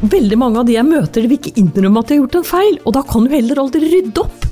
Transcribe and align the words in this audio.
veldig 0.00 0.38
mange 0.40 0.60
av 0.60 0.68
de 0.68 0.76
jeg 0.76 0.86
møter, 0.88 1.26
vil 1.28 1.36
ikke 1.36 1.58
innrømme 1.60 2.00
at 2.00 2.08
de 2.08 2.16
har 2.16 2.22
gjort 2.22 2.38
en 2.40 2.46
feil, 2.48 2.78
og 2.86 2.94
da 2.96 3.02
kan 3.04 3.26
du 3.26 3.34
heller 3.34 3.60
aldri 3.60 3.90
rydde 3.92 4.24
opp. 4.24 4.46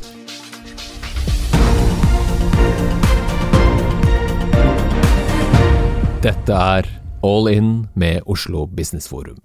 Dette 6.18 6.52
er 6.52 6.88
All 7.24 7.48
In 7.48 7.70
med 7.94 8.26
Oslo 8.26 8.66
Business 8.66 9.08
Forum. 9.08 9.38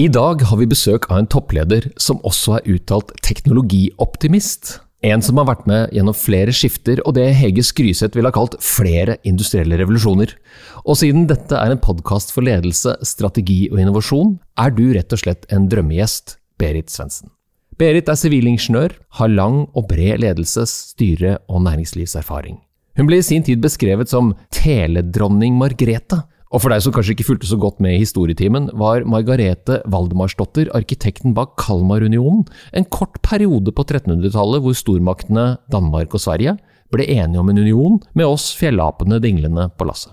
I 0.00 0.06
dag 0.08 0.44
har 0.48 0.56
vi 0.60 0.68
besøk 0.68 1.08
av 1.10 1.18
en 1.18 1.28
toppleder 1.28 1.90
som 2.00 2.20
også 2.24 2.60
er 2.60 2.70
uttalt 2.76 3.12
teknologioptimist. 3.24 4.78
En 5.02 5.18
som 5.18 5.40
har 5.40 5.48
vært 5.48 5.64
med 5.66 5.90
gjennom 5.90 6.14
flere 6.14 6.52
skifter 6.54 7.00
og 7.02 7.16
det 7.16 7.24
Hege 7.34 7.64
Skryseth 7.66 8.14
ville 8.14 8.30
ha 8.30 8.36
kalt 8.36 8.54
flere 8.62 9.16
industrielle 9.26 9.74
revolusjoner. 9.80 10.30
Og 10.86 11.00
siden 11.00 11.24
dette 11.26 11.58
er 11.58 11.74
en 11.74 11.82
podkast 11.82 12.30
for 12.30 12.46
ledelse, 12.46 12.94
strategi 13.02 13.64
og 13.72 13.80
innovasjon, 13.82 14.36
er 14.62 14.70
du 14.70 14.84
rett 14.94 15.10
og 15.10 15.24
slett 15.24 15.48
en 15.50 15.66
drømmegjest, 15.72 16.36
Berit 16.62 16.94
Svendsen. 16.94 17.32
Berit 17.82 18.06
er 18.06 18.20
sivilingeniør, 18.20 18.94
har 19.18 19.32
lang 19.32 19.64
og 19.74 19.88
bred 19.90 20.22
ledelses-, 20.22 20.92
styre- 20.94 21.40
og 21.50 21.64
næringslivserfaring. 21.66 22.60
Hun 22.94 23.08
ble 23.08 23.18
i 23.18 23.26
sin 23.26 23.42
tid 23.42 23.58
beskrevet 23.64 24.12
som 24.12 24.36
teledronning 24.54 25.58
Margrethe, 25.58 26.20
og 26.52 26.60
for 26.60 26.72
deg 26.72 26.82
som 26.84 26.92
kanskje 26.92 27.14
ikke 27.16 27.26
fulgte 27.30 27.48
så 27.48 27.56
godt 27.60 27.80
med 27.80 27.96
i 27.96 28.02
historietimen, 28.02 28.68
var 28.76 29.06
Margarete 29.08 29.80
Valdemarsdotter, 29.88 30.68
arkitekten 30.76 31.32
bak 31.36 31.56
Kalmarunionen, 31.60 32.44
en 32.76 32.88
kort 32.92 33.16
periode 33.24 33.72
på 33.72 33.86
1300-tallet 33.86 34.60
hvor 34.64 34.76
stormaktene 34.76 35.46
Danmark 35.72 36.12
og 36.12 36.24
Sverige 36.24 36.58
ble 36.92 37.08
enige 37.08 37.40
om 37.40 37.48
en 37.48 37.62
union 37.64 37.98
med 38.12 38.28
oss 38.28 38.50
fjellapene 38.58 39.20
dinglende 39.24 39.70
på 39.78 39.88
lasset. 39.88 40.12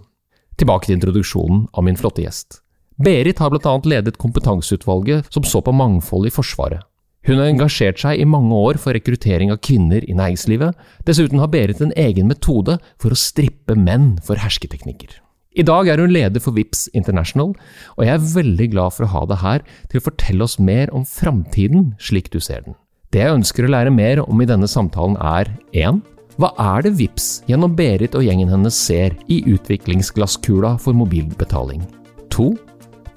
Tilbake 0.59 0.87
til 0.87 0.97
introduksjonen 0.97 1.67
av 1.75 1.85
min 1.87 1.99
flotte 1.99 2.23
gjest. 2.23 2.61
Berit 2.99 3.39
har 3.39 3.51
bl.a. 3.51 3.75
ledet 3.87 4.19
kompetanseutvalget 4.19 5.27
som 5.31 5.45
så 5.47 5.61
på 5.63 5.75
mangfold 5.75 6.27
i 6.27 6.33
Forsvaret. 6.35 6.83
Hun 7.27 7.39
har 7.39 7.51
engasjert 7.51 7.99
seg 7.99 8.19
i 8.19 8.27
mange 8.27 8.55
år 8.55 8.79
for 8.79 8.95
rekruttering 8.95 9.51
av 9.51 9.59
kvinner 9.63 10.03
i 10.07 10.15
næringslivet. 10.15 10.75
Dessuten 11.07 11.39
har 11.43 11.51
Berit 11.51 11.83
en 11.83 11.95
egen 11.99 12.31
metode 12.31 12.77
for 12.99 13.11
å 13.11 13.19
strippe 13.19 13.75
menn 13.75 14.13
for 14.23 14.39
hersketeknikker. 14.39 15.19
I 15.59 15.63
dag 15.67 15.89
er 15.91 15.99
hun 15.99 16.13
leder 16.13 16.39
for 16.39 16.55
VIPS 16.55 16.85
International, 16.95 17.49
og 17.97 18.05
jeg 18.05 18.13
er 18.13 18.27
veldig 18.31 18.67
glad 18.71 18.93
for 18.95 19.03
å 19.03 19.09
ha 19.11 19.23
deg 19.27 19.41
her 19.41 19.63
til 19.91 19.99
å 19.99 20.05
fortelle 20.05 20.45
oss 20.45 20.55
mer 20.55 20.91
om 20.95 21.03
framtiden 21.03 21.89
slik 21.99 22.29
du 22.31 22.37
ser 22.39 22.63
den. 22.63 22.77
Det 23.11 23.19
jeg 23.25 23.35
ønsker 23.35 23.67
å 23.67 23.71
lære 23.73 23.91
mer 23.91 24.21
om 24.23 24.39
i 24.39 24.47
denne 24.47 24.69
samtalen 24.71 25.17
er 25.19 25.49
1. 25.75 25.99
Hva 26.39 26.53
er 26.63 26.85
det 26.85 26.93
VIPS 26.95 27.27
gjennom 27.49 27.73
Berit 27.75 28.15
og 28.15 28.23
gjengen 28.23 28.53
hennes 28.53 28.77
ser 28.77 29.17
i 29.27 29.41
utviklingsglasskula 29.51 30.77
for 30.79 30.95
mobilbetaling? 30.95 31.83
2. 32.31 32.47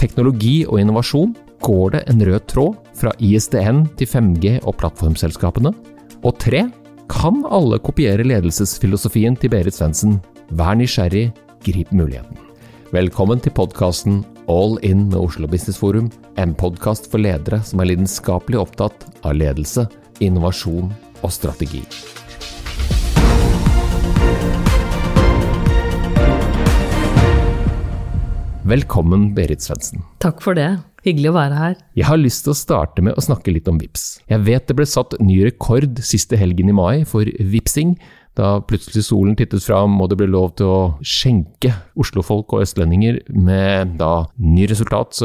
Teknologi 0.03 0.65
og 0.67 0.81
innovasjon. 0.83 1.37
Går 1.63 1.95
det 1.95 2.03
en 2.11 2.27
rød 2.27 2.49
tråd 2.51 2.91
fra 2.99 3.13
ISDN 3.23 3.85
til 4.01 4.11
5G 4.11 4.57
og 4.65 4.81
plattformselskapene? 4.83 5.71
Og 6.27 6.35
3. 6.43 6.65
Kan 7.13 7.45
alle 7.47 7.79
kopiere 7.79 8.27
ledelsesfilosofien 8.27 9.39
til 9.39 9.55
Berit 9.55 9.79
Svendsen? 9.79 10.19
Vær 10.51 10.75
nysgjerrig, 10.81 11.29
grip 11.65 11.91
muligheten. 11.95 12.39
Velkommen 12.93 13.41
til 13.41 13.55
podkasten 13.57 14.23
All 14.51 14.77
In 14.85 15.07
med 15.09 15.21
Oslo 15.21 15.49
Business 15.49 15.79
Forum, 15.81 16.11
en 16.37 16.55
podkast 16.59 17.07
for 17.11 17.23
ledere 17.23 17.63
som 17.65 17.81
er 17.81 17.93
lidenskapelig 17.93 18.59
opptatt 18.61 19.07
av 19.23 19.39
ledelse, 19.39 19.87
innovasjon 20.21 20.91
og 21.23 21.33
strategi. 21.33 21.85
Velkommen, 28.63 29.33
Berit 29.35 29.63
Svendsen. 29.65 30.05
Takk 30.23 30.43
for 30.43 30.55
det. 30.59 30.71
Hyggelig 31.03 31.33
å 31.33 31.35
være 31.35 31.57
her. 31.59 31.73
Jeg 31.99 32.07
har 32.07 32.21
lyst 32.21 32.45
til 32.47 32.53
å 32.53 32.59
starte 32.59 33.03
med 33.03 33.17
å 33.19 33.25
snakke 33.25 33.51
litt 33.51 33.67
om 33.71 33.81
VIPS. 33.81 34.21
Jeg 34.31 34.45
vet 34.47 34.69
det 34.69 34.77
ble 34.79 34.87
satt 34.87 35.17
ny 35.19 35.41
rekord 35.49 35.99
siste 36.07 36.39
helgen 36.39 36.71
i 36.71 36.77
mai 36.77 37.03
for 37.09 37.27
vipsing, 37.27 37.97
da 38.39 38.55
plutselig 38.65 39.05
solen 39.07 39.37
tittet 39.37 39.65
fram 39.65 39.99
og 40.01 40.09
det 40.11 40.17
ble 40.21 40.31
lov 40.33 40.55
til 40.57 40.71
å 40.71 40.81
skjenke 41.05 41.75
oslofolk 42.01 42.55
og 42.57 42.65
østlendinger 42.65 43.21
med 43.29 43.99
da 44.01 44.25
ny 44.41 44.65
resultat 44.71 45.21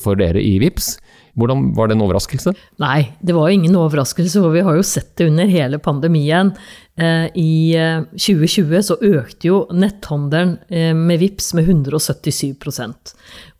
for 0.00 0.18
dere 0.20 0.40
i 0.40 0.56
VIPS. 0.62 0.94
Hvordan 1.36 1.74
Var 1.76 1.88
det 1.88 1.96
en 1.98 2.04
overraskelse? 2.06 2.54
Nei, 2.80 3.12
det 3.20 3.34
var 3.36 3.52
ingen 3.52 3.76
overraskelse. 3.76 4.40
For 4.40 4.54
vi 4.54 4.64
har 4.64 4.78
jo 4.78 4.86
sett 4.86 5.12
det 5.20 5.28
under 5.28 5.50
hele 5.50 5.76
pandemien. 5.76 6.54
Eh, 7.00 7.26
I 7.34 7.76
2020 8.16 8.74
eh, 8.74 8.84
så 8.84 8.94
økte 9.04 9.50
jo 9.50 9.58
netthandelen 9.76 10.54
eh, 10.72 10.94
med 10.96 11.20
VIPS 11.20 11.50
med 11.58 11.68
177% 11.68 13.12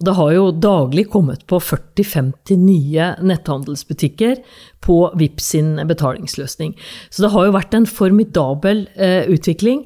Det 0.08 0.14
har 0.16 0.30
jo 0.32 0.46
daglig 0.56 1.04
kommet 1.12 1.44
på 1.44 1.60
40-50 1.60 2.56
nye 2.56 3.10
netthandelsbutikker 3.20 4.40
på 4.86 4.96
VIPS 5.20 5.50
sin 5.52 5.74
betalingsløsning. 5.88 6.72
Så 7.10 7.26
det 7.26 7.32
har 7.34 7.48
jo 7.48 7.56
vært 7.56 7.74
en 7.74 7.88
formidabel 7.90 8.84
utvikling. 9.32 9.80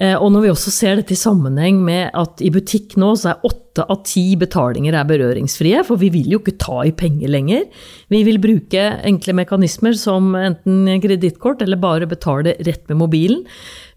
Og 0.00 0.26
når 0.32 0.42
vi 0.42 0.50
også 0.50 0.72
ser 0.74 0.96
dette 0.98 1.14
i 1.14 1.20
sammenheng 1.20 1.78
med 1.84 2.08
at 2.18 2.40
i 2.42 2.50
butikk 2.50 2.96
nå 2.98 3.12
så 3.20 3.34
er 3.34 3.44
åtte 3.46 3.84
av 3.84 4.00
ti 4.08 4.24
betalinger 4.40 4.96
er 4.96 5.06
berøringsfrie, 5.06 5.84
for 5.86 6.00
vi 6.00 6.08
vil 6.16 6.32
jo 6.34 6.40
ikke 6.40 6.56
ta 6.58 6.80
i 6.88 6.94
penger 6.96 7.30
lenger. 7.30 7.68
Vi 8.10 8.24
vil 8.26 8.40
bruke 8.42 8.88
enkle 9.06 9.36
mekanismer 9.38 9.94
som 10.00 10.32
enten 10.34 10.88
kredittkort 11.04 11.62
eller 11.62 11.78
bare 11.78 12.10
betale 12.10 12.56
rett 12.66 12.89
med 12.90 13.00
mobilen. 13.00 13.44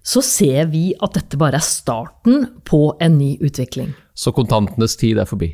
Så 0.04 0.24
ser 0.26 0.70
vi 0.72 0.92
at 1.04 1.18
dette 1.18 1.40
bare 1.40 1.60
er 1.60 1.66
starten 1.66 2.48
på 2.68 2.94
en 3.04 3.18
ny 3.20 3.36
utvikling. 3.44 3.94
Så 4.14 4.34
kontantenes 4.36 4.98
tid 5.00 5.20
er 5.22 5.30
forbi? 5.30 5.54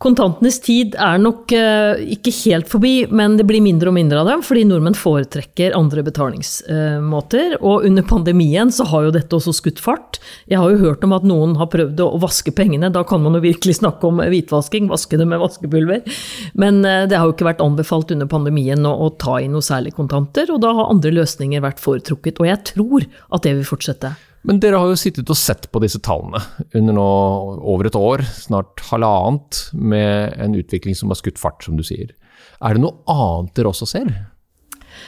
Kontantenes 0.00 0.56
tid 0.64 0.94
er 0.96 1.18
nok 1.20 1.52
uh, 1.52 1.98
ikke 2.08 2.32
helt 2.46 2.70
forbi, 2.72 2.92
men 3.12 3.34
det 3.36 3.44
blir 3.44 3.60
mindre 3.60 3.90
og 3.90 3.96
mindre 3.98 4.22
av 4.22 4.30
dem, 4.30 4.44
fordi 4.44 4.62
nordmenn 4.64 4.96
foretrekker 4.96 5.76
andre 5.76 6.00
betalingsmåter. 6.06 7.58
Uh, 7.58 7.66
og 7.68 7.84
under 7.84 8.06
pandemien 8.08 8.72
så 8.72 8.86
har 8.88 9.04
jo 9.04 9.12
dette 9.12 9.36
også 9.36 9.52
skutt 9.58 9.82
fart. 9.84 10.16
Jeg 10.48 10.56
har 10.62 10.72
jo 10.72 10.80
hørt 10.80 11.04
om 11.04 11.12
at 11.12 11.26
noen 11.28 11.52
har 11.60 11.68
prøvd 11.68 12.00
å, 12.00 12.08
vaske 12.22 12.54
pengene. 12.56 12.88
Da 12.94 13.04
kan 13.04 13.20
man 13.20 13.36
jo 13.36 13.42
virkelig 13.44 13.76
snakke 13.82 14.08
om 14.08 14.24
hvitvasking, 14.24 14.88
vaske 14.88 15.20
det 15.20 15.28
med 15.28 15.42
vaskepulver. 15.44 16.08
Men 16.56 16.80
uh, 16.80 17.04
det 17.04 17.20
har 17.20 17.28
jo 17.28 17.36
ikke 17.36 17.50
vært 17.50 17.60
anbefalt 17.66 18.16
under 18.16 18.30
pandemien 18.32 18.88
å 18.88 19.12
ta 19.20 19.36
inn 19.44 19.52
noe 19.52 19.68
særlig 19.68 19.92
kontanter, 20.00 20.48
og 20.48 20.64
da 20.64 20.72
har 20.80 20.94
andre 20.96 21.12
løsninger 21.20 21.60
vært 21.60 21.84
foretrukket. 21.84 22.40
Og 22.40 22.48
jeg 22.48 22.64
tror 22.72 23.04
at 23.04 23.44
det 23.44 23.58
vil 23.60 23.68
fortsette. 23.68 24.16
Men 24.48 24.60
dere 24.62 24.80
har 24.80 24.88
jo 24.88 24.98
sittet 24.98 25.28
og 25.30 25.36
sett 25.36 25.68
på 25.72 25.82
disse 25.84 26.00
tallene 26.00 26.40
under 26.78 26.96
nå 26.96 27.08
over 27.60 27.90
et 27.90 27.98
år, 27.98 28.24
snart 28.24 28.80
halvannet, 28.88 29.66
med 29.76 30.36
en 30.40 30.56
utvikling 30.56 30.96
som 30.96 31.12
har 31.12 31.20
skutt 31.20 31.40
fart, 31.40 31.60
som 31.66 31.76
du 31.76 31.84
sier. 31.84 32.14
Er 32.64 32.76
det 32.76 32.84
noe 32.84 33.04
annet 33.10 33.52
dere 33.56 33.72
også 33.72 33.88
ser? 33.88 34.08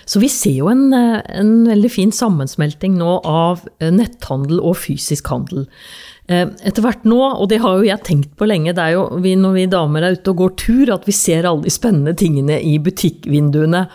Så 0.09 0.20
vi 0.22 0.28
ser 0.32 0.54
jo 0.56 0.69
en, 0.70 0.93
en 0.93 1.53
veldig 1.69 1.91
fin 1.93 2.12
sammensmelting 2.15 2.94
nå 3.00 3.19
av 3.28 3.65
netthandel 3.82 4.60
og 4.60 4.76
fysisk 4.84 5.31
handel. 5.32 5.66
Eh, 6.31 6.47
etter 6.62 6.84
hvert 6.84 7.04
nå, 7.09 7.19
og 7.19 7.49
det 7.50 7.60
har 7.64 7.78
jo 7.78 7.88
jeg 7.88 8.06
tenkt 8.06 8.32
på 8.38 8.47
lenge, 8.49 8.75
det 8.76 8.84
er 8.84 8.97
jo 8.97 9.20
vi, 9.25 9.34
når 9.38 9.56
vi 9.56 9.66
damer 9.72 10.06
er 10.06 10.16
ute 10.19 10.32
og 10.32 10.43
går 10.44 10.56
tur, 10.60 10.93
at 10.94 11.06
vi 11.09 11.16
ser 11.16 11.49
alle 11.49 11.66
de 11.66 11.72
spennende 11.72 12.14
tingene 12.19 12.60
i 12.62 12.76
butikkvinduene. 12.82 13.87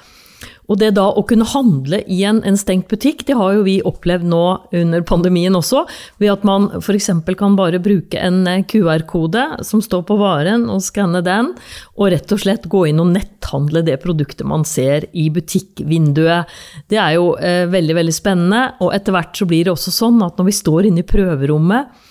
Og 0.67 0.79
det 0.81 0.91
da 0.97 1.05
å 1.09 1.23
kunne 1.27 1.47
handle 1.47 2.01
i 2.11 2.19
en, 2.27 2.41
en, 2.47 2.57
stengt 2.59 2.89
butikk, 2.91 3.23
det 3.27 3.37
har 3.39 3.55
jo 3.55 3.63
vi 3.67 3.77
opplevd 3.87 4.27
nå 4.27 4.43
under 4.75 5.05
pandemien 5.07 5.55
også, 5.55 5.85
ved 6.21 6.33
at 6.33 6.47
man 6.47 6.69
f.eks. 6.81 7.09
kan 7.39 7.55
bare 7.59 7.81
bruke 7.83 8.19
en 8.19 8.41
eh, 8.49 8.63
QR-kode 8.67 9.45
som 9.67 9.83
står 9.83 10.03
på 10.09 10.17
varen, 10.19 10.67
og 10.71 10.83
skanne 10.83 11.23
den, 11.25 11.53
og 11.95 12.11
rett 12.13 12.33
og 12.35 12.43
slett 12.43 12.67
gå 12.71 12.85
inn 12.89 13.01
og 13.03 13.13
netthandle 13.13 13.85
det 13.87 13.99
produktet 14.03 14.47
man 14.47 14.67
ser 14.67 15.07
i 15.15 15.29
butikkvinduet. 15.33 16.51
Det 16.91 16.99
er 16.99 17.15
jo 17.15 17.31
eh, 17.39 17.63
veldig, 17.71 17.97
veldig 18.01 18.15
spennende, 18.15 18.63
og 18.83 18.91
etter 18.95 19.15
hvert 19.15 19.39
så 19.39 19.47
blir 19.47 19.67
det 19.67 19.75
også 19.75 19.95
sånn 19.95 20.19
at 20.25 20.35
når 20.39 20.51
vi 20.51 20.59
står 20.59 20.91
inne 20.91 21.03
i 21.05 21.07
prøverommet, 21.07 22.03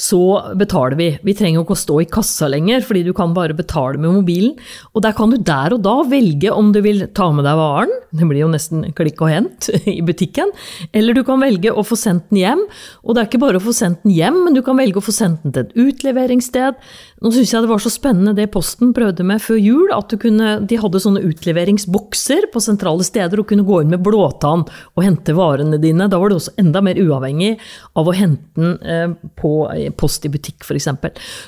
så 0.00 0.20
betaler 0.56 0.96
vi. 0.96 1.08
Vi 1.26 1.34
trenger 1.36 1.60
ikke 1.60 1.76
å 1.76 1.80
stå 1.82 1.98
i 2.00 2.08
kassa 2.08 2.48
lenger, 2.48 2.80
fordi 2.86 3.02
du 3.04 3.12
kan 3.16 3.34
bare 3.36 3.56
betale 3.56 4.00
med 4.00 4.14
mobilen. 4.20 4.54
Og 4.94 5.04
der 5.04 5.12
kan 5.16 5.32
du 5.32 5.36
der 5.36 5.76
og 5.76 5.82
da 5.84 5.98
velge 6.08 6.52
om 6.54 6.70
du 6.72 6.80
vil 6.84 7.04
ta 7.16 7.28
med 7.34 7.44
deg 7.44 7.58
varen, 7.60 7.92
det 8.10 8.26
blir 8.26 8.42
jo 8.42 8.50
nesten 8.50 8.82
klikk 8.96 9.20
og 9.22 9.30
hent 9.30 9.68
i 9.90 10.00
butikken, 10.02 10.50
eller 10.96 11.14
du 11.14 11.22
kan 11.26 11.42
velge 11.42 11.70
å 11.70 11.84
få 11.86 11.98
sendt 12.00 12.30
den 12.32 12.40
hjem. 12.40 12.64
Og 13.04 13.14
det 13.14 13.22
er 13.22 13.30
ikke 13.30 13.42
bare 13.44 13.60
å 13.60 13.64
få 13.64 13.74
sendt 13.76 14.02
den 14.06 14.16
hjem, 14.16 14.40
men 14.46 14.56
du 14.56 14.62
kan 14.66 14.80
velge 14.80 15.02
å 15.02 15.04
få 15.04 15.14
sendt 15.14 15.44
den 15.44 15.54
til 15.54 15.68
et 15.68 15.76
utleveringssted. 15.84 16.80
Nå 17.20 17.28
syns 17.34 17.50
jeg 17.52 17.64
det 17.64 17.68
var 17.68 17.82
så 17.84 17.90
spennende 17.92 18.32
det 18.36 18.46
Posten 18.54 18.94
prøvde 18.96 19.24
med 19.28 19.42
før 19.44 19.58
jul, 19.60 19.90
at 19.92 20.14
kunne, 20.22 20.54
de 20.64 20.78
hadde 20.80 21.02
sånne 21.04 21.20
utleveringsbokser 21.28 22.48
på 22.52 22.62
sentrale 22.64 23.04
steder 23.04 23.42
og 23.42 23.50
kunne 23.50 23.66
gå 23.68 23.82
inn 23.82 23.92
med 23.92 24.00
blåtann 24.06 24.64
og 24.64 25.04
hente 25.04 25.34
varene 25.36 25.76
dine. 25.82 26.08
Da 26.08 26.20
var 26.20 26.32
det 26.32 26.38
også 26.40 26.56
enda 26.60 26.80
mer 26.84 27.00
uavhengig 27.00 27.52
av 28.00 28.08
å 28.08 28.16
hente 28.16 28.56
den 28.56 28.72
eh, 28.80 29.12
på 29.36 29.52
post 30.00 30.24
i 30.24 30.32
butikk, 30.32 30.64
f.eks. 30.64 30.88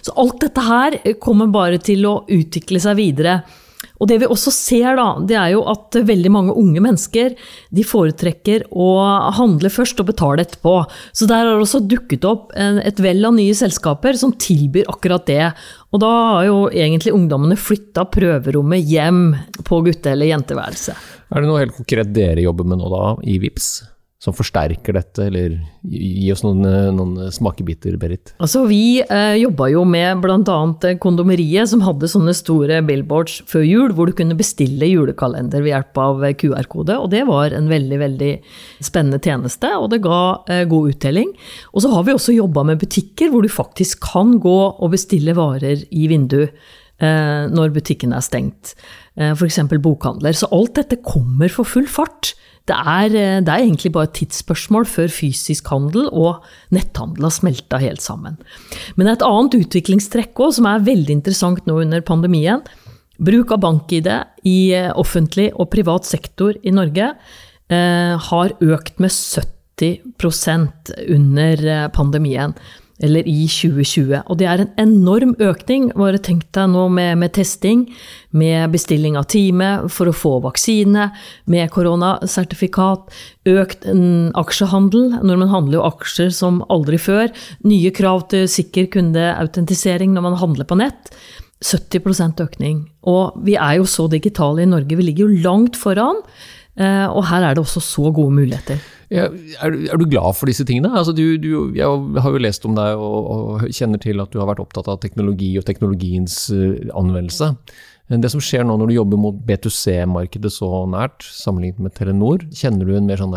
Så 0.04 0.16
alt 0.20 0.38
dette 0.44 0.66
her 0.66 0.98
kommer 1.22 1.48
bare 1.52 1.80
til 1.80 2.04
å 2.08 2.18
utvikle 2.28 2.82
seg 2.82 3.00
videre. 3.00 3.40
Og 4.00 4.08
det 4.10 4.18
vi 4.22 4.28
også 4.30 4.52
ser, 4.54 4.96
da, 4.98 5.06
det 5.26 5.36
er 5.38 5.52
jo 5.54 5.62
at 5.70 5.98
veldig 6.08 6.32
mange 6.34 6.56
unge 6.58 6.82
mennesker 6.82 7.36
de 7.74 7.84
foretrekker 7.86 8.66
å 8.72 8.88
handle 9.38 9.70
først 9.72 10.02
og 10.02 10.10
betale 10.10 10.46
etterpå. 10.46 10.74
Så 11.14 11.28
der 11.30 11.44
har 11.44 11.52
det 11.52 11.66
også 11.66 11.82
dukket 11.86 12.26
opp 12.28 12.50
et 12.56 13.02
vell 13.02 13.22
av 13.28 13.36
nye 13.36 13.54
selskaper 13.56 14.18
som 14.18 14.34
tilbyr 14.34 14.90
akkurat 14.90 15.26
det. 15.30 15.52
Og 15.92 16.02
da 16.02 16.10
har 16.38 16.48
jo 16.48 16.58
egentlig 16.72 17.14
ungdommene 17.14 17.58
flytta 17.60 18.06
prøverommet 18.12 18.86
hjem 18.88 19.24
på 19.66 19.82
gutte- 19.86 20.14
eller 20.14 20.32
jenteværelset. 20.32 21.08
Er 21.32 21.40
det 21.40 21.48
noe 21.48 21.62
helt 21.62 21.76
konkret 21.76 22.12
dere 22.12 22.44
jobber 22.44 22.68
med 22.68 22.82
nå 22.82 22.92
da, 22.92 23.04
i 23.24 23.38
VIPS? 23.42 23.91
Som 24.22 24.34
forsterker 24.36 24.94
dette, 24.94 25.24
eller 25.26 25.56
gi 25.82 26.28
oss 26.30 26.44
noen, 26.44 26.62
noen 26.94 27.32
smakebiter, 27.34 27.96
Berit? 27.98 28.30
Altså, 28.38 28.60
vi 28.68 29.00
eh, 29.02 29.34
jobba 29.40 29.66
jo 29.72 29.82
med 29.88 30.20
bl.a. 30.22 30.58
Eh, 30.86 30.94
Kondomeriet, 31.02 31.66
som 31.72 31.82
hadde 31.82 32.10
sånne 32.10 32.34
store 32.38 32.78
billboards 32.86 33.40
før 33.50 33.64
jul, 33.66 33.94
hvor 33.96 34.06
du 34.06 34.14
kunne 34.20 34.38
bestille 34.38 34.86
julekalender 34.86 35.64
ved 35.64 35.72
hjelp 35.72 35.98
av 36.04 36.22
eh, 36.22 36.36
QR-kode. 36.38 37.00
Og 37.02 37.10
det 37.10 37.24
var 37.26 37.56
en 37.56 37.66
veldig, 37.72 37.98
veldig 38.04 38.30
spennende 38.78 39.18
tjeneste, 39.18 39.72
og 39.74 39.90
det 39.90 40.04
ga 40.06 40.20
eh, 40.46 40.62
god 40.70 40.94
uttelling. 40.94 41.34
Og 41.74 41.82
så 41.82 41.90
har 41.90 42.06
vi 42.06 42.14
også 42.14 42.36
jobba 42.36 42.62
med 42.70 42.78
butikker, 42.84 43.32
hvor 43.32 43.42
du 43.42 43.50
faktisk 43.50 44.06
kan 44.12 44.36
gå 44.42 44.60
og 44.70 44.94
bestille 44.94 45.34
varer 45.34 45.82
i 45.90 46.06
vindu 46.12 46.44
eh, 46.44 47.42
når 47.50 47.74
butikken 47.74 48.14
er 48.14 48.22
stengt. 48.22 48.76
Eh, 49.18 49.34
F.eks. 49.34 49.64
bokhandler. 49.82 50.38
Så 50.38 50.46
alt 50.54 50.76
dette 50.78 51.02
kommer 51.02 51.50
for 51.50 51.66
full 51.66 51.90
fart. 51.90 52.36
Det 52.70 52.76
er, 52.76 53.06
eh, 53.10 53.40
det 53.42 53.50
er, 53.50 53.64
egentlig 53.64 53.92
bare 53.94 54.10
et 54.10 54.14
tidsspørsmål 54.20 54.86
før 54.86 55.10
fysisk 55.10 55.66
handel 55.72 56.06
og 56.12 56.44
netthandel 56.70 57.26
har 57.26 57.34
smelta 57.34 57.80
helt 57.82 58.02
sammen. 58.04 58.38
Men 58.96 59.10
et 59.10 59.24
annet 59.26 59.58
utviklingstrekk 59.58 60.38
også, 60.38 60.60
som 60.60 60.70
er 60.70 60.86
veldig 60.86 61.18
interessant 61.18 61.66
nå 61.66 61.80
under 61.82 62.04
pandemien, 62.06 62.62
bruk 63.22 63.52
av 63.54 63.62
bank-ID 63.62 64.10
i 64.48 64.58
eh, 64.76 64.90
offentlig 64.98 65.50
og 65.54 65.70
privat 65.72 66.06
sektor 66.08 66.56
i 66.62 66.74
Norge 66.74 67.12
eh, 67.72 68.14
har 68.28 68.54
økt 68.62 69.02
med 69.02 69.10
70% 69.10 70.94
under 71.16 71.66
eh, 71.76 71.88
pandemien 71.94 72.56
eller 73.02 73.26
i 73.28 73.44
2020. 73.50 74.22
Og 74.30 74.38
det 74.40 74.48
er 74.48 74.62
en 74.62 74.72
enorm 74.80 75.34
økning. 75.42 75.90
Bare 75.98 76.20
tenk 76.22 76.46
deg 76.54 76.70
nå 76.72 76.86
med, 76.94 77.18
med, 77.20 77.34
testing, 77.36 77.84
med 78.30 78.72
bestilling 78.74 79.18
av 79.18 79.28
time 79.32 79.70
for 79.92 80.10
å 80.10 80.16
få 80.16 80.36
vaksine, 80.44 81.10
med 81.50 81.72
koronasertifikat, 81.74 83.12
økt 83.52 83.86
aksjehandel. 84.38 85.18
Nordmenn 85.20 85.52
handler 85.52 85.80
jo 85.80 85.86
aksjer 85.90 86.32
som 86.34 86.62
aldri 86.72 87.00
før. 87.02 87.30
Nye 87.66 87.92
krav 87.94 88.26
til 88.32 88.48
sikker 88.50 88.90
kundeautentisering 88.94 90.14
når 90.14 90.28
man 90.30 90.40
handler 90.42 90.68
på 90.68 90.78
nett. 90.80 91.14
70% 91.62 92.42
økning. 92.42 92.82
Og 93.08 93.38
vi 93.46 93.54
er 93.54 93.78
jo 93.78 93.86
så 93.88 94.08
digitale 94.10 94.64
i 94.64 94.70
Norge, 94.70 94.98
vi 94.98 95.06
ligger 95.06 95.28
jo 95.28 95.42
langt 95.44 95.78
foran. 95.78 96.20
Eh, 96.80 97.06
og 97.12 97.26
her 97.28 97.44
er 97.44 97.56
det 97.56 97.62
også 97.66 97.82
så 97.84 98.10
gode 98.14 98.32
muligheter. 98.32 98.80
Ja, 99.12 99.26
er, 99.60 99.74
er, 99.92 99.96
du 100.00 100.06
glad 100.08 100.38
for 100.38 100.48
disse 100.48 100.64
tingene? 100.64 100.88
Altså, 100.96 101.12
du, 101.12 101.36
du, 101.36 101.74
jeg 101.76 101.84
har 102.24 102.32
jo 102.32 102.40
lest 102.40 102.64
om 102.64 102.76
deg 102.78 102.96
og, 102.96 103.26
og, 103.28 103.64
kjenner 103.68 104.00
til 104.00 104.22
at 104.24 104.32
du 104.32 104.38
har 104.40 104.48
vært 104.48 104.62
opptatt 104.64 104.88
av 104.88 105.02
teknologi 105.02 105.50
og 105.60 105.66
teknologiens 105.68 106.46
uh, 106.48 106.78
anvendelse. 106.96 107.52
Det 108.12 108.28
som 108.28 108.40
skjer 108.44 108.64
nå 108.66 108.74
når 108.76 108.90
du 108.90 108.94
jobber 108.96 109.20
mot 109.20 109.36
B2C-markedet 109.48 110.50
så 110.52 110.82
nært, 110.90 111.24
sammenlignet 111.24 111.80
med 111.80 111.94
Telenor, 111.96 112.42
kjenner 112.56 112.88
du 112.88 112.96
en 112.96 113.06
mer 113.08 113.20
sånn 113.20 113.36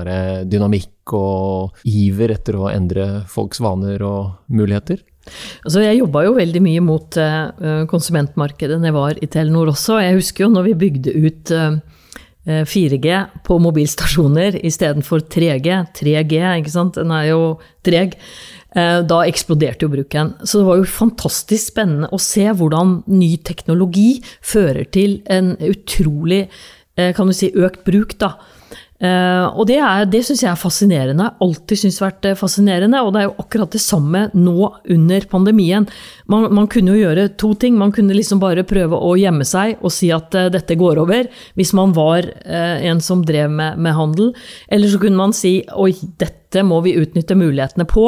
dynamikk 0.52 1.14
og 1.16 1.86
iver 1.88 2.34
etter 2.34 2.58
å 2.60 2.72
endre 2.72 3.06
folks 3.32 3.62
vaner 3.64 4.04
og 4.04 4.34
muligheter? 4.52 5.00
Altså, 5.64 5.80
jeg 5.86 6.02
jobba 6.02 6.26
jo 6.26 6.36
veldig 6.36 6.64
mye 6.66 6.84
mot 6.84 7.20
konsumentmarkedet 7.94 8.82
når 8.82 8.90
jeg 8.90 8.98
var 8.98 9.22
i 9.22 9.32
Telenor 9.32 9.72
også. 9.72 10.02
Jeg 10.04 10.20
husker 10.20 10.48
jo 10.48 10.52
når 10.58 10.68
vi 10.68 10.76
bygde 10.84 11.16
ut 11.24 11.56
4G 12.46 13.10
eh, 13.10 13.32
på 13.46 13.58
mobilstasjoner 13.62 14.60
istedenfor 14.66 15.26
3G. 15.34 15.80
3G, 15.98 16.42
ikke 16.62 16.74
sant, 16.74 17.00
den 17.00 17.14
er 17.16 17.32
jo 17.32 17.42
treg. 17.86 18.18
Eh, 18.76 19.00
da 19.08 19.22
eksploderte 19.24 19.88
jo 19.88 19.92
bruken. 19.94 20.34
Så 20.44 20.60
det 20.60 20.68
var 20.68 20.82
jo 20.82 20.90
fantastisk 20.90 21.72
spennende 21.72 22.12
å 22.14 22.20
se 22.22 22.46
hvordan 22.52 23.00
ny 23.08 23.36
teknologi 23.48 24.20
fører 24.44 24.86
til 24.92 25.22
en 25.32 25.54
utrolig 25.64 26.46
eh, 27.00 27.14
kan 27.16 27.32
du 27.32 27.36
si, 27.36 27.54
økt 27.56 27.86
bruk. 27.88 28.18
da. 28.20 28.36
Uh, 28.96 29.52
og 29.60 29.66
det, 29.68 29.76
er, 29.84 30.06
det 30.08 30.22
syns 30.24 30.46
jeg 30.46 30.50
er 30.54 30.60
fascinerende. 30.60 31.28
Alltid 31.44 31.82
syns 31.82 31.98
vært 32.00 32.28
eh, 32.30 32.38
fascinerende. 32.40 33.02
Og 33.04 33.12
det 33.12 33.22
er 33.22 33.28
jo 33.28 33.36
akkurat 33.44 33.76
det 33.76 33.82
samme 33.84 34.22
nå 34.32 34.70
under 34.96 35.28
pandemien. 35.32 35.88
Man, 36.32 36.48
man, 36.56 36.70
kunne 36.72 36.96
jo 36.96 37.02
gjøre 37.04 37.28
to 37.42 37.52
ting. 37.60 37.76
Man 37.80 37.92
kunne 37.96 38.16
liksom 38.16 38.40
bare 38.44 38.64
prøve 38.68 38.96
å 38.96 39.12
gjemme 39.20 39.48
seg 39.48 39.84
og 39.84 39.92
si 39.94 40.14
at 40.16 40.36
uh, 40.40 40.48
dette 40.54 40.80
går 40.80 41.02
over, 41.04 41.28
hvis 41.60 41.76
man 41.76 41.92
var 41.96 42.24
uh, 42.24 42.78
en 42.88 43.04
som 43.04 43.26
drev 43.28 43.52
med, 43.52 43.82
med, 43.84 43.98
handel. 44.00 44.32
Eller 44.72 44.92
så 44.92 45.02
kunne 45.02 45.20
man 45.20 45.36
si 45.36 45.58
oi, 45.76 45.92
dette 46.22 46.64
må 46.64 46.80
vi 46.86 46.96
utnytte 46.96 47.36
mulighetene 47.36 47.84
på. 47.90 48.08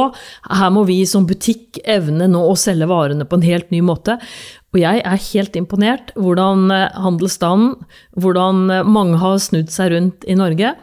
Her 0.56 0.72
må 0.72 0.86
vi 0.88 1.02
som 1.10 1.28
butikk 1.28 1.82
evne 1.84 2.30
nå 2.32 2.46
å 2.48 2.56
selge 2.56 2.88
varene 2.88 3.28
på 3.28 3.42
en 3.42 3.48
helt 3.50 3.76
ny 3.76 3.84
måte. 3.84 4.16
Og 4.78 4.84
jeg 4.84 5.02
er 5.02 5.24
helt 5.32 5.56
imponert 5.58 6.12
hvordan 6.14 6.70
eh, 6.70 7.00
handelsstanden, 7.02 7.74
hvordan 8.22 8.68
eh, 8.70 8.86
mange 8.86 9.18
har 9.18 9.40
snudd 9.42 9.74
seg 9.74 9.90
rundt 9.96 10.28
i 10.30 10.38
Norge 10.38 10.76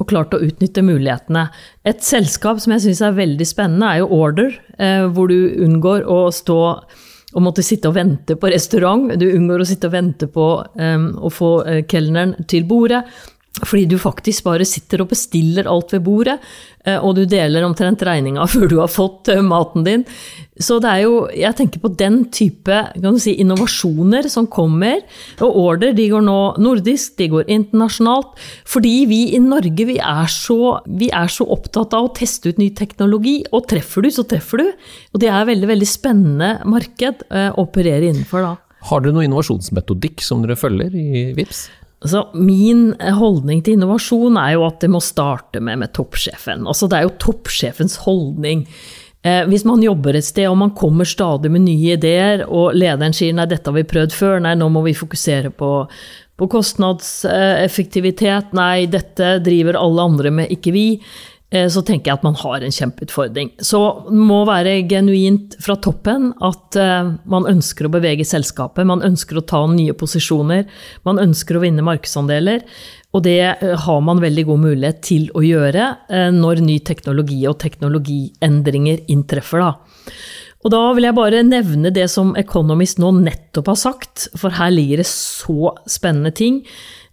og 0.00 0.06
klart 0.08 0.32
å 0.32 0.40
utnytte 0.40 0.84
mulighetene. 0.86 1.48
Et 1.84 1.98
selskap 2.00 2.62
som 2.62 2.72
jeg 2.72 2.84
syns 2.86 3.02
er 3.04 3.18
veldig 3.18 3.48
spennende, 3.48 3.90
er 3.90 3.98
jo 4.00 4.12
Order, 4.20 4.54
eh, 4.78 5.02
hvor 5.10 5.28
du 5.28 5.50
unngår 5.66 6.06
å 6.06 6.22
stå 6.32 6.60
og 7.30 7.44
måtte 7.44 7.62
sitte 7.66 7.90
og 7.90 7.98
vente 7.98 8.38
på 8.38 8.52
restaurant. 8.54 9.10
Du 9.18 9.26
unngår 9.26 9.64
å 9.64 9.66
sitte 9.66 9.90
og 9.90 9.94
vente 9.94 10.26
på 10.30 10.46
um, 10.66 11.04
å 11.22 11.30
få 11.30 11.50
kelneren 11.86 12.32
til 12.50 12.64
bordet. 12.66 13.04
Fordi 13.58 13.84
du 13.90 13.96
faktisk 14.00 14.46
bare 14.46 14.64
sitter 14.68 15.02
og 15.02 15.10
bestiller 15.10 15.66
alt 15.68 15.90
ved 15.92 16.04
bordet, 16.06 16.36
eh, 16.86 16.96
og 16.96 17.16
du 17.18 17.24
deler 17.28 17.64
omtrent 17.66 18.00
regninga 18.06 18.46
før 18.52 18.70
du 18.70 18.76
har 18.78 18.92
fått 18.92 19.28
eh, 19.32 19.42
maten 19.44 19.84
din. 19.84 20.04
Så 20.60 20.76
det 20.80 20.90
er 20.90 21.02
jo 21.06 21.14
Jeg 21.32 21.56
tenker 21.56 21.80
på 21.80 21.88
den 21.96 22.22
type 22.32 22.78
si, 23.18 23.34
innovasjoner 23.42 24.28
som 24.32 24.46
kommer. 24.46 25.02
Og 25.40 25.58
order 25.64 25.92
de 25.96 26.06
går 26.12 26.24
nå 26.24 26.38
nordisk, 26.62 27.16
de 27.18 27.28
går 27.32 27.50
internasjonalt. 27.50 28.38
Fordi 28.68 28.94
vi 29.10 29.20
i 29.34 29.42
Norge 29.42 29.88
vi 29.88 29.98
er, 29.98 30.30
så, 30.30 30.78
vi 30.86 31.10
er 31.10 31.28
så 31.32 31.48
opptatt 31.50 31.96
av 31.96 32.08
å 32.08 32.14
teste 32.16 32.52
ut 32.52 32.60
ny 32.60 32.70
teknologi. 32.76 33.40
Og 33.50 33.66
treffer 33.72 34.06
du, 34.06 34.12
så 34.14 34.24
treffer 34.28 34.62
du. 34.62 34.72
Og 35.10 35.24
det 35.24 35.32
er 35.32 35.48
veldig, 35.48 35.72
veldig 35.74 35.90
spennende 35.90 36.54
marked 36.68 37.26
eh, 37.28 37.50
å 37.50 37.66
operere 37.66 38.12
innenfor 38.12 38.46
da. 38.46 38.56
Har 38.88 39.02
dere 39.04 39.12
noe 39.12 39.26
innovasjonsmetodikk 39.26 40.22
som 40.24 40.44
dere 40.44 40.56
følger 40.56 40.94
i 40.96 41.30
VIPS? 41.36 41.66
Altså, 42.00 42.22
min 42.32 42.94
holdning 43.18 43.60
til 43.64 43.74
innovasjon 43.76 44.36
er 44.40 44.54
jo 44.54 44.62
at 44.64 44.80
det 44.80 44.88
må 44.92 45.00
starte 45.04 45.60
med, 45.60 45.78
med 45.82 45.90
toppsjefen. 45.96 46.64
Altså, 46.64 46.88
det 46.88 46.96
er 46.96 47.04
jo 47.04 47.18
toppsjefens 47.20 47.96
holdning. 48.06 48.58
Eh, 49.20 49.44
hvis 49.50 49.66
man 49.68 49.82
jobber 49.84 50.16
et 50.16 50.24
sted 50.24 50.48
og 50.48 50.56
man 50.62 50.72
kommer 50.76 51.04
stadig 51.04 51.50
med 51.52 51.60
nye 51.66 51.92
ideer, 51.98 52.46
og 52.48 52.72
lederen 52.72 53.12
sier 53.16 53.34
nei, 53.36 53.46
dette 53.50 53.68
har 53.68 53.76
vi 53.76 53.90
prøvd 53.90 54.12
før, 54.16 54.40
nei, 54.46 54.54
nå 54.56 54.66
må 54.72 54.80
vi 54.86 54.94
fokusere 54.96 55.50
på, 55.52 55.70
på 56.40 56.44
kostnadseffektivitet, 56.56 58.56
nei, 58.56 58.88
dette 58.88 59.44
driver 59.44 59.76
alle 59.82 60.00
andre 60.08 60.30
med, 60.40 60.48
ikke 60.56 60.72
vi. 60.72 60.88
Eh, 61.50 61.66
så 61.66 61.82
tenker 61.82 62.10
jeg 62.10 62.20
at 62.20 62.26
man 62.26 62.38
har 62.38 62.62
en 62.62 62.74
kjempeutfordring. 62.74 63.52
Så 63.58 63.80
det 64.06 64.22
må 64.30 64.44
være 64.46 64.76
genuint 64.90 65.56
fra 65.62 65.74
toppen 65.82 66.30
at 66.46 66.78
eh, 66.78 67.12
man 67.30 67.48
ønsker 67.50 67.88
å 67.88 67.92
bevege 67.92 68.26
selskapet, 68.28 68.86
man 68.86 69.02
ønsker 69.06 69.40
å 69.40 69.46
ta 69.50 69.64
nye 69.70 69.96
posisjoner, 69.98 70.68
man 71.08 71.18
ønsker 71.22 71.58
å 71.58 71.64
vinne 71.64 71.86
markedsandeler. 71.86 72.62
Og 73.10 73.24
det 73.26 73.40
eh, 73.42 73.74
har 73.86 74.04
man 74.06 74.22
veldig 74.22 74.46
god 74.52 74.62
mulighet 74.68 75.02
til 75.10 75.26
å 75.34 75.42
gjøre 75.42 75.88
når 76.36 76.62
ny 76.62 76.78
teknologi 76.86 77.42
og 77.50 77.58
teknologiendringer 77.62 79.02
inntreffer. 79.10 79.66
Da. 79.66 80.14
Og 80.60 80.74
da 80.74 80.80
vil 80.94 81.08
jeg 81.08 81.16
bare 81.16 81.42
nevne 81.46 81.90
det 81.94 82.06
som 82.12 82.34
Economist 82.38 83.00
nå 83.00 83.10
nettopp 83.16 83.72
har 83.72 83.78
sagt, 83.80 84.28
for 84.38 84.54
her 84.54 84.70
ligger 84.74 85.00
det 85.00 85.08
så 85.08 85.72
spennende 85.88 86.34
ting. 86.36 86.60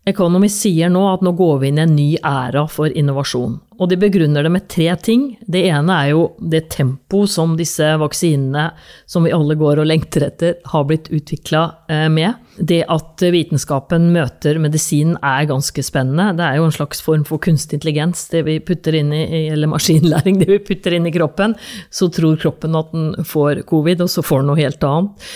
Economist 0.08 0.62
sier 0.64 0.88
nå 0.88 1.02
at 1.12 1.24
nå 1.26 1.34
går 1.36 1.58
vi 1.60 1.68
inn 1.68 1.80
i 1.82 1.84
en 1.84 1.96
ny 1.98 2.12
æra 2.24 2.64
for 2.72 2.88
innovasjon. 2.88 3.58
Og 3.78 3.90
de 3.92 3.98
begrunner 4.00 4.46
det 4.46 4.52
med 4.54 4.66
tre 4.72 4.88
ting. 5.04 5.26
Det 5.46 5.66
ene 5.68 5.98
er 6.00 6.14
jo 6.14 6.22
det 6.40 6.64
tempo 6.74 7.26
som 7.30 7.58
disse 7.60 7.90
vaksinene, 8.00 8.70
som 9.06 9.28
vi 9.28 9.34
alle 9.36 9.58
går 9.60 9.82
og 9.84 9.90
lengter 9.90 10.30
etter, 10.30 10.56
har 10.72 10.88
blitt 10.88 11.12
utvikla 11.14 11.66
eh, 11.92 12.08
med. 12.10 12.40
Det 12.58 12.80
at 12.90 13.22
vitenskapen 13.22 14.08
møter 14.16 14.58
medisinen 14.64 15.20
er 15.20 15.46
ganske 15.52 15.84
spennende. 15.86 16.32
Det 16.40 16.48
er 16.48 16.58
jo 16.58 16.72
en 16.72 16.78
slags 16.80 17.04
form 17.04 17.28
for 17.28 17.44
kunstig 17.44 17.82
intelligens, 17.82 18.30
det 18.32 18.48
vi 18.48 18.58
putter 18.64 18.96
inn 18.98 19.12
i, 19.14 19.26
eller 19.52 19.76
maskinlæring, 19.76 20.40
det 20.42 20.50
vi 20.56 20.64
putter 20.72 20.96
inn 20.96 21.12
i 21.12 21.14
kroppen. 21.14 21.60
Så 21.92 22.08
tror 22.16 22.40
kroppen 22.40 22.80
at 22.80 22.96
den 22.96 23.12
får 23.28 23.66
covid, 23.68 24.08
og 24.08 24.16
så 24.16 24.24
får 24.26 24.42
den 24.42 24.54
noe 24.54 24.64
helt 24.64 24.88
annet. 24.88 25.32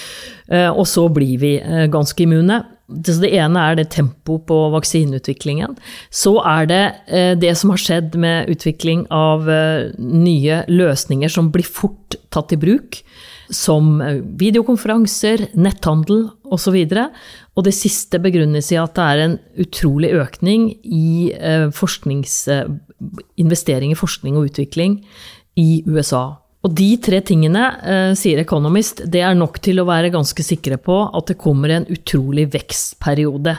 Eh, 0.48 0.70
og 0.72 0.88
så 0.90 1.06
blir 1.12 1.38
vi 1.44 1.58
eh, 1.60 1.90
ganske 1.92 2.24
immune. 2.24 2.64
Det 2.92 3.30
ene 3.32 3.64
er 3.64 3.78
det 3.80 3.90
tempoet 3.96 4.46
på 4.50 4.58
vaksineutviklingen. 4.76 5.78
Så 6.14 6.36
er 6.44 6.70
det 6.70 6.84
eh, 7.08 7.34
det 7.40 7.54
som 7.60 7.74
har 7.74 7.82
skjedd 7.82 8.18
med 8.20 8.52
utvikling 8.52 9.06
av 9.14 9.48
nye 9.98 10.62
løsninger 10.70 11.32
som 11.32 11.52
blir 11.54 11.68
fort 11.68 12.18
tatt 12.34 12.54
i 12.56 12.60
bruk. 12.62 13.04
som 13.52 13.98
videokonferanser, 14.40 15.42
netthandel 15.60 16.30
osv. 16.56 16.78
Og 17.52 17.66
det 17.66 17.74
siste 17.76 18.16
begrunnes 18.24 18.70
i 18.72 18.78
at 18.80 18.94
det 18.96 19.04
er 19.04 19.24
en 19.26 19.34
utrolig 19.60 20.14
økning 20.16 20.70
i 20.88 21.34
investering 23.36 23.92
i 23.92 24.00
forskning 24.00 24.40
og 24.40 24.54
utvikling 24.54 25.02
i 25.60 25.84
USA. 25.84 26.38
Og 26.62 26.74
de 26.78 26.92
tre 27.02 27.24
tingene, 27.26 27.64
sier 28.14 28.38
Economist, 28.38 29.02
det 29.10 29.24
er 29.26 29.34
nok 29.34 29.58
til 29.66 29.82
å 29.82 29.88
være 29.88 30.12
ganske 30.14 30.44
sikre 30.46 30.78
på 30.78 31.00
at 31.10 31.32
det 31.32 31.40
kommer 31.42 31.74
en 31.74 31.88
utrolig 31.90 32.46
vekstperiode 32.54 33.56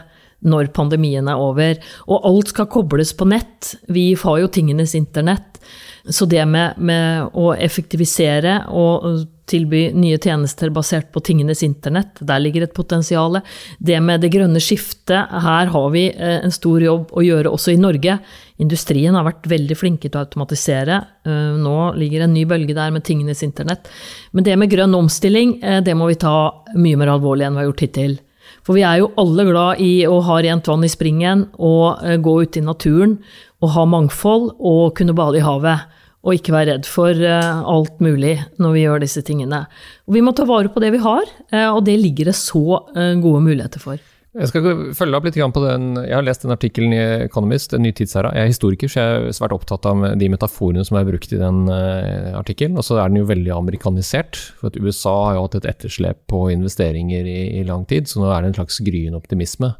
når 0.46 0.70
pandemien 0.74 1.28
er 1.30 1.40
over. 1.40 1.78
Og 2.06 2.26
alt 2.28 2.52
skal 2.52 2.70
kobles 2.70 3.14
på 3.18 3.28
nett. 3.30 3.74
Vi 3.90 4.12
har 4.18 4.42
jo 4.42 4.50
tingenes 4.52 4.94
internett. 4.98 5.60
Så 6.08 6.26
det 6.26 6.42
med, 6.50 6.78
med, 6.82 7.30
å 7.38 7.52
effektivisere 7.54 8.64
og 8.74 9.22
tilby 9.46 9.84
nye 9.94 10.18
tjenester 10.22 10.70
basert 10.74 11.12
på 11.14 11.20
tingenes 11.22 11.62
internett, 11.62 12.18
der 12.18 12.40
ligger 12.42 12.64
et 12.66 12.74
potensial. 12.74 13.38
Det 13.78 14.00
med 14.02 14.22
det 14.24 14.32
grønne 14.34 14.62
skiftet, 14.62 15.30
her 15.44 15.70
har 15.70 15.90
vi 15.94 16.08
eh, 16.10 16.40
en 16.42 16.54
stor 16.54 16.82
jobb 16.82 17.12
å 17.14 17.22
gjøre 17.22 17.52
også 17.52 17.74
i 17.74 17.78
Norge. 17.78 18.18
Industrien 18.62 19.16
har 19.18 19.26
vært 19.26 19.48
veldig 19.50 19.76
flinke 19.78 20.08
til 20.08 20.18
å 20.18 20.24
automatisere. 20.26 20.98
Eh, 21.26 21.54
nå 21.58 21.76
ligger 21.98 22.24
en 22.24 22.34
ny 22.34 22.44
bølge 22.48 22.76
der 22.76 22.92
med 22.94 23.04
tingenes 23.06 23.42
internett. 23.42 23.88
Men 24.32 24.46
det 24.46 24.58
med 24.58 24.70
grønn 24.70 24.94
omstilling, 24.94 25.56
eh, 25.62 25.80
det 25.80 25.96
må 25.98 26.08
vi 26.10 26.20
ta 26.20 26.52
mye 26.74 26.98
mer 27.00 27.14
alvorlig 27.16 27.46
enn 27.46 27.56
vi 27.56 27.62
har 27.62 27.70
gjort 27.70 27.86
hittil. 27.86 28.18
For 28.62 28.76
vi 28.78 28.84
er 28.86 29.00
jo 29.00 29.12
alle 29.18 29.46
glad 29.48 29.80
i 29.82 30.04
å 30.06 30.20
ha 30.22 30.36
rent 30.42 30.68
vann 30.70 30.84
i 30.84 30.90
springen 30.90 31.48
og 31.58 32.02
gå 32.22 32.34
ut 32.42 32.56
i 32.58 32.62
naturen 32.62 33.16
og 33.62 33.72
ha 33.74 33.84
mangfold 33.86 34.52
og 34.58 34.94
kunne 34.98 35.14
bade 35.14 35.40
i 35.40 35.46
havet 35.46 35.88
og 36.22 36.36
ikke 36.36 36.54
være 36.54 36.74
redd 36.74 36.86
for 36.86 37.18
alt 37.18 37.98
mulig 38.02 38.36
når 38.62 38.76
vi 38.76 38.84
gjør 38.84 39.02
disse 39.02 39.22
tingene. 39.26 39.64
Og 40.06 40.14
vi 40.14 40.22
må 40.22 40.34
ta 40.34 40.46
vare 40.46 40.70
på 40.70 40.82
det 40.82 40.92
vi 40.94 41.02
har, 41.02 41.26
og 41.72 41.82
det 41.86 41.98
ligger 41.98 42.30
det 42.30 42.38
så 42.38 42.82
gode 42.92 43.42
muligheter 43.42 43.82
for. 43.82 43.98
Jeg 44.32 44.48
skal 44.48 44.94
følge 44.96 45.18
opp 45.18 45.26
litt 45.28 45.36
på 45.36 45.60
den. 45.60 45.90
Jeg 46.06 46.14
har 46.16 46.24
lest 46.24 46.46
den 46.46 46.54
artikkelen 46.54 46.94
i 46.96 47.00
Economist, 47.26 47.74
en 47.76 47.82
ny 47.84 47.90
tidsæra. 47.92 48.30
Jeg 48.32 48.46
er 48.46 48.52
historiker, 48.54 48.88
så 48.88 49.02
jeg 49.02 49.18
er 49.26 49.34
svært 49.36 49.52
opptatt 49.52 49.84
av 49.90 50.06
de 50.16 50.28
metaforene 50.32 50.84
som 50.88 50.96
er 50.96 51.04
brukt 51.04 51.34
i 51.36 51.40
den 51.40 51.66
artikkelen. 51.68 52.78
Og 52.80 52.86
så 52.86 52.96
er 52.96 53.12
den 53.12 53.20
jo 53.20 53.28
veldig 53.28 53.52
amerikanisert. 53.52 54.40
For 54.56 54.72
USA 54.80 55.12
har 55.26 55.36
jo 55.36 55.42
hatt 55.44 55.58
et 55.60 55.68
etterslep 55.74 56.22
på 56.32 56.46
investeringer 56.54 57.28
i, 57.28 57.42
i 57.60 57.66
lang 57.68 57.84
tid, 57.90 58.08
så 58.08 58.22
nå 58.22 58.32
er 58.32 58.40
det 58.40 58.54
en 58.54 58.58
slags 58.62 58.80
gryende 58.86 59.20
optimisme. 59.20 59.74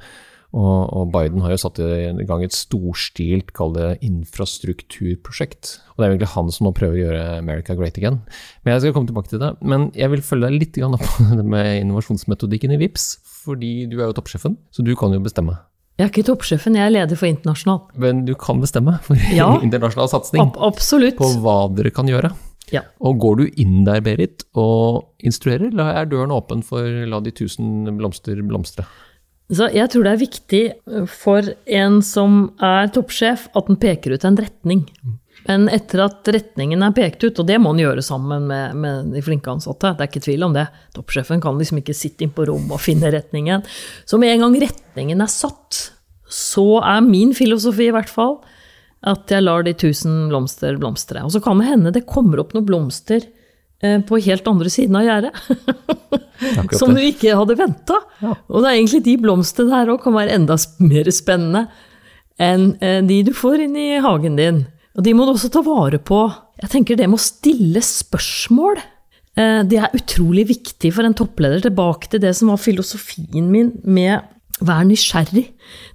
Og, 0.53 1.09
Biden 1.13 1.41
har 1.41 1.55
jo 1.55 1.61
satt 1.63 1.81
i 1.81 2.27
gang 2.29 2.43
et 2.45 2.53
storstilt, 2.53 3.55
kall 3.57 3.73
det 3.77 3.89
infrastrukturprosjekt. 4.05 5.79
Og 5.95 5.97
det 5.97 6.05
er 6.05 6.13
egentlig 6.13 6.33
han 6.35 6.53
som 6.53 6.69
nå 6.69 6.75
prøver 6.77 6.99
å 6.99 7.03
gjøre 7.07 7.25
America 7.39 7.77
great 7.79 7.97
again. 8.01 8.21
Men 8.63 8.75
jeg 8.75 8.85
skal 8.85 8.97
komme 8.99 9.09
tilbake 9.09 9.33
til 9.33 9.41
det. 9.41 9.55
Men 9.65 9.89
jeg 9.97 10.13
vil 10.13 10.25
følge 10.27 10.51
deg 10.51 10.61
litt 10.61 10.77
på 10.77 11.29
det 11.39 11.47
med 11.57 11.71
innovasjonsmetodikken 11.81 12.77
i 12.77 12.81
VIPS, 12.85 13.07
fordi 13.43 13.75
du 13.89 13.99
er 14.01 14.11
jo 14.11 14.17
toppsjefen, 14.21 14.59
så 14.71 14.85
du 14.85 14.93
kan 14.99 15.15
jo 15.17 15.23
bestemme. 15.25 15.57
Jeg 16.01 16.07
er 16.07 16.13
ikke 16.13 16.25
toppsjefen, 16.27 16.77
jeg 16.77 16.89
er 16.89 16.95
leder 16.95 17.19
for 17.21 17.29
internasjonal. 17.29 17.83
Men 18.01 18.25
du 18.29 18.33
kan 18.39 18.61
bestemme 18.61 18.97
for 19.05 19.21
ja, 19.37 19.49
internasjonal 19.65 20.11
satsing 20.13 20.43
ab 20.43 20.59
absolutt. 20.73 21.17
på 21.21 21.29
hva 21.45 21.63
dere 21.73 21.93
kan 21.95 22.09
gjøre. 22.11 22.33
Ja. 22.73 22.85
Og 23.05 23.19
går 23.21 23.41
du 23.41 23.61
inn 23.61 23.83
der, 23.85 24.01
Berit, 24.05 24.47
og 24.57 25.09
instruerer, 25.25 25.69
eller 25.69 25.97
er 25.97 26.09
døren 26.09 26.33
åpen 26.33 26.63
for 26.65 26.85
la 27.09 27.21
de 27.25 27.33
tusen 27.37 27.85
blomster 27.99 28.41
blomstre? 28.45 28.87
Så 29.53 29.69
jeg 29.75 29.91
tror 29.93 30.07
det 30.07 30.13
er 30.15 30.23
viktig 30.23 30.63
eh, 30.73 31.09
for 31.11 31.53
en 31.79 31.99
som 32.05 32.45
er 32.63 32.89
toppsjef, 32.95 33.51
at 33.53 33.69
den 33.69 33.79
peker 33.81 34.15
ut 34.15 34.25
en 34.25 34.39
retning. 34.41 34.87
Men 35.49 35.67
etter 35.73 36.05
at 36.05 36.29
retningen 36.31 36.85
er 36.87 36.95
pekt 36.95 37.25
ut, 37.27 37.41
og 37.43 37.49
det 37.49 37.59
må 37.61 37.73
han 37.73 37.83
gjøre 37.83 38.05
sammen 38.07 38.47
med, 38.49 38.77
med, 38.79 39.11
de 39.13 39.23
flinke 39.25 39.51
ansatte, 39.51 39.91
det 39.97 40.05
er 40.05 40.11
ikke 40.11 40.25
tvil 40.29 40.47
om 40.47 40.55
det, 40.55 40.69
toppsjefen 40.95 41.43
kan 41.43 41.59
liksom 41.59 41.81
ikke 41.83 41.97
sitte 41.99 42.25
inn 42.25 42.35
på 42.35 42.47
rommet 42.47 42.77
og 42.77 42.83
finne 42.83 43.11
retningen. 43.13 43.65
Så 44.07 44.21
med 44.23 44.37
en 44.37 44.47
gang 44.47 44.59
retningen 44.63 45.25
er 45.25 45.33
satt, 45.33 45.83
så 46.33 46.67
er 46.79 47.03
min 47.05 47.35
filosofi 47.37 47.91
i 47.91 47.95
hvert 47.95 48.13
fall 48.13 48.39
at 49.03 49.33
jeg 49.35 49.43
lar 49.43 49.65
de 49.67 49.75
tusen 49.75 50.29
blomster 50.31 50.79
blomstre. 50.79 51.25
Og 51.27 51.35
så 51.35 51.43
kan 51.43 51.59
det 51.59 51.67
hende 51.73 51.93
det 51.95 52.07
kommer 52.09 52.41
opp 52.41 52.55
noen 52.55 52.69
blomster 52.69 53.27
på 53.83 54.21
helt 54.23 54.47
andre 54.47 54.71
siden 54.71 54.95
av 54.99 55.07
gjerdet. 55.07 55.39
som 56.79 56.95
du 56.95 57.01
ikke 57.03 57.35
hadde 57.39 57.57
venta. 57.59 57.99
Ja. 58.23 58.35
Og 58.49 58.63
det 58.63 58.71
er 58.71 58.77
egentlig 58.77 59.03
de 59.07 59.17
blomstene 59.23 59.73
der 59.73 59.93
òg 59.95 60.05
kan 60.05 60.17
være 60.17 60.37
enda 60.37 60.59
mer 60.83 61.11
spennende 61.15 61.67
enn 62.43 62.73
eh, 62.83 63.01
de 63.05 63.21
du 63.27 63.33
får 63.37 63.67
inn 63.67 63.77
i 63.79 63.91
hagen 64.03 64.39
din. 64.41 64.65
Og 64.97 65.05
de 65.07 65.15
må 65.17 65.27
du 65.27 65.35
også 65.35 65.51
ta 65.53 65.63
vare 65.65 66.01
på. 66.03 66.25
Jeg 66.63 66.73
tenker 66.73 66.99
det 66.99 67.09
med 67.09 67.21
å 67.21 67.25
stille 67.25 67.83
spørsmål. 67.85 68.81
Eh, 69.39 69.61
det 69.69 69.81
er 69.81 69.97
utrolig 69.97 70.47
viktig 70.51 70.93
for 70.97 71.09
en 71.09 71.17
toppleder. 71.17 71.63
Tilbake 71.65 72.13
til 72.13 72.23
det 72.25 72.35
som 72.39 72.53
var 72.53 72.61
filosofien 72.63 73.49
min 73.53 73.73
med 73.85 74.29
vær 74.63 74.85
nysgjerrig. 74.89 75.49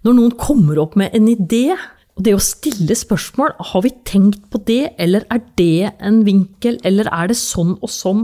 Når 0.06 0.18
noen 0.18 0.34
kommer 0.40 0.82
opp 0.82 0.98
med 1.00 1.14
en 1.16 1.30
idé, 1.32 1.70
og 2.18 2.26
det 2.26 2.34
å 2.34 2.42
stille 2.42 2.98
spørsmål, 2.98 3.54
har 3.72 3.84
vi 3.86 3.94
tenkt 4.10 4.48
på 4.50 4.62
det, 4.66 4.96
eller 4.98 5.26
er 5.34 5.44
det 5.60 5.92
en 6.02 6.24
vinkel, 6.26 6.80
eller 6.88 7.10
er 7.14 7.30
det 7.30 7.38
sånn 7.38 7.76
og 7.78 7.92
sånn? 7.94 8.24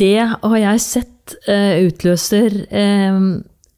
Det 0.00 0.16
har 0.24 0.56
jeg 0.58 0.82
sett 0.82 1.34
uh, 1.44 1.76
utløser 1.84 2.56
uh, 2.72 3.18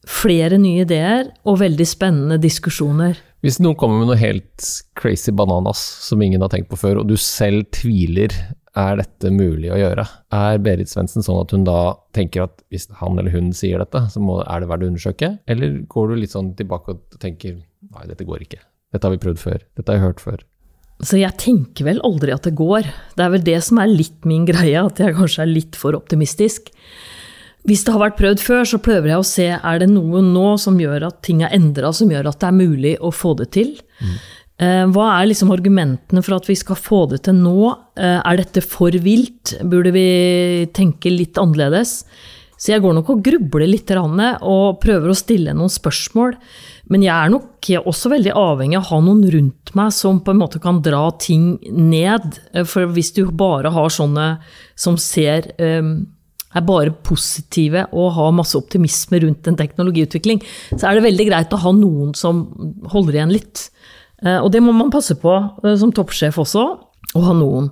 flere 0.07 0.59
nye 0.61 0.85
ideer 0.85 1.27
og 1.43 1.59
veldig 1.59 1.87
spennende 1.87 2.39
diskusjoner. 2.41 3.19
Hvis 3.43 3.59
noen 3.61 3.77
kommer 3.77 3.99
med 3.99 4.09
noe 4.09 4.19
helt 4.19 4.69
crazy 4.97 5.33
bananas 5.35 5.81
som 6.07 6.23
ingen 6.23 6.41
har 6.41 6.53
tenkt 6.53 6.71
på 6.71 6.79
før, 6.79 7.03
og 7.03 7.11
du 7.11 7.17
selv 7.19 7.67
tviler, 7.75 8.33
er 8.77 8.99
dette 8.99 9.33
mulig 9.33 9.71
å 9.73 9.77
gjøre? 9.79 10.05
Er 10.37 10.59
Berit 10.63 10.91
Svendsen 10.91 11.25
sånn 11.25 11.41
at 11.41 11.51
hun 11.53 11.67
da 11.67 11.97
tenker 12.15 12.45
at 12.45 12.63
hvis 12.71 12.87
han 12.99 13.17
eller 13.17 13.33
hun 13.33 13.51
sier 13.57 13.81
dette, 13.81 14.05
så 14.13 14.21
må, 14.23 14.39
er 14.45 14.63
det 14.63 14.71
verdt 14.71 14.85
å 14.85 14.89
undersøke? 14.93 15.31
Eller 15.49 15.81
går 15.89 16.11
du 16.13 16.19
litt 16.21 16.33
sånn 16.33 16.53
tilbake 16.57 16.95
og 16.95 17.21
tenker 17.21 17.57
nei, 17.57 18.07
dette 18.09 18.27
går 18.27 18.45
ikke? 18.45 18.61
Dette 18.93 19.07
har 19.07 19.15
vi 19.15 19.23
prøvd 19.23 19.41
før. 19.41 19.59
Dette 19.77 19.91
har 19.91 19.99
jeg 19.99 20.07
hørt 20.07 20.23
før. 20.23 20.45
Så 21.05 21.19
jeg 21.19 21.37
tenker 21.37 21.85
vel 21.85 21.99
aldri 22.05 22.33
at 22.33 22.47
det 22.47 22.55
går. 22.57 22.87
Det 23.17 23.25
er 23.25 23.33
vel 23.35 23.45
det 23.45 23.59
som 23.65 23.81
er 23.81 23.91
litt 23.91 24.25
min 24.25 24.47
greie, 24.47 24.81
at 24.81 25.01
jeg 25.01 25.17
kanskje 25.17 25.43
er 25.43 25.51
litt 25.51 25.77
for 25.77 25.97
optimistisk. 25.97 26.71
Hvis 27.67 27.83
det 27.83 27.93
har 27.93 28.01
vært 28.01 28.17
prøvd 28.17 28.41
før, 28.41 28.63
så 28.65 28.79
prøver 28.81 29.11
jeg 29.11 29.21
å 29.21 29.27
se 29.27 29.47
er 29.57 29.81
det 29.83 29.89
noe 29.91 30.23
nå 30.23 30.55
som 30.61 30.79
gjør 30.79 31.09
at 31.09 31.19
ting 31.27 31.43
er 31.43 31.53
endra, 31.53 31.91
som 31.93 32.09
gjør 32.09 32.31
at 32.31 32.39
det 32.41 32.49
er 32.49 32.57
mulig 32.57 32.95
å 33.03 33.11
få 33.13 33.35
det 33.37 33.51
til. 33.57 33.75
Mm. 33.99 34.17
Hva 34.95 35.07
er 35.19 35.27
liksom 35.29 35.51
argumentene 35.53 36.23
for 36.25 36.39
at 36.39 36.47
vi 36.49 36.55
skal 36.57 36.79
få 36.79 37.03
det 37.11 37.19
til 37.27 37.35
nå? 37.37 37.67
Eh, 37.99 38.17
er 38.17 38.39
dette 38.39 38.63
for 38.65 38.95
vilt? 39.03 39.53
Burde 39.61 39.91
vi 39.93 40.07
tenke 40.73 41.11
litt 41.13 41.37
annerledes? 41.37 41.99
Så 42.57 42.73
jeg 42.73 42.81
går 42.81 42.95
nok 42.97 43.11
og 43.13 43.21
grubler 43.25 43.69
litt 43.69 43.91
og 43.93 44.79
prøver 44.81 45.11
å 45.11 45.17
stille 45.17 45.53
noen 45.53 45.71
spørsmål. 45.71 46.35
Men 46.89 47.03
jeg 47.05 47.13
er 47.13 47.31
nok 47.31 47.69
også 47.85 48.09
veldig 48.11 48.33
avhengig 48.33 48.79
av 48.79 48.85
å 48.85 48.89
ha 48.89 48.99
noen 49.05 49.23
rundt 49.33 49.73
meg 49.77 49.93
som 49.93 50.21
på 50.23 50.33
en 50.33 50.41
måte 50.41 50.61
kan 50.63 50.81
dra 50.81 51.09
ting 51.21 51.57
ned. 51.69 52.39
For 52.65 52.89
hvis 52.95 53.13
du 53.13 53.27
bare 53.29 53.71
har 53.75 53.93
sånne 53.93 54.27
som 54.79 54.97
ser 55.01 55.51
um, 55.61 55.99
er 56.55 56.65
bare 56.65 56.95
positive 57.05 57.85
og 57.91 58.15
har 58.17 58.33
masse 58.35 58.57
optimisme 58.57 59.21
rundt 59.21 59.49
en 59.49 59.59
teknologiutvikling, 59.59 60.41
så 60.73 60.87
er 60.87 60.97
det 60.97 61.05
veldig 61.09 61.29
greit 61.29 61.53
å 61.53 61.61
ha 61.61 61.73
noen 61.75 62.15
som 62.17 62.45
holder 62.89 63.19
igjen 63.19 63.35
litt. 63.35 63.67
Uh, 64.23 64.39
og 64.39 64.51
det 64.55 64.63
må 64.65 64.73
man 64.73 64.93
passe 64.93 65.17
på 65.21 65.37
uh, 65.37 65.73
som 65.77 65.93
toppsjef 65.93 66.39
også, 66.41 66.67
å 67.13 67.25
ha 67.27 67.37
noen. 67.37 67.69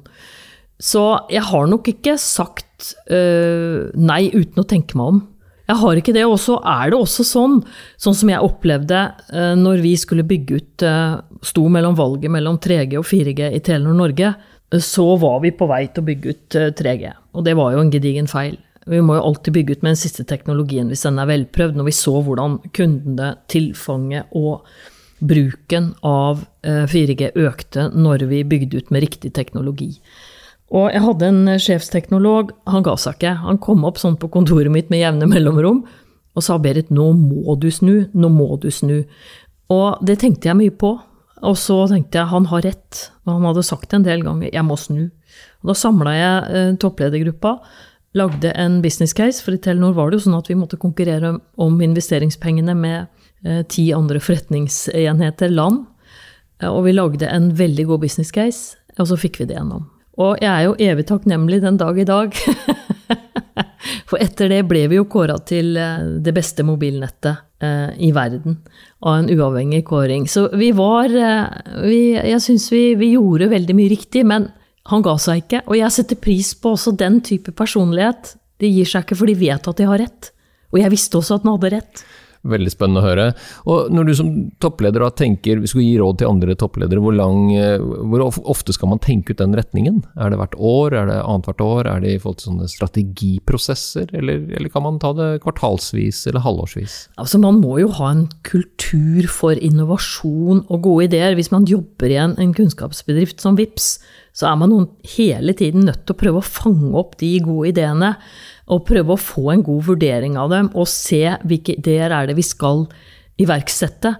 Så 0.82 1.04
jeg 1.32 1.46
har 1.48 1.70
nok 1.72 1.88
ikke 1.88 2.18
sagt 2.20 2.92
uh, 3.08 3.88
nei 3.96 4.28
uten 4.34 4.60
å 4.62 4.68
tenke 4.68 4.98
meg 5.00 5.14
om. 5.14 5.22
Jeg 5.66 5.82
har 5.82 6.00
ikke 6.00 6.14
det. 6.16 6.26
Og 6.30 6.38
så 6.42 6.58
er 6.62 6.92
det 6.92 7.00
også 7.00 7.26
sånn, 7.26 7.60
sånn 8.02 8.18
som 8.18 8.32
jeg 8.32 8.46
opplevde 8.46 9.00
eh, 9.34 9.54
når 9.58 9.82
vi 9.82 9.96
skulle 9.98 10.26
bygge 10.28 10.60
ut 10.60 10.86
eh, 10.86 11.16
Sto 11.46 11.64
mellom 11.70 11.96
valget 11.98 12.30
mellom 12.34 12.60
3G 12.62 13.00
og 13.00 13.06
4G 13.06 13.50
i 13.54 13.62
Telenor 13.66 13.98
Norge, 13.98 14.32
så 14.82 15.04
var 15.22 15.40
vi 15.44 15.52
på 15.54 15.68
vei 15.70 15.84
til 15.94 16.02
å 16.02 16.08
bygge 16.08 16.32
ut 16.34 16.58
3G. 16.80 17.12
Og 17.38 17.46
det 17.46 17.54
var 17.58 17.76
jo 17.76 17.84
en 17.84 17.92
gedigen 17.94 18.30
feil. 18.30 18.56
Vi 18.90 19.02
må 19.02 19.18
jo 19.18 19.26
alltid 19.28 19.54
bygge 19.58 19.78
ut 19.78 19.86
med 19.86 19.94
den 19.94 20.02
siste 20.02 20.26
teknologien 20.30 20.90
hvis 20.90 21.06
den 21.06 21.22
er 21.22 21.30
velprøvd. 21.30 21.78
Når 21.78 21.90
vi 21.90 21.96
så 21.98 22.16
hvordan 22.26 22.58
kundene, 22.78 23.32
tilfanget 23.50 24.34
og 24.38 24.66
bruken 25.26 25.94
av 26.06 26.42
4G 26.66 27.32
økte 27.46 27.88
når 27.94 28.26
vi 28.30 28.42
bygde 28.46 28.82
ut 28.82 28.94
med 28.94 29.06
riktig 29.06 29.34
teknologi. 29.38 29.92
Og 30.74 30.90
jeg 30.90 31.04
hadde 31.06 31.30
en 31.30 31.44
eh, 31.52 31.62
sjefsteknolog, 31.62 32.56
han 32.70 32.86
ga 32.86 32.96
seg 32.98 33.20
ikke. 33.20 33.36
Han 33.44 33.62
kom 33.62 33.86
opp 33.88 34.00
sånn 34.02 34.18
på 34.22 34.32
kontoret 34.34 34.74
mitt 34.74 34.90
med 34.94 35.04
jevne 35.04 35.30
mellomrom 35.30 35.84
og 36.36 36.44
sa 36.44 36.58
Berit, 36.60 36.90
nå 36.92 37.12
må 37.16 37.56
du 37.60 37.70
snu, 37.72 38.10
nå 38.12 38.30
må 38.34 38.58
du 38.60 38.68
snu. 38.74 39.04
Og 39.72 40.02
det 40.06 40.20
tenkte 40.22 40.50
jeg 40.50 40.60
mye 40.60 40.74
på. 40.76 40.98
Og 41.46 41.58
så 41.60 41.78
tenkte 41.92 42.20
jeg 42.20 42.32
han 42.32 42.48
har 42.50 42.64
rett, 42.66 43.02
og 43.26 43.38
han 43.38 43.48
hadde 43.50 43.66
sagt 43.68 43.90
det 43.92 44.00
en 44.00 44.08
del 44.08 44.24
ganger, 44.26 44.50
jeg 44.54 44.66
må 44.66 44.78
snu. 44.80 45.10
Og 45.64 45.72
da 45.72 45.76
samla 45.78 46.16
jeg 46.16 46.56
eh, 46.58 46.70
toppledergruppa, 46.82 47.58
lagde 48.16 48.54
en 48.56 48.80
business 48.84 49.14
case, 49.16 49.44
for 49.44 49.56
i 49.56 49.60
Telenor 49.62 49.96
var 49.98 50.10
det 50.10 50.20
jo 50.20 50.26
sånn 50.28 50.38
at 50.38 50.50
vi 50.52 50.58
måtte 50.58 50.80
konkurrere 50.82 51.36
om 51.62 51.82
investeringspengene 51.84 52.76
med 52.80 53.06
eh, 53.44 53.64
ti 53.72 53.90
andre 53.96 54.22
forretningsenheter 54.24 55.52
land. 55.52 55.84
Og 56.66 56.86
vi 56.86 56.96
lagde 56.96 57.28
en 57.28 57.50
veldig 57.56 57.90
god 57.92 58.06
business 58.08 58.32
case, 58.32 58.80
og 58.96 59.12
så 59.12 59.20
fikk 59.20 59.42
vi 59.42 59.50
det 59.52 59.60
gjennom. 59.60 59.84
Og 60.22 60.40
jeg 60.40 60.52
er 60.52 60.64
jo 60.68 60.76
evig 60.80 61.06
takknemlig 61.10 61.62
den 61.64 61.80
dag 61.80 61.98
i 62.00 62.08
dag 62.08 62.36
For 64.10 64.22
etter 64.22 64.50
det 64.50 64.62
ble 64.70 64.86
vi 64.90 64.98
jo 64.98 65.08
kåra 65.10 65.36
til 65.46 65.76
eh, 65.78 66.06
det 66.24 66.34
beste 66.34 66.66
mobilnettet 66.66 67.62
eh, 67.62 67.92
i 68.08 68.12
verden 68.16 68.60
av 69.06 69.20
en 69.20 69.30
uavhengig 69.30 69.84
kåring. 69.86 70.26
Så 70.30 70.48
vi 70.58 70.72
var 70.74 71.10
vi, 71.84 72.16
Jeg 72.16 72.42
syns 72.42 72.70
vi, 72.74 72.96
vi 72.98 73.12
gjorde 73.14 73.52
veldig 73.52 73.76
mye 73.78 73.92
riktig, 73.92 74.24
men 74.26 74.48
han 74.90 75.06
ga 75.06 75.16
seg 75.22 75.44
ikke. 75.44 75.64
Og 75.70 75.78
jeg 75.78 75.94
setter 75.94 76.22
pris 76.22 76.54
på 76.58 76.74
også 76.74 76.96
den 76.98 77.20
type 77.26 77.54
personlighet. 77.58 78.36
De 78.62 78.70
gir 78.70 78.90
seg 78.90 79.06
ikke 79.06 79.18
for 79.20 79.30
de 79.30 79.38
vet 79.38 79.70
at 79.70 79.82
de 79.82 79.90
har 79.90 80.02
rett. 80.02 80.32
Og 80.74 80.82
jeg 80.82 80.94
visste 80.94 81.20
også 81.20 81.38
at 81.38 81.46
han 81.46 81.56
hadde 81.56 81.74
rett. 81.78 82.06
Veldig 82.46 82.72
spennende 82.74 83.02
å 83.02 83.06
høre. 83.06 83.26
Og 83.72 83.92
når 83.94 84.08
du 84.08 84.14
som 84.18 84.32
toppleder 84.62 85.02
da 85.02 85.10
tenker, 85.18 85.62
vi 85.64 85.70
skulle 85.70 85.86
gi 85.88 85.98
råd 85.98 86.20
til 86.22 86.30
andre 86.30 86.56
toppledere, 86.60 87.02
hvor, 87.02 87.16
lang, 87.18 87.50
eh, 87.58 87.82
hvor 87.82 88.26
ofte 88.28 88.76
skal 88.76 88.92
man 88.92 89.02
tenke 89.02 89.34
ut 89.34 89.42
den 89.42 89.56
retningen? 89.58 90.04
Er 90.14 90.30
det 90.32 90.40
hvert 90.42 90.58
år, 90.60 90.96
er 90.96 91.10
det 91.10 91.20
annethvert 91.24 91.64
år, 91.66 91.90
er 91.90 92.04
det 92.04 92.14
i 92.14 92.20
forhold 92.22 92.42
til 92.42 92.52
sånne 92.52 92.70
strategiprosesser, 92.72 94.14
eller, 94.14 94.46
eller, 94.52 94.72
kan 94.76 94.86
man 94.86 95.00
ta 95.02 95.14
det 95.18 95.30
kvartalsvis 95.46 96.26
eller 96.30 96.46
halvårsvis? 96.46 96.98
Altså 97.22 97.42
Man 97.42 97.62
må 97.64 97.80
jo 97.82 97.90
ha 97.98 98.12
en 98.12 98.28
kultur 98.48 99.30
for 99.32 99.58
innovasjon 99.58 100.66
og 100.66 100.84
gode 100.86 101.10
ideer. 101.10 101.38
Hvis 101.38 101.54
man 101.54 101.68
jobber 101.70 102.12
i 102.12 102.20
en, 102.22 102.38
en 102.42 102.54
kunnskapsbedrift 102.56 103.42
som 103.42 103.58
VIPS, 103.60 103.96
så 104.36 104.50
er 104.50 104.58
man 104.60 104.74
hele 105.16 105.56
tiden 105.56 105.86
nødt 105.88 106.04
til 106.04 106.16
å 106.16 106.20
prøve 106.20 106.42
å 106.42 106.46
fange 106.46 106.92
opp 107.00 107.16
de 107.22 107.38
gode 107.44 107.72
ideene 107.72 108.16
og 108.72 108.86
prøve 108.88 109.14
å 109.14 109.22
få 109.22 109.52
en 109.54 109.64
god 109.66 109.86
vurdering 109.92 110.40
av 110.42 110.50
dem, 110.54 110.72
og 110.74 110.90
se 110.90 111.24
hvilke 111.46 111.78
ideer 111.78 112.14
er 112.16 112.30
det 112.30 112.38
vi 112.40 112.46
skal 112.46 112.86
iverksette. 113.42 114.16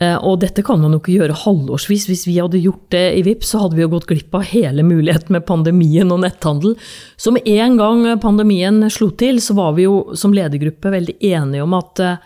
Eh, 0.00 0.16
og 0.16 0.38
dette 0.44 0.62
kan 0.64 0.80
man 0.80 0.94
jo 0.94 1.00
ikke 1.02 1.16
gjøre 1.18 1.38
halvårsvis. 1.42 2.06
Hvis 2.08 2.24
vi 2.28 2.38
hadde 2.38 2.62
gjort 2.62 2.86
det 2.94 3.04
i 3.18 3.24
VIP, 3.26 3.44
så 3.44 3.64
hadde 3.64 3.76
vi 3.76 3.84
jo 3.84 3.90
gått 3.92 4.08
glipp 4.08 4.36
av 4.38 4.46
hele 4.48 4.84
muligheten 4.86 5.34
med 5.36 5.46
pandemien 5.48 6.12
og 6.14 6.22
netthandel. 6.24 6.76
Så 7.20 7.34
med 7.34 7.48
en 7.50 7.76
gang 7.80 8.06
pandemien 8.22 8.84
slo 8.92 9.10
til, 9.20 9.42
så 9.44 9.56
var 9.58 9.74
vi 9.76 9.88
jo 9.88 10.14
som 10.16 10.34
ledergruppe 10.36 10.94
veldig 10.94 11.18
enige 11.32 11.66
om 11.66 11.76
at 11.76 12.04
eh, 12.04 12.22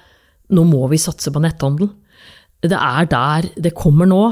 nå 0.54 0.66
må 0.68 0.86
vi 0.92 1.00
satse 1.00 1.32
på 1.34 1.42
netthandel. 1.42 1.90
Det 2.64 2.78
er 2.78 3.08
der 3.10 3.50
det 3.60 3.74
kommer 3.76 4.08
nå. 4.08 4.22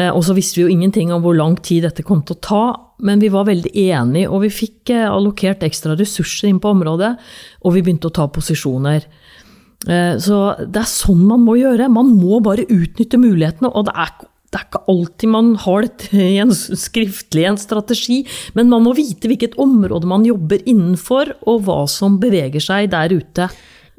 Eh, 0.00 0.08
og 0.08 0.22
så 0.24 0.36
visste 0.36 0.60
vi 0.60 0.64
jo 0.64 0.72
ingenting 0.72 1.12
om 1.12 1.24
hvor 1.24 1.36
lang 1.36 1.58
tid 1.60 1.84
dette 1.84 2.06
kom 2.06 2.24
til 2.24 2.38
å 2.38 2.44
ta, 2.46 2.64
men 3.02 3.22
vi 3.22 3.30
var 3.32 3.48
veldig 3.48 3.72
enige, 3.72 4.30
og 4.30 4.44
vi 4.44 4.52
fikk 4.52 4.92
eh, 4.94 5.08
allokert 5.08 5.64
ekstra 5.66 5.96
ressurser 5.98 6.50
inn 6.50 6.60
på 6.62 6.72
området, 6.74 7.14
og 7.64 7.76
vi 7.76 7.84
begynte 7.84 8.10
å 8.10 8.16
ta 8.20 8.28
posisjoner. 8.32 9.06
Eh, 9.88 10.16
så 10.20 10.40
det 10.60 10.82
er 10.82 10.90
sånn 10.90 11.22
man 11.28 11.44
må 11.46 11.56
gjøre. 11.60 11.90
Man 11.92 12.12
må 12.18 12.42
bare 12.44 12.68
utnytte 12.68 13.20
mulighetene, 13.20 13.72
og 13.72 13.88
det 13.88 13.96
er, 14.04 14.12
det 14.50 14.60
er 14.60 14.68
ikke 14.68 14.84
alltid 14.92 15.32
man 15.32 15.50
har 15.64 15.88
det 15.88 16.12
i 16.34 16.38
en 16.42 16.54
skriftlig 16.54 17.48
en 17.48 17.60
strategi, 17.60 18.22
men 18.58 18.72
man 18.72 18.86
må 18.86 18.94
vite 18.98 19.30
hvilket 19.30 19.58
område 19.60 20.10
man 20.10 20.28
jobber 20.28 20.62
innenfor, 20.68 21.36
og 21.48 21.66
hva 21.68 21.82
som 21.90 22.20
beveger 22.22 22.64
seg 22.64 22.92
der 22.94 23.16
ute. 23.16 23.50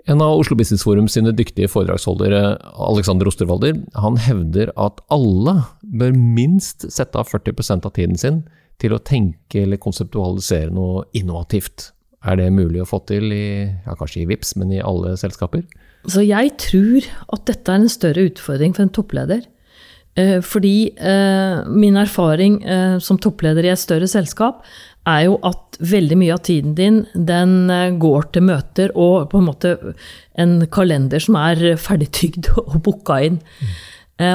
En 0.09 0.21
av 0.23 0.39
Oslo 0.39 0.55
Business 0.57 0.81
Forum 0.81 1.05
sine 1.11 1.29
dyktige 1.37 1.69
foredragsholdere, 1.69 2.55
Alexander 2.89 3.29
Osterwalder, 3.29 3.77
han 3.93 4.17
hevder 4.17 4.71
at 4.73 4.97
alle 5.13 5.59
bør 5.85 6.15
minst 6.17 6.87
sette 6.89 7.19
av 7.21 7.29
40 7.29 7.85
av 7.85 7.91
tiden 7.93 8.17
sin 8.17 8.41
til 8.81 8.95
å 8.95 9.01
tenke 9.05 9.63
eller 9.63 9.81
konseptualisere 9.81 10.73
noe 10.73 11.05
innovativt. 11.17 11.91
Er 12.25 12.37
det 12.37 12.51
mulig 12.53 12.83
å 12.83 12.89
få 12.89 13.01
til 13.09 13.31
i, 13.33 13.45
ja, 13.85 13.95
kanskje 13.97 14.23
i 14.23 14.27
VIPS, 14.29 14.55
men 14.61 14.73
i 14.75 14.83
alle 14.83 15.15
selskaper? 15.17 15.63
Så 16.09 16.23
jeg 16.25 16.53
tror 16.61 17.07
at 17.33 17.47
dette 17.49 17.71
er 17.71 17.81
en 17.81 17.91
større 17.91 18.27
utfordring 18.29 18.75
for 18.77 18.85
en 18.85 18.93
toppleder. 18.93 19.43
Eh, 20.19 20.41
fordi 20.43 20.91
eh, 20.99 21.61
min 21.71 21.95
erfaring 21.95 22.57
eh, 22.67 22.97
som 22.99 23.19
toppleder 23.21 23.63
i 23.63 23.71
et 23.71 23.79
større 23.79 24.09
selskap 24.11 24.65
er 25.07 25.23
jo 25.29 25.37
at 25.47 25.79
veldig 25.79 26.17
mye 26.19 26.33
av 26.35 26.41
tiden 26.43 26.73
din 26.75 26.99
den 27.15 27.71
går 28.01 28.27
til 28.35 28.43
møter 28.45 28.91
og 28.91 29.31
på 29.31 29.39
en 29.39 29.47
måte 29.47 29.71
en 30.37 30.59
kalender 30.69 31.23
som 31.23 31.39
er 31.39 31.77
ferdigtygd 31.79 32.51
og 32.59 32.81
booka 32.85 33.21
inn. 33.25 33.39
Mm. 33.39 33.71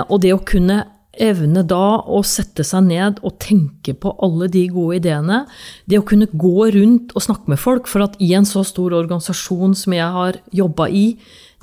Og 0.08 0.18
det 0.24 0.32
å 0.34 0.42
kunne 0.42 0.80
evne 1.22 1.62
da 1.66 1.98
å 2.02 2.20
sette 2.26 2.64
seg 2.66 2.86
ned 2.88 3.18
og 3.26 3.38
tenke 3.42 3.94
på 3.96 4.12
alle 4.22 4.48
de 4.52 4.66
gode 4.72 5.00
ideene, 5.00 5.42
det 5.88 6.00
å 6.00 6.06
kunne 6.06 6.28
gå 6.32 6.70
rundt 6.76 7.14
og 7.16 7.24
snakke 7.24 7.52
med 7.52 7.60
folk, 7.62 7.90
for 7.90 8.04
at 8.06 8.16
i 8.22 8.32
en 8.36 8.48
så 8.48 8.64
stor 8.66 8.94
organisasjon 8.96 9.76
som 9.78 9.96
jeg 9.96 10.12
har 10.18 10.40
jobba 10.54 10.88
i, 10.92 11.08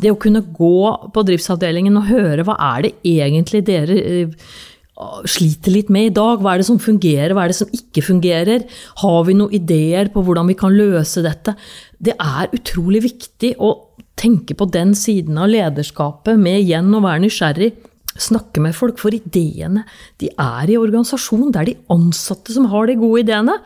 det 0.02 0.12
å 0.12 0.20
kunne 0.20 0.42
gå 0.42 0.76
på 1.14 1.26
driftsavdelingen 1.28 1.98
og 2.00 2.10
høre 2.10 2.46
hva 2.48 2.58
er 2.74 2.88
det 2.88 2.94
egentlig 3.14 3.62
dere 3.68 3.98
sliter 5.26 5.74
litt 5.74 5.90
med 5.94 6.12
i 6.12 6.14
dag. 6.14 6.42
Hva 6.42 6.54
er 6.54 6.62
det 6.62 6.68
som 6.68 6.82
fungerer, 6.82 7.34
hva 7.34 7.46
er 7.46 7.54
det 7.54 7.58
som 7.58 7.72
ikke 7.74 8.04
fungerer? 8.06 8.66
Har 9.02 9.24
vi 9.28 9.36
noen 9.38 9.56
ideer 9.58 10.12
på 10.14 10.22
hvordan 10.26 10.50
vi 10.52 10.58
kan 10.60 10.76
løse 10.76 11.24
dette? 11.26 11.56
Det 11.98 12.14
er 12.14 12.54
utrolig 12.54 13.04
viktig 13.08 13.56
å 13.58 13.74
tenke 14.20 14.56
på 14.58 14.68
den 14.70 14.94
siden 14.98 15.40
av 15.42 15.50
lederskapet 15.52 16.38
med 16.40 16.62
igjen 16.62 16.94
å 16.94 17.02
være 17.04 17.26
nysgjerrig. 17.26 17.72
Snakke 18.20 18.62
med 18.62 18.76
folk, 18.78 19.00
for 19.02 19.16
ideene 19.16 19.86
de 20.22 20.30
er 20.38 20.70
i 20.70 20.80
organisasjonen. 20.80 21.52
Det 21.54 21.62
er 21.62 21.72
de 21.72 21.80
ansatte 21.94 22.54
som 22.54 22.70
har 22.74 22.90
de 22.90 23.00
gode 23.00 23.24
ideene. 23.26 23.58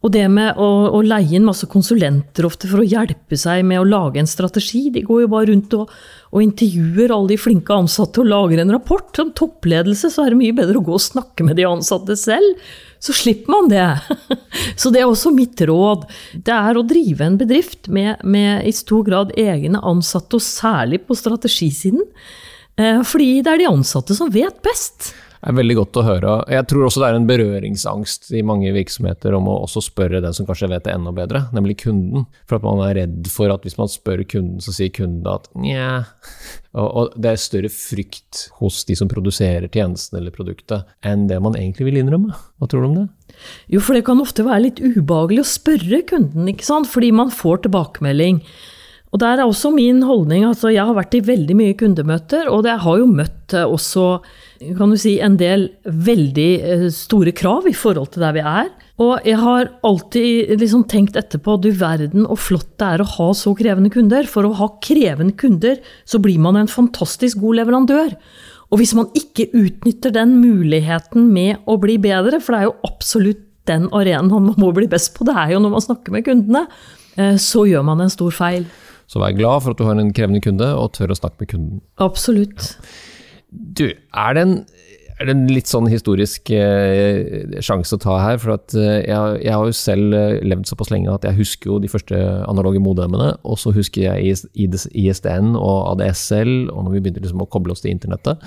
Og 0.00 0.12
det 0.14 0.22
med 0.32 0.56
å, 0.56 0.66
å, 0.96 1.00
leie 1.04 1.34
inn 1.36 1.44
masse 1.44 1.66
konsulenter 1.68 2.46
ofte 2.48 2.70
for 2.70 2.80
å 2.80 2.86
hjelpe 2.88 3.36
seg 3.36 3.66
med 3.68 3.82
å 3.82 3.88
lage 3.88 4.16
en 4.22 4.28
strategi 4.28 4.86
De 4.94 5.02
går 5.04 5.26
jo 5.26 5.32
bare 5.34 5.50
rundt 5.50 5.74
og, 5.76 5.90
og 6.32 6.44
intervjuer 6.44 7.12
alle 7.12 7.34
de 7.34 7.40
flinke 7.40 7.76
ansatte 7.76 8.22
og 8.22 8.30
lager 8.30 8.62
en 8.62 8.72
rapport. 8.72 9.10
Som 9.16 9.34
toppledelse 9.36 10.08
så 10.12 10.24
er 10.24 10.32
det 10.32 10.40
mye 10.40 10.56
bedre 10.56 10.80
å 10.80 10.86
gå 10.86 10.94
og 10.96 11.04
snakke 11.04 11.44
med 11.44 11.60
de 11.60 11.68
ansatte 11.68 12.16
selv. 12.16 12.64
Så 13.00 13.12
slipper 13.16 13.52
man 13.52 13.68
det. 13.72 13.84
Så 14.80 14.92
det 14.92 15.02
er 15.02 15.10
også 15.10 15.34
mitt 15.36 15.60
råd. 15.68 16.08
Det 16.48 16.56
er 16.56 16.80
å 16.80 16.86
drive 16.86 17.26
en 17.26 17.36
bedrift 17.40 17.92
med, 17.92 18.24
med 18.24 18.64
i 18.68 18.72
stor 18.76 19.04
grad 19.04 19.36
egne 19.40 19.80
ansatte, 19.84 20.40
og 20.40 20.44
særlig 20.44 21.02
på 21.04 21.16
strategisiden. 21.16 22.04
Eh, 22.80 23.02
fordi 23.04 23.40
det 23.44 23.52
er 23.52 23.60
de 23.60 23.68
ansatte 23.68 24.16
som 24.16 24.30
vet 24.32 24.62
best 24.64 25.10
Det 25.40 25.50
er 25.50 25.56
veldig 25.56 25.74
godt 25.78 25.98
å 26.00 26.04
høre. 26.04 26.32
Jeg 26.52 26.66
tror 26.68 26.86
også 26.86 27.00
det 27.00 27.08
er 27.08 27.16
en 27.16 27.26
berøringsangst 27.28 28.30
i 28.36 28.42
mange 28.44 28.72
virksomheter 28.76 29.32
om 29.36 29.46
å 29.48 29.54
også 29.64 29.82
spørre 29.86 30.20
den 30.20 30.34
som 30.36 30.44
kanskje 30.48 30.68
vet 30.68 30.84
det 30.84 30.92
enda 30.92 31.14
bedre, 31.16 31.46
nemlig 31.56 31.78
kunden. 31.80 32.26
For 32.44 32.58
at 32.58 32.66
man 32.66 32.82
er 32.84 32.98
redd 32.98 33.30
for 33.32 33.52
at 33.52 33.64
hvis 33.64 33.78
man 33.80 33.88
spør 33.88 34.20
kunden, 34.28 34.60
så 34.60 34.74
sier 34.76 34.92
kunden 34.92 35.24
at 35.32 35.48
nja. 35.56 36.02
Og, 36.76 36.88
og 36.88 37.16
det 37.16 37.32
er 37.32 37.40
større 37.40 37.70
frykt 37.72 38.42
hos 38.60 38.82
de 38.88 38.98
som 39.00 39.08
produserer 39.08 39.64
tjenesten 39.72 40.20
eller 40.20 40.34
produktet, 40.34 40.84
enn 41.00 41.24
det 41.30 41.40
man 41.40 41.56
egentlig 41.56 41.88
vil 41.88 42.02
innrømme. 42.02 42.36
Hva 42.60 42.68
tror 42.68 42.84
du 42.84 42.90
om 42.90 42.98
det? 43.00 43.06
Jo, 43.72 43.80
for 43.80 43.96
det 43.96 44.04
kan 44.10 44.20
ofte 44.20 44.44
være 44.44 44.66
litt 44.66 44.84
ubehagelig 44.84 45.40
å 45.40 45.52
spørre 45.54 46.02
kunden, 46.12 46.52
ikke 46.52 46.68
sant, 46.68 46.92
fordi 46.92 47.14
man 47.16 47.32
får 47.32 47.64
tilbakemelding. 47.64 48.44
Og 49.10 49.18
der 49.18 49.40
er 49.40 49.48
også 49.48 49.72
min 49.74 50.04
holdning 50.06 50.44
altså 50.46 50.70
Jeg 50.70 50.86
har 50.86 50.94
vært 50.94 51.16
i 51.18 51.24
veldig 51.26 51.56
mye 51.58 51.74
kundemøter, 51.78 52.46
og 52.46 52.68
jeg 52.68 52.78
har 52.84 53.00
jo 53.00 53.08
møtt 53.10 53.56
eh, 53.58 53.66
også 53.66 54.06
kan 54.76 54.92
du 54.92 54.98
si, 55.00 55.14
en 55.24 55.38
del 55.40 55.70
veldig 55.84 56.50
eh, 56.60 56.86
store 56.94 57.32
krav 57.36 57.66
i 57.66 57.74
forhold 57.76 58.12
til 58.14 58.22
der 58.26 58.36
vi 58.36 58.44
er. 58.44 58.68
Og 59.00 59.24
jeg 59.24 59.40
har 59.40 59.70
alltid 59.88 60.52
liksom 60.60 60.84
tenkt 60.90 61.16
etterpå 61.16 61.56
du 61.64 61.70
verden 61.72 62.26
og 62.26 62.36
flott 62.38 62.68
det 62.78 62.90
er 62.90 63.02
å 63.02 63.08
ha 63.16 63.28
så 63.36 63.54
krevende 63.56 63.90
kunder. 63.92 64.28
For 64.28 64.44
å 64.44 64.52
ha 64.58 64.68
krevende 64.84 65.34
kunder, 65.40 65.80
så 66.04 66.20
blir 66.22 66.38
man 66.44 66.60
en 66.60 66.70
fantastisk 66.70 67.40
god 67.40 67.62
leverandør. 67.62 68.12
Og 68.70 68.82
hvis 68.82 68.92
man 68.94 69.08
ikke 69.16 69.48
utnytter 69.56 70.12
den 70.14 70.36
muligheten 70.42 71.30
med 71.32 71.64
å 71.66 71.78
bli 71.80 71.96
bedre, 72.02 72.38
for 72.44 72.54
det 72.54 72.60
er 72.60 72.68
jo 72.68 72.92
absolutt 72.92 73.46
den 73.68 73.88
arenaen 73.96 74.30
man 74.50 74.60
må 74.60 74.70
bli 74.76 74.86
best 74.90 75.14
på, 75.16 75.24
det 75.26 75.34
er 75.36 75.54
jo 75.54 75.64
når 75.64 75.74
man 75.74 75.84
snakker 75.84 76.14
med 76.14 76.26
kundene, 76.28 76.66
eh, 77.16 77.34
så 77.40 77.64
gjør 77.66 77.88
man 77.88 78.04
en 78.04 78.12
stor 78.12 78.36
feil. 78.36 78.68
Så 79.10 79.18
vær 79.18 79.34
glad 79.34 79.64
for 79.64 79.74
at 79.74 79.80
du 79.80 79.88
har 79.88 79.98
en 79.98 80.12
krevende 80.14 80.42
kunde, 80.44 80.68
og 80.78 80.92
tør 80.94 81.10
å 81.10 81.18
snakke 81.18 81.42
med 81.42 81.50
kunden. 81.50 81.80
Absolutt. 82.02 82.76
Du, 83.50 83.88
er 83.90 84.36
det 84.36 84.44
en, 84.44 84.52
er 85.18 85.26
det 85.26 85.34
en 85.34 85.48
litt 85.50 85.66
sånn 85.66 85.88
historisk 85.90 86.52
eh, 86.54 87.58
sjanse 87.58 87.98
å 87.98 88.02
ta 88.04 88.20
her? 88.22 88.38
For 88.38 88.54
at, 88.54 88.70
eh, 88.78 89.00
jeg, 89.08 89.40
jeg, 89.42 89.50
har 89.50 89.66
jo 89.66 89.74
selv 89.74 90.14
eh, 90.14 90.38
levd 90.46 90.70
såpass 90.70 90.92
lenge 90.94 91.10
at 91.10 91.26
jeg 91.26 91.40
husker 91.40 91.72
jo 91.72 91.80
de 91.82 91.90
første 91.90 92.20
analoge 92.46 92.82
modemene, 92.82 93.32
og 93.42 93.58
så 93.58 93.74
husker 93.74 94.06
jeg 94.06 94.38
ISDN 94.54 95.56
og 95.58 95.96
ADSL, 95.96 96.70
og 96.70 96.86
når 96.86 96.94
vi 96.94 97.02
begynte 97.02 97.24
liksom 97.24 97.42
å 97.42 97.50
koble 97.50 97.74
oss 97.74 97.82
til 97.82 97.96
internettet. 97.96 98.46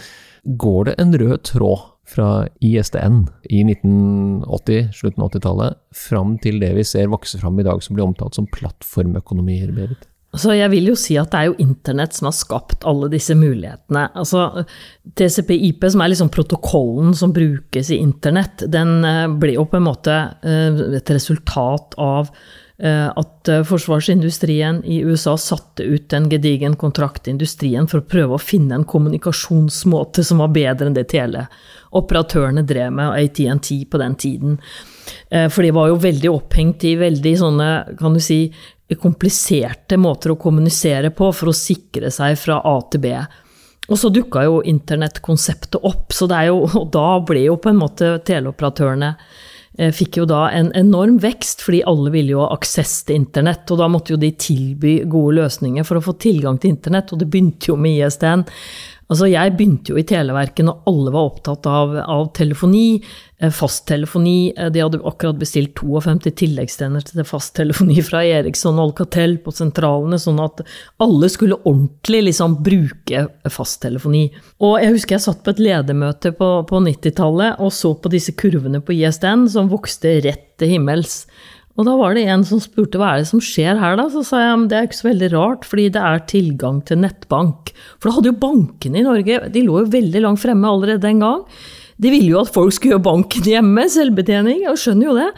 Går 0.63 0.87
det 0.87 0.95
en 1.03 1.11
rød 1.19 1.43
tråd 1.51 1.89
fra 2.07 2.29
ISDN 2.63 3.25
i 3.51 3.65
1980, 3.67 4.89
slutten 4.95 5.23
av 5.23 5.29
80-tallet, 5.29 5.77
fram 6.07 6.37
til 6.43 6.63
det 6.63 6.71
vi 6.79 6.87
ser 6.87 7.11
vokse 7.11 7.39
fram 7.43 7.59
i 7.59 7.67
dag, 7.67 7.83
som 7.83 7.99
blir 7.99 8.07
omtalt 8.07 8.39
som 8.39 8.47
plattformøkonomier, 8.55 9.75
Berit? 9.75 10.07
Så 10.33 10.55
jeg 10.57 10.71
vil 10.73 10.87
jo 10.89 10.95
si 10.97 11.13
at 11.21 11.29
det 11.29 11.39
er 11.39 11.49
jo 11.51 11.61
internett 11.61 12.15
som 12.17 12.25
har 12.25 12.33
skapt 12.35 12.83
alle 12.89 13.07
disse 13.13 13.35
mulighetene. 13.37 14.07
Altså, 14.17 14.65
TCP-IP, 15.13 15.85
som 15.93 16.01
er 16.01 16.09
liksom 16.09 16.31
protokollen 16.33 17.13
som 17.17 17.35
brukes 17.35 17.91
i 17.93 17.99
internett, 18.01 18.65
den 18.73 18.97
blir 19.37 19.53
ble 19.53 19.59
jo 19.59 19.67
på 19.69 19.79
en 19.79 19.87
måte 19.87 20.13
eh, 20.41 20.81
et 20.97 21.11
resultat 21.13 21.97
av 22.01 22.31
eh, 22.79 23.09
at 23.09 23.51
eh, 23.51 23.63
forsvarsindustrien 23.67 24.81
i 24.85 25.01
USA 25.05 25.35
satte 25.37 25.83
ut 25.83 26.13
en 26.13 26.29
gedigen 26.31 26.77
kontrakt 26.79 27.25
til 27.25 27.35
industrien 27.35 27.87
for 27.89 28.01
å 28.01 28.09
prøve 28.09 28.37
å 28.37 28.41
finne 28.41 28.79
en 28.79 28.87
kommunikasjonsmåte 28.89 30.25
som 30.25 30.41
var 30.43 30.53
bedre 30.55 30.89
enn 30.89 30.97
det 30.97 31.09
teleoperatørene 31.13 32.65
drev 32.65 32.97
med, 32.97 33.13
ATNT 33.13 33.85
på 33.91 34.01
den 34.01 34.17
tiden. 34.17 34.59
For 35.29 35.65
de 35.65 35.71
var 35.75 35.89
jo 35.89 35.97
veldig 35.99 36.29
opphengt 36.29 36.83
i 36.87 36.93
veldig 36.99 37.31
sånne, 37.39 37.69
kan 37.99 38.13
du 38.15 38.21
si, 38.23 38.37
kompliserte 38.99 39.97
måter 39.97 40.33
å 40.33 40.39
kommunisere 40.39 41.11
på 41.15 41.31
for 41.33 41.51
å 41.51 41.55
sikre 41.55 42.11
seg 42.13 42.37
fra 42.39 42.59
A 42.67 42.75
til 42.91 43.03
B. 43.03 43.13
Og 43.91 43.99
så 43.99 44.11
dukka 44.13 44.45
jo 44.45 44.61
internettkonseptet 44.63 45.81
opp, 45.83 46.13
så 46.15 46.29
jo, 46.47 46.61
og 46.79 46.87
da 46.93 47.17
ble 47.25 47.47
jo 47.49 47.57
på 47.59 47.73
en 47.73 47.81
måte 47.81 48.15
teleoperatørene 48.25 49.09
eh, 49.77 49.91
Fikk 49.91 50.21
jo 50.21 50.27
da 50.29 50.45
en 50.55 50.71
enorm 50.77 51.17
vekst, 51.23 51.65
fordi 51.65 51.83
alle 51.89 52.13
ville 52.13 52.35
jo 52.35 52.45
ha 52.45 52.53
aksess 52.55 53.01
til 53.07 53.19
internett. 53.19 53.67
Og 53.73 53.81
da 53.81 53.89
måtte 53.91 54.15
jo 54.15 54.21
de 54.21 54.31
tilby 54.39 55.01
gode 55.03 55.41
løsninger 55.41 55.87
for 55.87 55.99
å 55.99 56.05
få 56.05 56.15
tilgang 56.21 56.61
til 56.61 56.75
internett, 56.75 57.11
og 57.11 57.19
det 57.19 57.27
begynte 57.33 57.73
jo 57.73 57.79
med 57.79 57.99
ISDN. 57.99 58.45
Altså, 59.13 59.27
jeg 59.29 59.53
begynte 59.53 59.93
jo 59.93 59.99
i 59.99 60.05
Televerket 60.09 60.65
når 60.65 60.87
alle 60.89 61.11
var 61.13 61.27
opptatt 61.27 61.67
av, 61.69 61.91
av 62.01 62.31
telefoni, 62.33 62.97
eh, 63.37 63.51
fasttelefoni. 63.53 64.53
Eh, 64.57 64.71
de 64.73 64.81
hadde 64.81 65.01
akkurat 65.05 65.37
bestilt 65.37 65.75
52 65.77 66.33
tilleggstjenester 66.41 67.19
til 67.19 67.27
fasttelefoni 67.29 67.99
fra 68.07 68.23
Eriksson 68.25 68.79
og 68.79 68.87
Alcatel 68.87 69.37
på 69.45 69.53
sentralene, 69.53 70.17
sånn 70.17 70.41
at 70.41 70.63
alle 71.03 71.29
skulle 71.29 71.59
ordentlig 71.61 72.23
liksom 72.31 72.57
bruke 72.65 73.27
fasttelefoni. 73.53 74.25
Og 74.65 74.79
jeg 74.81 74.97
husker 74.97 75.19
jeg 75.19 75.27
satt 75.27 75.45
på 75.45 75.53
et 75.53 75.61
ledermøte 75.61 76.33
på, 76.39 76.49
på 76.69 76.83
90-tallet 76.89 77.61
og 77.61 77.69
så 77.75 77.93
på 77.93 78.13
disse 78.13 78.33
kurvene 78.39 78.81
på 78.81 78.97
ISDN 78.97 79.45
som 79.53 79.69
vokste 79.69 80.17
rett 80.25 80.49
til 80.57 80.73
himmels. 80.73 81.21
Og 81.73 81.87
da 81.87 81.95
var 81.97 82.13
det 82.13 82.27
en 82.29 82.43
som 82.45 82.61
spurte 82.61 82.99
hva 83.01 83.13
er 83.13 83.23
det 83.23 83.29
som 83.31 83.41
skjer 83.41 83.79
her, 83.81 83.95
da? 83.97 84.05
Så 84.13 84.21
sa 84.27 84.43
jeg 84.43 84.67
det 84.69 84.77
er 84.77 84.87
ikke 84.87 84.99
så 84.99 85.07
veldig 85.07 85.29
rart, 85.33 85.63
fordi 85.65 85.87
det 85.95 86.03
er 86.05 86.25
tilgang 86.29 86.83
til 86.85 87.01
nettbank. 87.01 87.71
For 87.97 88.09
da 88.09 88.17
hadde 88.19 88.29
jo 88.29 88.41
bankene 88.43 89.01
i 89.01 89.05
Norge 89.07 89.39
de 89.53 89.65
lå 89.65 89.79
jo 89.81 89.93
veldig 89.95 90.21
langt 90.21 90.43
fremme 90.43 90.69
allerede 90.69 91.01
den 91.01 91.23
gang. 91.23 91.41
De 91.97 92.13
ville 92.13 92.29
jo 92.29 92.43
at 92.43 92.53
folk 92.53 92.75
skulle 92.75 92.93
gjøre 92.93 93.07
banken 93.09 93.49
hjemme, 93.49 93.87
selvbetjening, 93.89 94.63
jeg 94.67 94.81
skjønner 94.83 95.09
jo 95.09 95.17
det. 95.17 95.29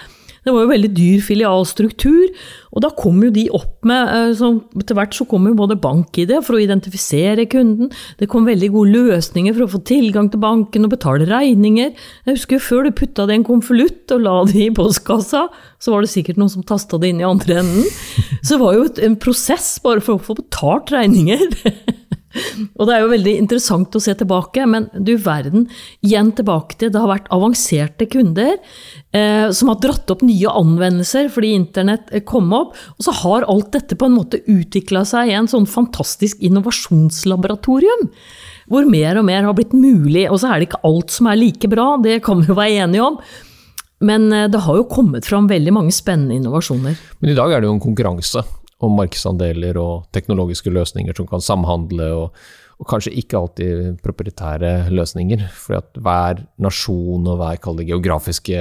Det 0.45 0.53
var 0.53 0.62
jo 0.62 0.69
veldig 0.69 0.91
dyr 0.93 1.23
filialstruktur, 1.25 2.27
og 2.75 2.84
da 2.84 2.91
kom 2.93 3.17
jo 3.25 3.31
de 3.34 3.47
opp 3.55 3.88
med 3.88 4.12
eh, 4.13 4.43
Etter 4.81 4.97
hvert 4.97 5.15
så 5.17 5.25
kom 5.29 5.47
jo 5.49 5.55
både 5.58 5.77
bank-ID 5.81 6.36
for 6.45 6.58
å 6.58 6.62
identifisere 6.62 7.47
kunden, 7.49 7.89
det 8.19 8.29
kom 8.29 8.45
veldig 8.45 8.69
gode 8.75 8.93
løsninger 8.93 9.55
for 9.55 9.65
å 9.65 9.71
få 9.73 9.81
tilgang 9.89 10.29
til 10.29 10.43
banken 10.43 10.86
og 10.86 10.93
betale 10.93 11.25
regninger. 11.29 11.95
Jeg 11.95 12.38
husker 12.38 12.60
jo 12.60 12.67
før 12.67 12.86
du 12.86 12.93
putta 13.01 13.25
det 13.25 13.38
i 13.38 13.41
en 13.41 13.47
konvolutt 13.47 14.13
og 14.13 14.25
la 14.27 14.38
det 14.51 14.62
i 14.67 14.71
postkassa, 14.75 15.47
så 15.81 15.93
var 15.93 16.05
det 16.05 16.13
sikkert 16.13 16.38
noen 16.41 16.53
som 16.53 16.65
tasta 16.67 17.01
det 17.01 17.13
inn 17.13 17.23
i 17.23 17.27
andre 17.27 17.62
enden. 17.63 17.89
Så 18.41 18.55
det 18.55 18.62
var 18.62 18.77
jo 18.77 18.88
en 19.08 19.19
prosess 19.21 19.75
bare 19.81 20.03
for 20.03 20.19
å 20.19 20.25
få 20.29 20.38
betalt 20.43 20.93
regninger. 20.93 21.47
Og 22.78 22.88
det 22.88 22.95
er 22.95 23.04
jo 23.04 23.12
veldig 23.12 23.36
interessant 23.39 23.95
å 23.95 24.02
se 24.04 24.13
tilbake, 24.17 24.65
men 24.69 24.88
du 24.95 25.15
verden, 25.21 25.67
igjen 26.06 26.32
tilbake 26.36 26.78
til 26.80 26.91
det 26.93 27.02
har 27.02 27.12
vært 27.12 27.32
avanserte 27.34 28.08
kunder 28.12 28.56
eh, 29.15 29.48
som 29.56 29.71
har 29.71 29.80
dratt 29.84 30.12
opp 30.13 30.26
nye 30.26 30.52
anvendelser 30.52 31.30
fordi 31.34 31.54
internett 31.56 32.12
eh, 32.12 32.26
kom 32.28 32.52
opp, 32.56 32.76
og 32.98 33.08
så 33.08 33.15
har 33.24 33.48
alt 33.52 33.71
dette 33.76 33.98
på 34.00 34.10
en 34.10 34.17
måte 34.17 34.41
utvikla 34.52 35.06
seg 35.08 35.32
i 35.32 35.38
en 35.38 35.50
sånn 35.52 35.67
fantastisk 35.69 36.43
innovasjonslaboratorium. 36.45 38.10
Hvor 38.71 38.88
mer 38.89 39.19
og 39.19 39.28
mer 39.28 39.45
har 39.45 39.58
blitt 39.58 39.76
mulig, 39.78 40.26
og 40.30 40.39
så 40.41 40.52
er 40.52 40.60
det 40.60 40.71
ikke 40.71 40.86
alt 40.88 41.13
som 41.13 41.30
er 41.30 41.38
like 41.38 41.69
bra, 41.69 41.91
det 42.02 42.21
kan 42.26 42.41
vi 42.41 42.50
jo 42.50 42.58
være 42.58 42.86
enige 42.86 43.10
om. 43.12 43.19
Men 44.06 44.28
eh, 44.34 44.50
det 44.52 44.65
har 44.65 44.82
jo 44.82 44.89
kommet 44.91 45.28
fram 45.28 45.50
veldig 45.52 45.74
mange 45.76 45.95
spennende 45.95 46.38
innovasjoner. 46.39 46.98
Men 47.21 47.32
i 47.32 47.38
dag 47.38 47.54
er 47.54 47.62
det 47.62 47.69
jo 47.69 47.78
en 47.78 47.84
konkurranse 47.84 48.43
om 48.84 48.98
markedsandeler 49.00 49.78
og 49.80 50.08
teknologiske 50.16 50.74
løsninger 50.74 51.16
som 51.16 51.28
kan 51.30 51.44
samhandle, 51.44 52.10
og, 52.16 52.42
og 52.80 52.90
kanskje 52.90 53.16
ikke 53.22 53.40
alltid 53.40 54.02
proprietære 54.04 54.90
løsninger. 54.92 55.46
For 55.56 55.80
hver 56.04 56.44
nasjon 56.62 57.28
og 57.32 57.40
hver 57.40 57.62
geografiske 57.86 58.60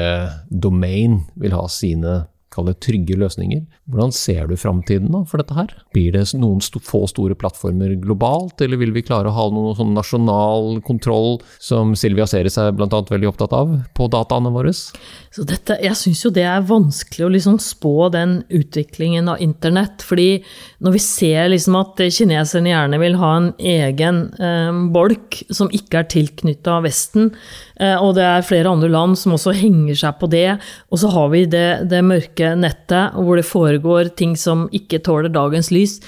domain 0.51 1.23
vil 1.41 1.57
ha 1.57 1.67
sine 1.69 2.23
kall 2.55 2.71
det 2.71 2.79
trygge 2.85 3.19
løsninger. 3.19 3.65
Hvordan 3.91 4.15
ser 4.15 4.49
du 4.51 4.57
framtiden 4.59 5.13
for 5.29 5.43
dette 5.43 5.57
her? 5.57 5.73
Blir 5.95 6.15
det 6.15 6.27
noen 6.39 6.63
st 6.65 6.81
få 6.85 7.05
store 7.11 7.37
plattformer 7.39 7.95
globalt, 8.03 8.61
eller 8.65 8.81
vil 8.81 8.95
vi 8.95 9.05
klare 9.07 9.31
å 9.31 9.37
ha 9.37 9.49
noen 9.53 9.77
sånn 9.79 9.95
nasjonal 9.97 10.81
kontroll, 10.87 11.41
som 11.63 11.95
Silvia 11.99 12.27
Seres 12.31 12.59
er 12.61 12.73
bl.a. 12.77 12.89
veldig 13.11 13.31
opptatt 13.31 13.55
av, 13.57 13.75
på 13.97 14.09
dataene 14.13 14.53
våre? 14.55 14.73
Så 14.75 15.45
dette, 15.47 15.77
jeg 15.83 15.99
syns 15.99 16.25
jo 16.25 16.33
det 16.35 16.47
er 16.49 16.65
vanskelig 16.67 17.27
å 17.27 17.33
liksom 17.35 17.59
spå 17.63 18.09
den 18.15 18.39
utviklingen 18.49 19.29
av 19.31 19.43
internett. 19.45 20.03
fordi 20.03 20.45
når 20.85 20.97
vi 20.97 21.03
ser 21.03 21.51
liksom 21.53 21.77
at 21.79 22.01
kineserne 22.13 22.73
gjerne 22.73 23.01
vil 23.03 23.19
ha 23.21 23.33
en 23.39 23.51
egen 23.59 24.23
eh, 24.39 24.81
bolk 24.95 25.43
som 25.51 25.71
ikke 25.75 26.03
er 26.03 26.11
tilknytta 26.13 26.81
Vesten, 26.85 27.33
og 27.75 28.13
det 28.15 28.23
er 28.23 28.47
flere 28.47 28.71
andre 28.71 28.91
land 28.93 29.17
som 29.19 29.35
også 29.35 29.55
henger 29.59 29.97
seg 29.99 30.21
på 30.21 30.29
det, 30.31 30.61
og 30.95 31.01
så 31.03 31.11
har 31.11 31.33
vi 31.33 31.41
det, 31.51 31.69
det 31.91 32.05
mørke 32.07 32.53
nettet 32.55 33.17
hvor 33.19 33.41
det 33.41 33.49
foregår 33.49 34.13
ting 34.15 34.37
som 34.39 34.69
ikke 34.71 35.03
tåler 35.03 35.33
dagens 35.35 35.73
lys. 35.75 35.99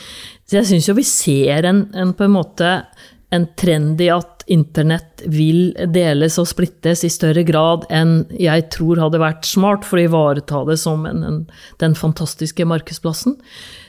Så 0.46 0.60
jeg 0.60 0.68
syns 0.70 0.86
jo 0.86 0.94
vi 0.94 1.06
ser 1.06 1.66
en, 1.66 1.88
en, 1.98 2.14
på 2.14 2.28
en 2.28 2.36
måte 2.36 2.70
en 3.34 3.46
trend 3.58 4.00
i 4.00 4.10
at 4.14 4.44
internett 4.46 5.24
vil 5.26 5.72
deles 5.90 6.36
og 6.38 6.46
splittes 6.46 7.02
i 7.02 7.10
større 7.10 7.42
grad 7.46 7.88
enn 7.90 8.20
jeg 8.38 8.68
tror 8.70 9.00
hadde 9.02 9.18
vært 9.18 9.48
smart 9.48 9.86
for 9.86 9.98
å 9.98 10.04
ivareta 10.06 10.62
det 10.68 10.78
som 10.78 11.02
en, 11.08 11.24
en, 11.26 11.40
den 11.82 11.96
fantastiske 11.98 12.66
markedsplassen. 12.68 13.34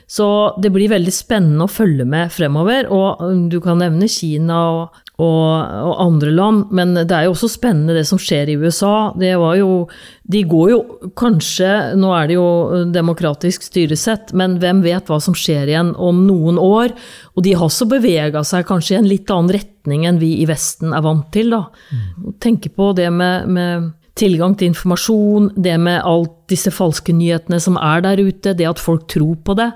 Så 0.08 0.28
det 0.63 0.72
blir 0.74 0.90
veldig 0.90 1.13
spennende 1.13 1.68
å 1.68 1.72
følge 1.72 2.08
med 2.08 2.32
fremover. 2.32 2.88
Og 2.90 3.22
du 3.52 3.60
kan 3.63 3.82
nevne 3.84 4.08
Kina 4.10 4.62
og, 4.72 5.02
og, 5.18 5.94
andre 5.98 6.30
land, 6.30 6.68
men 6.78 6.94
det 6.94 7.10
er 7.10 7.26
jo 7.26 7.32
også 7.34 7.50
spennende 7.50 7.96
det 7.98 8.04
som 8.06 8.20
skjer 8.22 8.52
i 8.52 8.58
USA. 8.62 9.12
Det 9.18 9.32
var 9.42 9.56
jo 9.58 9.88
De 10.30 10.44
går 10.46 10.70
jo 10.70 10.80
kanskje 11.18 11.70
Nå 11.98 12.12
er 12.14 12.28
det 12.30 12.36
jo 12.36 12.84
demokratisk 12.94 13.66
styresett, 13.66 14.34
men 14.38 14.60
hvem 14.62 14.84
vet 14.86 15.10
hva 15.10 15.18
som 15.24 15.34
skjer 15.34 15.72
igjen 15.72 15.96
om 15.98 16.22
noen 16.28 16.60
år? 16.62 16.94
Og 17.34 17.46
de 17.48 17.56
har 17.56 17.66
også 17.66 17.88
bevega 17.90 18.44
seg 18.46 18.68
kanskje 18.70 18.94
i 18.94 19.00
en 19.00 19.10
litt 19.10 19.34
annen 19.34 19.56
retning 19.58 20.06
enn 20.06 20.20
vi 20.22 20.36
i 20.44 20.46
Vesten 20.50 20.94
er 20.94 21.02
vant 21.06 21.32
til, 21.34 21.50
da. 21.56 21.64
Mm. 21.90 22.36
Tenke 22.44 22.70
på 22.70 22.92
det 22.98 23.10
med, 23.10 23.50
med 23.50 23.90
tilgang 24.18 24.54
til 24.58 24.70
informasjon, 24.70 25.50
det 25.58 25.80
med 25.82 26.02
alt 26.06 26.36
disse 26.52 26.70
falske 26.74 27.16
nyhetene 27.16 27.58
som 27.64 27.80
er 27.82 28.06
der 28.06 28.22
ute, 28.22 28.54
det 28.54 28.70
at 28.70 28.82
folk 28.82 29.08
tror 29.10 29.38
på 29.42 29.58
det. 29.58 29.72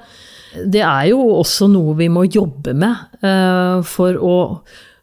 Det 0.70 0.86
er 0.86 1.10
jo 1.14 1.24
også 1.40 1.70
noe 1.72 1.96
vi 1.98 2.12
må 2.12 2.28
jobbe 2.28 2.76
med 2.78 3.24
uh, 3.24 3.82
for 3.88 4.18
å 4.20 4.38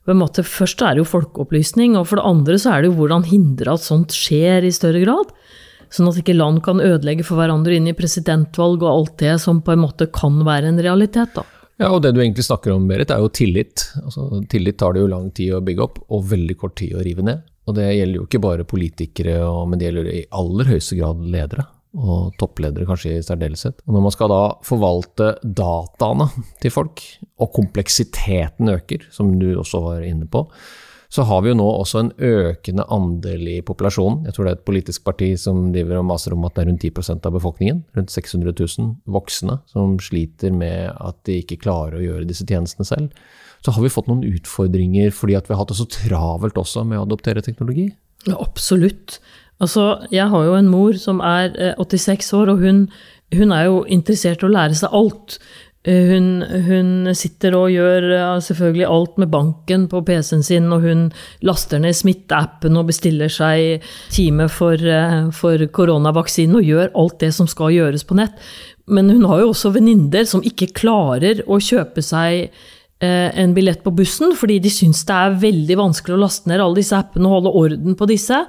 på 0.09 0.15
en 0.15 0.23
måte, 0.23 0.41
Først 0.41 0.81
er 0.81 0.97
det 0.97 1.03
jo 1.03 1.11
folkeopplysning, 1.11 1.93
og 2.01 2.07
for 2.09 2.17
det 2.17 2.25
andre 2.25 2.57
så 2.57 2.73
er 2.73 2.81
det 2.81 2.89
jo 2.89 2.97
hvordan 3.03 3.27
hindre 3.29 3.75
at 3.77 3.85
sånt 3.85 4.15
skjer 4.17 4.65
i 4.65 4.73
større 4.73 5.03
grad. 5.05 5.35
Sånn 5.93 6.09
at 6.09 6.17
ikke 6.21 6.37
land 6.37 6.63
kan 6.65 6.81
ødelegge 6.81 7.27
for 7.29 7.37
hverandre 7.37 7.77
inn 7.77 7.91
i 7.91 7.97
presidentvalg 7.97 8.81
og 8.81 8.89
alt 8.89 9.15
det 9.21 9.37
som 9.45 9.61
på 9.65 9.75
en 9.75 9.85
måte 9.85 10.09
kan 10.13 10.41
være 10.49 10.73
en 10.73 10.81
realitet. 10.81 11.37
da. 11.37 11.45
Ja, 11.79 11.93
og 11.93 12.03
Det 12.03 12.15
du 12.17 12.23
egentlig 12.23 12.49
snakker 12.49 12.73
om, 12.73 12.89
Berit, 12.89 13.13
er 13.13 13.21
jo 13.21 13.29
tillit. 13.29 13.85
Altså, 14.01 14.43
tillit 14.49 14.79
tar 14.81 14.97
det 14.97 15.05
jo 15.05 15.13
lang 15.13 15.31
tid 15.31 15.53
å 15.55 15.63
bygge 15.65 15.85
opp, 15.85 16.01
og 16.09 16.25
veldig 16.33 16.57
kort 16.57 16.77
tid 16.81 16.97
å 16.97 17.05
rive 17.05 17.23
ned. 17.29 17.45
Og 17.69 17.77
det 17.77 17.93
gjelder 17.93 18.17
jo 18.17 18.25
ikke 18.25 18.41
bare 18.43 18.65
politikere, 18.65 19.37
men 19.69 19.79
det 19.79 19.91
gjelder 19.91 20.09
i 20.09 20.25
aller 20.41 20.73
høyeste 20.73 20.97
grad 20.97 21.21
ledere. 21.21 21.69
Og 21.99 22.35
toppledere 22.39 22.87
kanskje 22.87 23.17
i 23.17 23.23
særdeleshet. 23.27 23.81
Og 23.87 23.97
når 23.97 24.05
man 24.05 24.15
skal 24.15 24.31
da 24.31 24.43
forvalte 24.67 25.33
dataene 25.43 26.29
til 26.63 26.75
folk, 26.75 27.03
og 27.43 27.51
kompleksiteten 27.57 28.71
øker, 28.71 29.09
som 29.15 29.35
du 29.41 29.51
også 29.59 29.83
var 29.83 30.05
inne 30.07 30.29
på, 30.31 30.45
så 31.09 31.25
har 31.25 31.41
vi 31.41 31.49
jo 31.49 31.57
nå 31.57 31.65
også 31.65 32.03
en 32.03 32.11
økende 32.21 32.85
andel 32.93 33.47
i 33.49 33.59
populasjonen. 33.65 34.27
Jeg 34.29 34.37
tror 34.37 34.45
det 34.45 34.51
er 34.51 34.59
et 34.59 34.67
politisk 34.69 35.07
parti 35.09 35.31
som 35.41 35.71
driver 35.73 36.03
og 36.03 36.09
maser 36.11 36.37
om 36.37 36.45
at 36.45 36.55
det 36.55 36.67
er 36.67 36.69
rundt 36.69 36.85
10% 36.85 37.25
av 37.25 37.35
befolkningen, 37.39 37.81
rundt 37.97 38.13
600 38.13 38.53
000 38.53 38.91
voksne, 39.17 39.57
som 39.73 39.97
sliter 40.05 40.53
med 40.53 40.93
at 40.93 41.23
de 41.25 41.41
ikke 41.41 41.63
klarer 41.65 41.97
å 41.97 42.05
gjøre 42.05 42.29
disse 42.29 42.45
tjenestene 42.45 42.87
selv 42.87 43.17
så 43.65 43.75
har 43.75 43.83
vi 43.83 43.93
fått 43.93 44.09
noen 44.11 44.27
utfordringer 44.27 45.13
fordi 45.15 45.37
at 45.39 45.49
vi 45.49 45.55
har 45.55 45.63
hatt 45.63 45.73
det 45.73 45.81
så 45.81 45.89
travelt 45.91 46.59
også 46.61 46.85
med 46.87 47.01
å 47.01 47.07
adoptere 47.07 47.43
teknologi? 47.45 47.91
Ja, 48.27 48.37
absolutt. 48.39 49.19
Altså, 49.59 49.85
jeg 50.15 50.29
har 50.31 50.45
jo 50.47 50.59
en 50.59 50.69
mor 50.71 50.99
som 51.01 51.23
er 51.25 51.51
86 51.79 52.11
eh, 52.33 52.39
år, 52.39 52.53
og 52.53 52.61
hun, 52.63 52.85
hun 53.35 53.55
er 53.55 53.65
jo 53.67 53.81
interessert 53.91 54.45
i 54.45 54.47
å 54.47 54.53
lære 54.55 54.79
seg 54.79 54.95
alt. 54.95 55.39
Eh, 55.89 56.13
hun, 56.13 56.29
hun, 56.69 57.11
sitter 57.19 57.57
og 57.59 57.73
gjør 57.75 58.07
selvfølgelig 58.45 58.87
alt 58.87 59.19
med 59.19 59.33
banken 59.35 59.89
på 59.91 60.05
PC-en 60.07 60.47
sin, 60.47 60.71
og 60.75 60.87
hun 60.87 61.09
laster 61.43 61.83
ned 61.83 61.97
smitteappen 61.99 62.79
og 62.79 62.91
bestiller 62.93 63.33
seg 63.33 63.85
time 64.15 64.47
for, 64.53 64.79
eh, 64.79 65.31
for 65.35 65.67
koronavaksinen 65.75 66.61
og 66.61 66.71
gjør 66.71 66.95
alt 66.95 67.19
det 67.25 67.35
som 67.35 67.51
skal 67.51 67.75
gjøres 67.75 68.07
på 68.07 68.19
nett. 68.21 68.39
Men 68.89 69.11
hun 69.11 69.27
har 69.29 69.43
jo 69.43 69.51
også 69.53 69.75
venninner 69.75 70.25
som 70.25 70.45
ikke 70.47 70.71
klarer 70.77 71.43
å 71.51 71.59
kjøpe 71.61 72.05
seg 72.05 72.53
en 73.01 73.53
billett 73.55 73.85
på 73.85 73.93
bussen, 73.95 74.33
fordi 74.35 74.57
de 74.59 74.71
syns 74.75 75.05
det 75.07 75.15
er 75.15 75.37
veldig 75.39 75.77
vanskelig 75.79 76.17
å 76.17 76.19
laste 76.19 76.51
ned 76.51 76.59
alle 76.59 76.81
disse 76.81 76.97
appene 76.99 77.29
og 77.29 77.37
holde 77.37 77.53
orden 77.61 77.95
på 77.99 78.09
disse. 78.11 78.41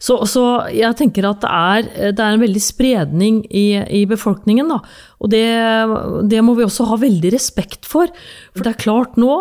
Så, 0.00 0.16
så 0.24 0.44
jeg 0.72 0.96
tenker 0.96 1.28
at 1.28 1.42
det 1.42 1.50
er, 1.50 1.90
det 2.16 2.24
er 2.24 2.36
en 2.36 2.40
veldig 2.40 2.62
spredning 2.64 3.42
i, 3.44 3.66
i 4.00 4.06
befolkningen. 4.08 4.72
Da. 4.72 4.78
Og 5.20 5.32
det, 5.34 5.42
det, 6.32 6.40
må 6.46 6.54
vi 6.56 6.64
også 6.64 6.86
ha 6.88 6.96
veldig 7.02 7.34
respekt 7.34 7.84
for. 7.88 8.08
For 8.54 8.64
det 8.64 8.72
er 8.72 8.80
klart 8.86 9.20
nå, 9.20 9.34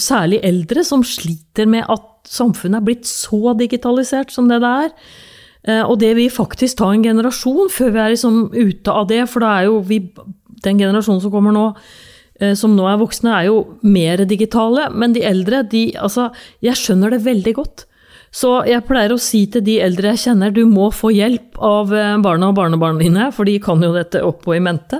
særlig 0.00 0.40
eldre, 0.48 0.86
som 0.88 1.04
sliter 1.04 1.68
med 1.68 1.84
at 1.92 2.08
samfunnet 2.24 2.80
er 2.80 2.88
blitt 2.88 3.10
så 3.10 3.52
digitalisert 3.58 4.32
som 4.32 4.48
det 4.48 4.62
det 4.64 4.72
er. 4.86 4.96
Og 5.84 5.98
det 6.00 6.14
vil 6.16 6.32
faktisk 6.32 6.80
ta 6.80 6.88
en 6.92 7.04
generasjon 7.04 7.68
før 7.72 7.92
vi 7.92 8.00
er 8.00 8.16
liksom 8.16 8.40
ute 8.56 8.96
av 8.96 9.12
det, 9.12 9.22
for 9.28 9.44
da 9.44 9.52
er 9.58 9.68
jo 9.68 9.78
vi, 9.84 10.00
den 10.64 10.80
generasjonen 10.80 11.20
som 11.24 11.32
kommer 11.32 11.52
nå, 11.52 11.68
Eh, 11.74 12.12
som 12.58 12.72
nå 12.74 12.86
er 12.90 12.96
voksne, 12.98 13.30
er 13.30 13.44
jo 13.46 13.58
mer 13.86 14.24
digitale. 14.26 14.88
Men 14.90 15.12
de 15.14 15.22
eldre, 15.22 15.62
de 15.70 15.84
Altså, 16.00 16.30
jeg 16.64 16.74
skjønner 16.80 17.14
det 17.14 17.20
veldig 17.22 17.52
godt. 17.60 17.84
Så 18.34 18.50
jeg 18.66 18.82
pleier 18.88 19.14
å 19.14 19.20
si 19.22 19.44
til 19.50 19.62
de 19.62 19.76
eldre 19.84 20.10
jeg 20.14 20.24
kjenner, 20.24 20.50
du 20.50 20.64
må 20.66 20.88
få 20.90 21.12
hjelp 21.14 21.60
av 21.62 21.92
eh, 21.94 22.16
barna 22.22 22.50
og 22.50 22.58
barnebarna 22.58 22.98
dine, 22.98 23.28
for 23.34 23.46
de 23.46 23.60
kan 23.62 23.82
jo 23.82 23.92
dette 23.94 24.24
opp 24.26 24.48
og 24.48 24.56
i 24.56 24.64
mente. 24.64 24.98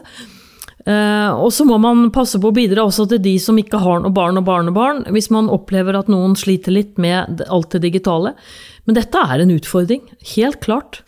Uh, 0.85 1.33
og 1.41 1.49
så 1.57 1.65
må 1.65 1.79
man 1.81 2.11
passe 2.13 2.37
på 2.37 2.51
å 2.51 2.55
bidra 2.55 2.83
også 2.85 3.07
til 3.09 3.23
de 3.25 3.39
som 3.41 3.57
ikke 3.57 3.79
har 3.81 4.03
noe 4.05 4.13
barn 4.13 4.37
og 4.37 4.45
barnebarn, 4.45 4.99
hvis 5.17 5.31
man 5.33 5.49
opplever 5.49 5.97
at 5.97 6.11
noen 6.13 6.35
sliter 6.37 6.77
litt 6.77 7.01
med 7.01 7.41
alt 7.49 7.73
det 7.73 7.87
digitale. 7.87 8.35
Men 8.85 8.99
dette 8.99 9.23
er 9.25 9.41
en 9.41 9.55
utfordring, 9.55 10.03
helt 10.35 10.61
klart. 10.65 11.01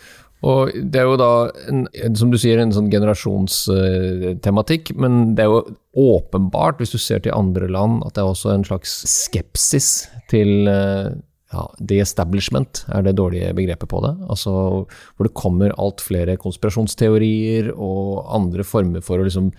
Og 0.45 0.73
det 0.93 1.01
er 1.01 1.09
jo 1.09 1.17
da, 1.19 1.31
en, 1.71 1.87
som 2.19 2.33
du 2.33 2.37
sier, 2.41 2.61
en 2.61 2.75
sånn 2.75 2.91
generasjonstematikk, 2.93 4.93
men 5.01 5.33
det 5.37 5.47
er 5.47 5.53
jo 5.53 5.77
åpenbart, 5.97 6.81
hvis 6.81 6.93
du 6.93 7.01
ser 7.01 7.25
til 7.25 7.35
andre 7.35 7.71
land, 7.73 8.03
at 8.05 8.17
det 8.17 8.23
er 8.23 8.35
også 8.35 8.53
en 8.53 8.67
slags 8.69 8.99
skepsis 9.09 9.91
til 10.31 10.69
uh, 10.69 11.17
ja, 11.55 11.65
the 11.81 12.03
establishment, 12.05 12.85
er 12.93 13.07
det 13.07 13.17
dårlige 13.19 13.55
begrepet 13.57 13.91
på 13.91 14.03
det. 14.05 14.13
Altså 14.29 14.53
hvor 14.85 15.29
det 15.29 15.37
kommer 15.39 15.75
alt 15.81 16.05
flere 16.05 16.37
konspirasjonsteorier 16.41 17.73
og 17.73 18.27
andre 18.37 18.67
former 18.67 19.05
for 19.05 19.21
å 19.21 19.27
liksom 19.27 19.53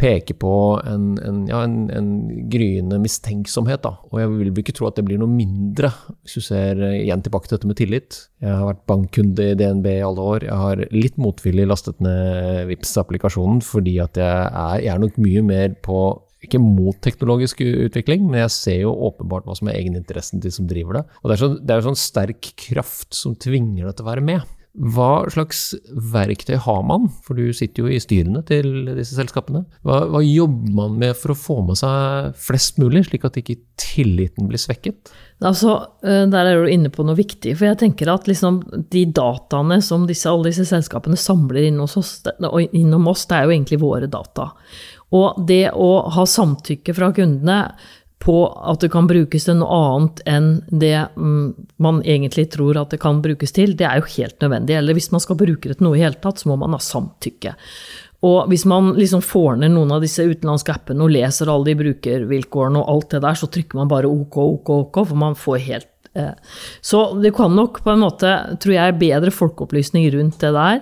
peker 0.00 0.34
på 0.42 0.52
en, 0.82 1.14
en, 1.22 1.44
ja, 1.46 1.60
en, 1.62 1.86
en 1.94 2.08
gryende 2.50 2.98
mistenksomhet. 3.02 3.84
Da. 3.84 3.94
Og 4.10 4.20
jeg 4.20 4.32
vil 4.32 4.62
ikke 4.64 4.74
tro 4.76 4.88
at 4.88 4.98
det 4.98 5.06
blir 5.06 5.20
noe 5.22 5.30
mindre, 5.30 5.92
hvis 6.24 6.38
du 6.40 6.46
ser 6.48 6.82
igjen 6.90 7.22
tilbake 7.24 7.48
til 7.48 7.58
dette 7.58 7.70
med 7.70 7.78
tillit. 7.78 8.18
Jeg 8.42 8.50
har 8.50 8.66
vært 8.72 8.84
bankkunde 8.90 9.48
i 9.52 9.56
DNB 9.60 9.88
i 9.92 10.02
alle 10.04 10.28
år. 10.34 10.48
Jeg 10.48 10.60
har 10.64 10.84
litt 10.94 11.18
motvillig 11.20 11.68
lastet 11.70 12.02
ned 12.04 12.66
vips 12.70 12.96
applikasjonen 13.00 13.62
fordi 13.64 13.98
at 14.02 14.18
jeg 14.18 14.28
er, 14.50 14.82
jeg 14.82 14.92
er 14.94 15.02
nok 15.02 15.18
mye 15.22 15.44
mer 15.46 15.76
på 15.84 16.04
ikke 16.44 16.60
mot 16.60 16.96
teknologisk 17.04 17.62
utvikling, 17.64 18.26
men 18.28 18.42
jeg 18.42 18.52
ser 18.52 18.80
jo 18.82 18.92
åpenbart 19.06 19.46
hva 19.48 19.56
som 19.56 19.70
er 19.70 19.78
egeninteressen 19.78 20.42
til 20.42 20.50
de 20.50 20.56
som 20.58 20.68
driver 20.68 20.98
det. 20.98 21.04
Og 21.22 21.30
det 21.30 21.36
er, 21.36 21.40
så, 21.40 21.48
det 21.56 21.72
er 21.72 21.86
sånn 21.86 21.96
sterk 21.96 22.50
kraft 22.66 23.16
som 23.16 23.36
tvinger 23.40 23.86
deg 23.88 23.96
til 23.96 24.04
å 24.04 24.10
være 24.10 24.26
med. 24.26 24.53
Hva 24.74 25.28
slags 25.30 25.76
verktøy 25.86 26.56
har 26.58 26.80
man, 26.82 27.04
for 27.22 27.38
du 27.38 27.52
sitter 27.54 27.84
jo 27.84 27.92
i 27.94 28.00
styrene 28.02 28.40
til 28.48 28.88
disse 28.96 29.14
selskapene. 29.14 29.62
Hva, 29.86 30.00
hva, 30.10 30.22
jobber 30.26 30.72
man 30.74 30.96
med 30.98 31.14
for 31.14 31.30
å 31.30 31.38
få 31.38 31.60
med 31.68 31.78
seg 31.78 32.34
flest 32.42 32.80
mulig, 32.82 33.04
slik 33.06 33.26
at 33.28 33.38
ikke 33.38 33.60
tilliten 33.78 34.48
blir 34.50 34.58
svekket? 34.58 35.12
Altså, 35.44 35.76
eh, 36.02 36.24
Der 36.26 36.50
er 36.50 36.64
du 36.64 36.72
inne 36.72 36.90
på 36.90 37.06
noe 37.06 37.14
viktig. 37.14 37.54
For 37.54 37.70
jeg 37.70 37.78
tenker 37.84 38.10
at 38.10 38.26
liksom 38.26 38.64
de 38.90 39.04
dataene 39.14 39.78
som 39.80 40.08
disse, 40.10 40.26
alle 40.26 40.50
disse 40.50 40.66
selskapene 40.66 41.16
samler 41.22 41.68
innom 41.68 41.86
oss, 41.86 42.24
innom 42.72 43.06
oss, 43.12 43.26
det 43.30 43.38
er 43.38 43.46
jo 43.46 43.54
egentlig 43.54 43.82
våre 43.84 44.10
data. 44.10 44.50
Og 45.14 45.44
det 45.46 45.68
å 45.70 46.08
ha 46.10 46.26
samtykke 46.26 46.96
fra 46.96 47.12
kundene 47.14 47.60
på 48.24 48.36
at 48.48 48.80
det 48.80 48.88
kan 48.92 49.08
brukes 49.08 49.44
til 49.44 49.58
noe 49.60 49.76
annet 49.76 50.22
enn 50.30 50.48
det 50.72 50.96
mm, 51.12 51.48
man 51.84 52.00
egentlig 52.02 52.46
tror 52.54 52.78
at 52.80 52.94
det 52.94 53.02
kan 53.02 53.20
brukes 53.24 53.52
til, 53.52 53.74
det 53.76 53.84
er 53.88 54.00
jo 54.00 54.08
helt 54.16 54.40
nødvendig. 54.40 54.78
Eller 54.78 54.96
hvis 54.96 55.10
man 55.12 55.22
skal 55.22 55.38
bruke 55.40 55.68
det 55.68 55.78
til 55.78 55.88
noe 55.88 55.98
i 55.98 56.04
hele 56.04 56.20
tatt, 56.22 56.40
så 56.40 56.48
må 56.48 56.56
man 56.60 56.76
ha 56.76 56.80
samtykke. 56.80 57.52
Og 58.24 58.48
hvis 58.48 58.64
man 58.68 58.94
liksom 58.96 59.20
får 59.24 59.58
ned 59.60 59.74
noen 59.74 59.92
av 59.92 60.04
disse 60.04 60.24
utenlandske 60.24 60.72
appene 60.72 61.04
og 61.04 61.12
leser 61.12 61.50
alle 61.52 61.68
de 61.68 61.80
brukervilkårene 61.82 62.80
og 62.80 62.92
alt 62.94 63.16
det 63.16 63.24
der, 63.26 63.36
så 63.36 63.50
trykker 63.52 63.80
man 63.80 63.90
bare 63.92 64.08
OK, 64.08 64.38
OK, 64.40 64.70
OK, 64.78 65.02
for 65.10 65.20
man 65.20 65.36
får 65.36 65.60
helt 65.66 65.90
eh. 66.16 66.32
Så 66.80 67.02
det 67.20 67.34
kan 67.36 67.52
nok 67.52 67.82
på 67.84 67.92
en 67.92 68.06
måte, 68.06 68.32
tror 68.62 68.76
jeg, 68.78 68.96
bedre 69.02 69.34
folkeopplysning 69.34 70.08
rundt 70.16 70.40
det 70.40 70.54
der. 70.56 70.80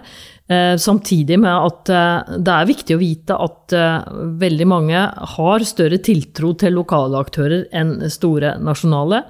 Eh, 0.50 0.76
samtidig 0.76 1.38
med 1.38 1.54
at 1.54 1.90
eh, 1.94 2.36
det 2.42 2.54
er 2.54 2.68
viktig 2.68 2.96
å 2.96 3.00
vite 3.00 3.36
at 3.38 3.74
eh, 3.78 4.08
veldig 4.42 4.66
mange 4.66 5.02
har 5.36 5.64
større 5.66 6.00
tiltro 6.02 6.50
til 6.58 6.74
lokale 6.80 7.20
aktører 7.22 7.68
enn 7.70 8.00
store 8.10 8.56
nasjonale. 8.58 9.22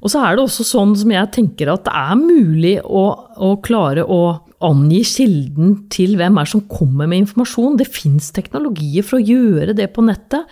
Og 0.00 0.12
så 0.12 0.22
er 0.24 0.36
det 0.36 0.46
også 0.46 0.64
sånn 0.64 0.94
som 0.96 1.12
jeg 1.12 1.32
tenker 1.34 1.72
at 1.72 1.84
det 1.84 1.94
er 2.00 2.18
mulig 2.20 2.76
å, 2.80 3.04
å 3.44 3.54
klare 3.60 4.06
å 4.06 4.22
angi 4.64 5.02
kilden 5.06 5.74
til 5.92 6.16
hvem 6.18 6.40
er 6.40 6.48
som 6.48 6.64
kommer 6.70 7.10
med 7.10 7.26
informasjon. 7.26 7.76
Det 7.78 7.90
fins 7.90 8.32
teknologier 8.34 9.06
for 9.06 9.20
å 9.20 9.26
gjøre 9.28 9.76
det 9.76 9.90
på 9.94 10.06
nettet. 10.06 10.48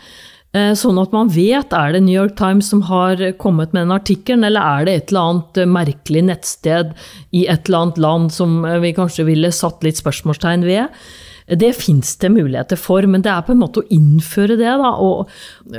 Eh, 0.54 0.72
sånn 0.78 0.98
at 1.02 1.12
man 1.12 1.28
vet 1.32 1.74
er 1.74 1.92
det 1.92 2.02
New 2.06 2.14
York 2.14 2.36
Times 2.38 2.70
som 2.72 2.84
har 2.88 3.20
kommet 3.40 3.74
med 3.74 3.86
den 3.86 3.96
artikkelen, 3.96 4.46
eller 4.46 4.62
er 4.62 4.86
det 4.86 4.96
et 4.96 5.12
eller 5.12 5.30
annet 5.32 5.60
eh, 5.60 5.70
merkelig 5.76 6.24
nettsted 6.30 6.92
i 7.36 7.46
et 7.50 7.66
eller 7.66 7.82
annet 7.86 8.02
land 8.06 8.34
som 8.34 8.58
eh, 8.64 8.80
vi 8.84 8.94
kanskje 8.96 9.26
ville 9.28 9.52
satt 9.52 9.84
litt 9.84 10.00
spørsmålstegn 10.00 10.66
ved. 10.66 11.06
Det 11.46 11.70
fins 11.78 12.16
det 12.18 12.32
muligheter 12.34 12.78
for, 12.80 13.04
men 13.06 13.22
det 13.22 13.30
er 13.30 13.44
på 13.46 13.52
en 13.54 13.60
måte 13.60 13.82
å 13.82 13.88
innføre 13.94 14.56
det, 14.58 14.72
da. 14.80 14.88
Og 14.98 15.28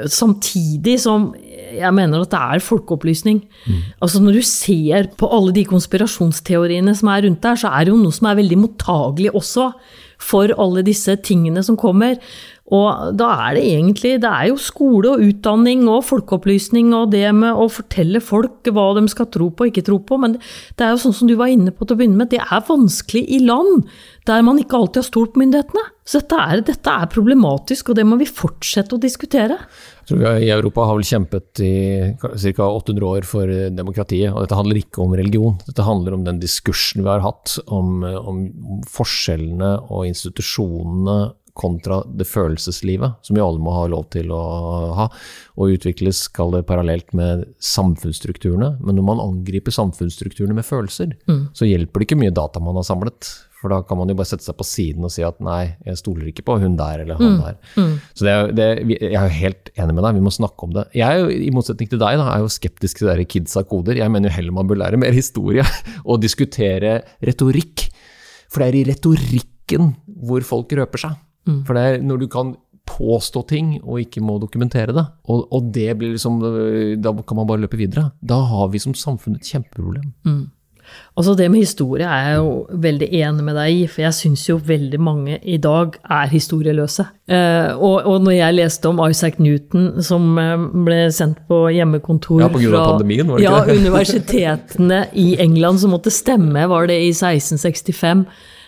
samtidig 0.07 0.93
som 1.03 1.33
jeg 1.75 1.91
mener 1.91 2.23
at 2.23 2.31
det 2.31 2.39
er 2.39 2.63
folkeopplysning. 2.63 3.41
Mm. 3.65 3.81
Altså 3.99 4.21
når 4.23 4.37
du 4.39 4.45
ser 4.47 5.09
på 5.19 5.27
alle 5.27 5.51
de 5.57 5.65
konspirasjonsteoriene 5.67 6.95
som 6.95 7.11
er 7.11 7.25
rundt 7.27 7.43
der, 7.43 7.59
så 7.59 7.73
er 7.73 7.83
det 7.83 7.91
jo 7.91 7.99
noe 7.99 8.15
som 8.15 8.29
er 8.29 8.39
veldig 8.39 8.61
mottagelig 8.63 9.33
også 9.35 9.73
for 10.23 10.55
alle 10.55 10.85
disse 10.87 11.13
tingene 11.25 11.61
som 11.65 11.77
kommer. 11.79 12.15
Og 12.67 13.15
da 13.15 13.29
er 13.45 13.55
det 13.55 13.63
egentlig 13.63 14.17
Det 14.19 14.27
er 14.27 14.49
jo 14.49 14.57
skole 14.59 15.13
og 15.13 15.23
utdanning 15.23 15.85
og 15.87 16.03
folkeopplysning 16.07 16.91
og 16.97 17.13
det 17.13 17.29
med 17.35 17.55
å 17.55 17.69
fortelle 17.71 18.19
folk 18.23 18.67
hva 18.67 18.89
de 18.97 19.05
skal 19.11 19.29
tro 19.31 19.47
på 19.51 19.63
og 19.63 19.71
ikke 19.71 19.85
tro 19.87 20.01
på, 20.03 20.17
men 20.19 20.35
det 20.35 20.83
er 20.83 20.91
jo 20.93 21.01
sånn 21.05 21.15
som 21.15 21.29
du 21.29 21.37
var 21.39 21.51
inne 21.53 21.71
på 21.71 21.87
til 21.87 21.95
å 21.95 22.01
begynne 22.01 22.19
med, 22.19 22.31
det 22.33 22.41
er 22.43 22.67
vanskelig 22.67 23.23
i 23.23 23.39
land 23.45 23.87
der 24.27 24.43
man 24.43 24.59
ikke 24.59 24.75
alltid 24.75 24.99
har 24.99 25.07
stolt 25.07 25.31
på 25.33 25.39
myndighetene. 25.39 25.85
Så 26.07 26.19
dette 26.19 26.39
er, 26.39 26.61
dette 26.67 26.91
er, 26.91 27.07
problematisk, 27.11 27.91
og 27.91 27.97
det 27.99 28.03
må 28.07 28.17
vi 28.19 28.27
fortsette 28.27 28.95
å 28.95 28.99
diskutere. 28.99 29.55
Jeg 30.01 30.09
tror 30.09 30.19
vi 30.19 30.31
I 30.47 30.51
Europa 30.55 30.87
har 30.89 30.97
vel 30.99 31.07
kjempet 31.07 31.61
i 31.63 31.71
ca. 32.19 32.67
800 32.67 33.07
år 33.07 33.27
for 33.27 33.51
demokratiet, 33.75 34.33
og 34.33 34.43
dette 34.43 34.59
handler 34.59 34.81
ikke 34.81 35.03
om 35.03 35.15
religion. 35.15 35.55
Dette 35.67 35.87
handler 35.87 36.17
om 36.17 36.27
den 36.27 36.41
diskursen 36.43 37.05
vi 37.05 37.11
har 37.11 37.23
hatt 37.23 37.55
om, 37.71 38.03
om 38.03 38.43
forskjellene 38.91 39.73
og 39.87 40.07
institusjonene 40.11 41.17
kontra 41.57 42.01
det 42.07 42.27
følelseslivet, 42.29 43.19
som 43.25 43.37
vi 43.37 43.43
alle 43.43 43.61
må 43.63 43.73
ha 43.75 43.87
lov 43.91 44.07
til 44.13 44.31
å 44.35 44.43
ha, 44.97 45.09
og 45.57 45.73
utvikles 45.75 46.25
kall 46.35 46.53
det 46.55 46.63
parallelt 46.69 47.11
med 47.17 47.47
samfunnsstrukturene. 47.63 48.75
Men 48.81 48.99
når 48.99 49.09
man 49.09 49.23
angriper 49.23 49.75
samfunnsstrukturene 49.75 50.57
med 50.57 50.67
følelser, 50.67 51.17
mm. 51.29 51.43
så 51.57 51.69
hjelper 51.69 52.01
det 52.01 52.09
ikke 52.09 52.21
mye 52.21 52.35
data 52.35 52.63
man 52.63 52.79
har 52.79 52.87
samlet. 52.87 53.33
For 53.57 53.73
da 53.73 53.79
kan 53.81 53.97
man 53.97 54.11
jo 54.11 54.15
bare 54.19 54.29
sette 54.29 54.45
seg 54.45 54.57
på 54.59 54.65
siden 54.67 55.05
og 55.07 55.11
si 55.13 55.23
at 55.25 55.39
nei, 55.41 55.63
jeg 55.87 55.97
stoler 55.97 56.29
ikke 56.29 56.45
på 56.45 56.59
hun 56.61 56.75
der 56.77 57.01
eller 57.01 57.17
han 57.17 57.33
mm. 57.33 57.37
der. 57.41 57.55
Mm. 57.73 57.93
Så 58.13 58.27
det 58.27 58.33
er, 58.33 58.51
det, 58.59 58.67
jeg 58.93 59.17
er 59.17 59.25
jo 59.25 59.37
helt 59.39 59.71
enig 59.73 59.95
med 59.97 60.05
deg, 60.05 60.17
vi 60.19 60.25
må 60.27 60.33
snakke 60.35 60.67
om 60.67 60.75
det. 60.75 60.83
Jeg 60.97 61.07
er 61.07 61.23
jo, 61.23 61.31
i 61.33 61.49
motsetning 61.55 61.89
til 61.89 62.01
deg, 62.03 62.19
da, 62.21 62.27
er 62.35 62.43
jo 62.45 62.53
skeptisk 62.53 63.01
til 63.01 63.09
de 63.09 63.25
kidsa 63.25 63.65
koder. 63.65 63.97
Jeg 63.97 64.13
mener 64.13 64.29
jo 64.29 64.37
heller 64.37 64.57
man 64.59 64.69
bør 64.69 64.83
lære 64.83 65.01
mer 65.01 65.15
historie 65.15 65.65
og 66.09 66.21
diskutere 66.21 66.99
retorikk. 67.25 67.87
For 68.47 68.61
det 68.61 68.69
er 68.69 68.79
i 68.79 68.87
retorikken 68.91 69.95
hvor 70.27 70.45
folk 70.45 70.77
røper 70.77 71.07
seg. 71.07 71.17
Mm. 71.47 71.61
For 71.67 71.77
det 71.77 71.83
er 71.83 72.01
når 72.05 72.23
du 72.23 72.27
kan 72.31 72.55
påstå 72.87 73.43
ting 73.49 73.71
og 73.81 73.99
ikke 73.99 74.23
må 74.23 74.37
dokumentere 74.39 74.95
det, 74.95 75.05
og, 75.27 75.47
og, 75.51 75.71
det 75.75 75.89
blir 75.99 76.13
liksom 76.15 76.39
Da 77.03 77.11
kan 77.19 77.39
man 77.39 77.49
bare 77.49 77.65
løpe 77.65 77.79
videre. 77.79 78.11
Da 78.21 78.39
har 78.51 78.69
vi 78.71 78.79
som 78.79 78.95
samfunn 78.95 79.35
et 79.35 79.49
kjempeproblem. 79.49 80.13
Mm. 80.27 80.45
Altså 81.17 81.33
Det 81.35 81.49
med 81.51 81.59
historie 81.59 82.05
er 82.05 82.27
jeg 82.29 82.35
jo 82.37 82.81
veldig 82.83 83.07
enig 83.19 83.43
med 83.43 83.57
deg 83.57 83.73
i, 83.73 83.85
for 83.91 84.05
jeg 84.05 84.15
syns 84.15 84.45
jo 84.47 84.57
veldig 84.63 84.99
mange 85.03 85.39
i 85.43 85.57
dag 85.61 85.97
er 86.19 86.31
historieløse. 86.31 87.07
Eh, 87.27 87.71
og, 87.73 88.05
og, 88.05 88.21
når 88.23 88.37
jeg 88.37 88.55
leste 88.55 88.87
om 88.87 89.01
Isaac 89.03 89.39
Newton 89.41 90.03
som 90.05 90.37
eh, 90.39 90.67
ble 90.87 90.99
sendt 91.11 91.41
på 91.49 91.65
hjemmekontor 91.75 92.45
ja, 92.45 92.51
på 92.53 92.61
grunn 92.61 92.77
av 92.79 92.93
pandemien, 92.93 93.27
var 93.27 93.41
det 93.41 93.47
ikke? 93.47 93.57
Ja, 93.57 93.81
universitetene 93.81 95.01
i 95.17 95.31
England 95.43 95.83
som 95.83 95.95
måtte 95.95 96.13
stemme, 96.13 96.67
var 96.71 96.87
det 96.87 97.01
i 97.03 97.11
1665 97.11 98.27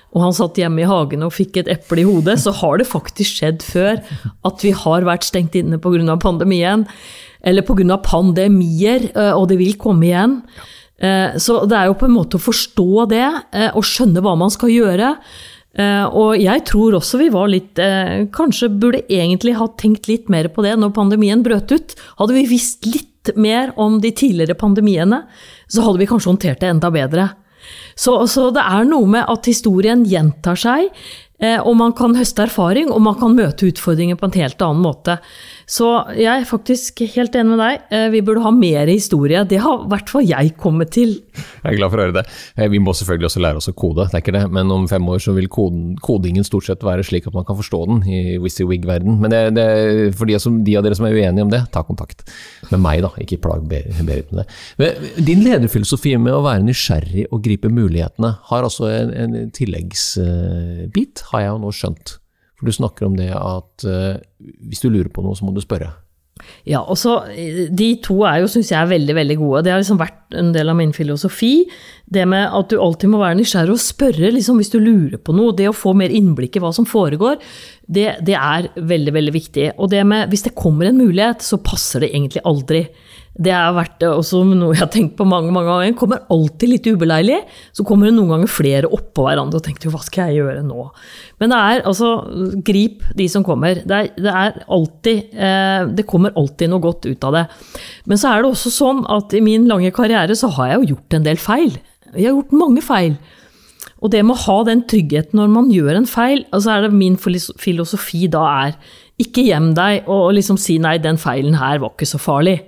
og 0.09 0.23
han 0.23 0.33
satt 0.35 0.57
hjemme 0.57 0.81
i 0.81 0.89
hagen 0.89 1.25
og 1.25 1.35
fikk 1.35 1.61
et 1.61 1.69
eple 1.69 2.01
i 2.01 2.07
hodet, 2.07 2.39
så 2.41 2.53
har 2.61 2.79
det 2.81 2.89
faktisk 2.89 3.41
skjedd 3.41 3.61
før 3.65 3.99
at 4.47 4.65
vi 4.65 4.73
har 4.73 5.05
vært 5.05 5.27
stengt 5.27 5.57
inne 5.59 5.77
pga. 5.81 6.17
pandemien. 6.17 6.87
Eller 7.45 7.61
pga. 7.61 7.97
pandemier, 8.01 9.11
eh, 9.15 9.33
og 9.33 9.49
det 9.49 9.59
vil 9.59 9.77
komme 9.77 10.09
igjen. 10.09 10.41
Eh, 10.99 11.37
så 11.37 11.61
det 11.69 11.77
er 11.77 11.87
jo 11.87 11.99
på 11.99 12.09
en 12.09 12.17
måte 12.17 12.39
å 12.39 12.43
forstå 12.43 13.09
det, 13.09 13.29
eh, 13.53 13.69
og 13.75 13.85
skjønne 13.85 14.21
hva 14.21 14.35
man 14.37 14.49
skal 14.49 14.69
gjøre. 14.69 15.15
Og 15.79 16.33
jeg 16.41 16.63
tror 16.65 16.95
også 16.97 17.19
vi 17.21 17.27
var 17.29 17.47
litt 17.47 17.77
Kanskje 18.33 18.67
burde 18.81 19.03
egentlig 19.05 19.53
ha 19.55 19.67
tenkt 19.77 20.09
litt 20.09 20.27
mer 20.27 20.49
på 20.49 20.63
det 20.65 20.73
når 20.75 20.91
pandemien 20.91 21.43
brøt 21.45 21.71
ut. 21.71 21.93
Hadde 22.17 22.33
vi 22.33 22.47
visst 22.49 22.89
litt 22.89 23.29
mer 23.37 23.71
om 23.77 24.01
de 24.01 24.09
tidligere 24.11 24.57
pandemiene, 24.57 25.21
så 25.69 25.85
hadde 25.85 26.01
vi 26.01 26.09
kanskje 26.09 26.33
håndtert 26.33 26.59
det 26.59 26.71
enda 26.73 26.89
bedre. 26.91 27.29
Så, 27.99 28.15
så 28.31 28.49
det 28.55 28.63
er 28.63 28.87
noe 28.89 29.09
med 29.09 29.25
at 29.29 29.49
historien 29.49 30.05
gjentar 30.07 30.59
seg. 30.59 30.89
Eh, 31.39 31.59
og 31.59 31.77
man 31.79 31.93
kan 31.95 32.17
høste 32.19 32.43
erfaring, 32.47 32.91
og 32.91 33.01
man 33.05 33.17
kan 33.19 33.35
møte 33.37 33.69
utfordringer 33.69 34.19
på 34.19 34.27
en 34.27 34.37
helt 34.41 34.63
annen 34.65 34.83
måte. 34.83 35.19
Så 35.69 35.87
jeg 36.17 36.29
er 36.33 36.47
faktisk 36.49 37.03
helt 37.13 37.35
enig 37.37 37.53
med 37.53 37.61
deg. 37.61 37.83
Eh, 37.93 38.07
vi 38.09 38.23
burde 38.25 38.41
ha 38.41 38.51
mer 38.53 38.89
historie. 38.89 39.43
Det 39.45 39.59
har 39.61 39.83
i 39.83 39.89
hvert 39.91 40.09
fall 40.09 40.25
jeg 40.25 40.55
kommet 40.57 40.89
til. 40.95 41.11
Jeg 41.61 41.67
er 41.69 41.77
glad 41.77 41.93
for 41.93 42.01
å 42.01 42.05
høre 42.07 42.15
det. 42.17 42.23
Eh, 42.57 42.69
vi 42.73 42.81
må 42.81 42.95
selvfølgelig 42.97 43.29
også 43.29 43.43
lære 43.43 43.61
oss 43.61 43.69
å 43.69 43.75
kode, 43.77 44.07
det 44.09 44.17
er 44.17 44.23
ikke 44.23 44.33
det. 44.33 44.43
Men 44.55 44.73
om 44.73 44.87
fem 44.89 45.05
år 45.13 45.21
så 45.21 45.35
vil 45.37 45.49
koden, 45.51 45.91
kodingen 46.01 46.47
stort 46.47 46.65
sett 46.65 46.85
være 46.85 47.05
slik 47.05 47.29
at 47.29 47.37
man 47.37 47.45
kan 47.45 47.59
forstå 47.59 47.81
den 47.91 48.01
i 48.09 48.21
WYSIWYG-verden. 48.41 49.19
Men 49.21 49.33
det, 49.33 49.41
det, 49.59 49.67
for 50.17 50.29
de, 50.29 50.39
som, 50.41 50.57
de, 50.65 50.77
av 50.79 50.87
dere 50.87 50.97
som 50.97 51.05
er 51.05 51.17
uenige 51.17 51.45
om 51.45 51.53
det, 51.53 51.61
ta 51.75 51.83
kontakt 51.85 52.25
med 52.71 52.81
meg, 52.81 53.03
da. 53.05 53.13
Ikke 53.21 53.41
plag 53.43 53.67
Berit 53.69 53.99
med 54.01 54.39
det. 54.39 54.47
Men 54.79 55.25
din 55.27 55.43
lederfilosofi 55.45 56.15
med 56.17 56.33
å 56.33 56.41
være 56.45 56.65
nysgjerrig 56.65 57.27
og 57.29 57.43
gripe 57.45 57.69
mulighetene 57.69 58.33
har 58.49 58.65
altså 58.65 58.89
en, 58.89 59.13
en 59.13 59.53
tilleggsbit 59.53 61.25
har 61.29 61.45
jeg 61.45 61.53
jo 61.53 61.61
nå 61.61 61.75
skjønt. 61.75 62.17
For 62.59 62.67
du 62.67 62.75
snakker 62.75 63.07
om 63.07 63.15
det 63.17 63.31
at 63.31 63.87
uh, 63.87 64.19
hvis 64.67 64.83
du 64.83 64.91
lurer 64.91 65.09
på 65.13 65.23
noe, 65.23 65.37
så 65.37 65.47
må 65.47 65.55
du 65.55 65.63
spørre. 65.63 65.93
Ja, 66.67 66.81
og 66.81 66.97
så 66.99 67.17
De 67.75 67.89
to 68.03 68.21
er 68.27 68.41
jo, 68.41 68.49
syns 68.51 68.71
jeg, 68.71 68.91
veldig 68.91 69.15
veldig 69.17 69.37
gode. 69.39 69.63
Det 69.65 69.73
har 69.73 69.81
liksom 69.81 69.99
vært 69.99 70.37
en 70.39 70.51
del 70.55 70.71
av 70.71 70.77
min 70.79 70.93
filosofi. 70.95 71.65
Det 72.05 72.25
med 72.29 72.47
at 72.55 72.71
du 72.71 72.77
alltid 72.79 73.11
må 73.11 73.21
være 73.21 73.39
nysgjerrig 73.39 73.75
og 73.75 73.83
spørre 73.83 74.31
liksom, 74.35 74.59
hvis 74.61 74.71
du 74.73 74.79
lurer 74.79 75.19
på 75.19 75.35
noe. 75.35 75.55
Det 75.57 75.69
å 75.69 75.75
få 75.75 75.95
mer 75.97 76.13
innblikk 76.15 76.57
i 76.57 76.63
hva 76.63 76.71
som 76.75 76.87
foregår, 76.89 77.39
det, 77.87 78.07
det 78.27 78.37
er 78.37 78.69
veldig 78.75 79.15
veldig 79.15 79.35
viktig. 79.35 79.67
Og 79.77 79.91
det 79.91 80.03
med 80.07 80.31
hvis 80.31 80.47
det 80.47 80.55
kommer 80.57 80.89
en 80.89 80.99
mulighet, 81.01 81.43
så 81.45 81.61
passer 81.63 82.05
det 82.05 82.13
egentlig 82.13 82.45
aldri. 82.47 82.85
Det 83.39 83.53
har 83.55 83.71
vært 83.71 84.03
også 84.03 84.41
noe 84.49 84.73
jeg 84.73 84.81
har 84.81 84.89
tenkt 84.91 85.13
på 85.15 85.27
mange 85.27 85.53
mange 85.55 85.71
ganger. 85.71 85.95
kommer 85.95 86.25
alltid 86.33 86.73
litt 86.73 86.89
ubeleilig. 86.91 87.37
Så 87.71 87.85
kommer 87.87 88.09
det 88.09 88.15
noen 88.17 88.33
ganger 88.33 88.51
flere 88.51 88.91
oppå 88.91 89.23
hverandre 89.29 89.61
og 89.61 89.63
tenker 89.63 89.93
hva 89.93 90.01
skal 90.03 90.33
jeg 90.33 90.41
gjøre 90.41 90.65
nå? 90.67 90.89
Men 91.39 91.53
det 91.53 91.59
er 91.71 91.85
altså 91.87 92.11
grip 92.67 93.05
de 93.15 93.29
som 93.31 93.45
kommer. 93.47 93.79
Det 93.87 93.95
er, 93.95 94.11
det 94.19 94.35
er 94.41 94.59
alltid 94.67 95.35
eh, 95.39 95.87
Det 95.95 96.07
kommer 96.09 96.35
alltid 96.35 96.73
noe 96.73 96.83
godt 96.83 97.07
ut 97.07 97.27
av 97.29 97.37
det. 97.37 97.45
Men 98.11 98.19
så 98.19 98.33
er 98.33 98.43
det 98.43 98.51
også 98.51 98.73
sånn 98.75 99.05
at 99.07 99.35
i 99.37 99.43
min 99.45 99.69
lange 99.71 99.93
karriere 99.95 100.35
så 100.35 100.51
har 100.57 100.73
jeg 100.73 100.81
jo 100.81 100.95
gjort 100.95 101.15
en 101.15 101.27
del 101.29 101.39
feil. 101.39 101.77
Jeg 102.11 102.25
har 102.27 102.35
gjort 102.35 102.57
mange 102.59 102.83
feil. 102.83 103.15
Og 103.99 104.11
det 104.11 104.23
med 104.23 104.35
å 104.35 104.43
ha 104.45 104.57
den 104.67 104.83
tryggheten 104.87 105.39
når 105.39 105.51
man 105.53 105.71
gjør 105.71 105.97
en 105.97 106.07
feil, 106.07 106.43
altså 106.55 106.75
er 106.75 106.85
det 106.85 106.95
min 106.95 107.15
filosofi 107.19 108.27
da 108.31 108.43
er 108.65 108.75
ikke 109.19 109.43
gjem 109.47 109.73
deg 109.75 110.07
og 110.11 110.31
liksom 110.37 110.59
si 110.59 110.77
nei, 110.79 110.97
den 111.03 111.19
feilen 111.19 111.57
her 111.59 111.81
var 111.83 111.95
ikke 111.95 112.07
så 112.07 112.19
farlig. 112.21 112.59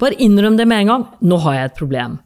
Bare 0.00 0.18
innrøm 0.18 0.56
det 0.58 0.66
med 0.68 0.84
en 0.84 0.92
gang. 0.94 1.06
Nå 1.20 1.38
har 1.44 1.56
jeg 1.56 1.70
et 1.70 1.80
problem. 1.80 2.18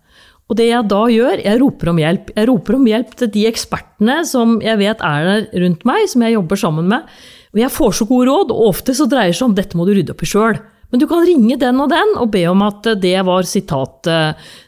Og 0.45 0.59
det 0.59 0.67
jeg 0.69 0.89
da 0.93 1.01
gjør, 1.09 1.41
jeg 1.41 1.61
roper 1.63 1.91
om 1.91 2.01
hjelp. 2.03 2.29
Jeg 2.37 2.49
roper 2.51 2.77
om 2.77 2.85
hjelp 2.89 3.15
til 3.21 3.31
de 3.33 3.47
ekspertene 3.49 4.19
som 4.29 4.59
jeg 4.65 4.81
vet 4.81 5.01
er 5.01 5.31
der 5.31 5.65
rundt 5.65 5.87
meg, 5.89 6.05
som 6.11 6.25
jeg 6.25 6.37
jobber 6.37 6.61
sammen 6.61 6.91
med. 6.91 7.09
Og 7.55 7.63
jeg 7.63 7.73
får 7.73 7.97
så 7.97 8.07
gode 8.11 8.29
råd, 8.29 8.53
og 8.53 8.71
ofte 8.75 8.95
så 8.97 9.09
dreier 9.09 9.33
det 9.33 9.39
seg 9.39 9.49
om 9.49 9.57
dette 9.57 9.79
må 9.79 9.87
du 9.89 9.95
rydde 9.97 10.15
opp 10.15 10.25
i 10.27 10.29
sjøl. 10.29 10.61
Men 10.93 11.01
du 11.03 11.07
kan 11.11 11.25
ringe 11.27 11.57
den 11.59 11.81
og 11.83 11.89
den 11.91 12.13
og 12.21 12.29
be 12.31 12.45
om 12.47 12.61
at 12.63 12.87
det 13.03 13.17
var 13.27 13.47
sitat 13.49 14.07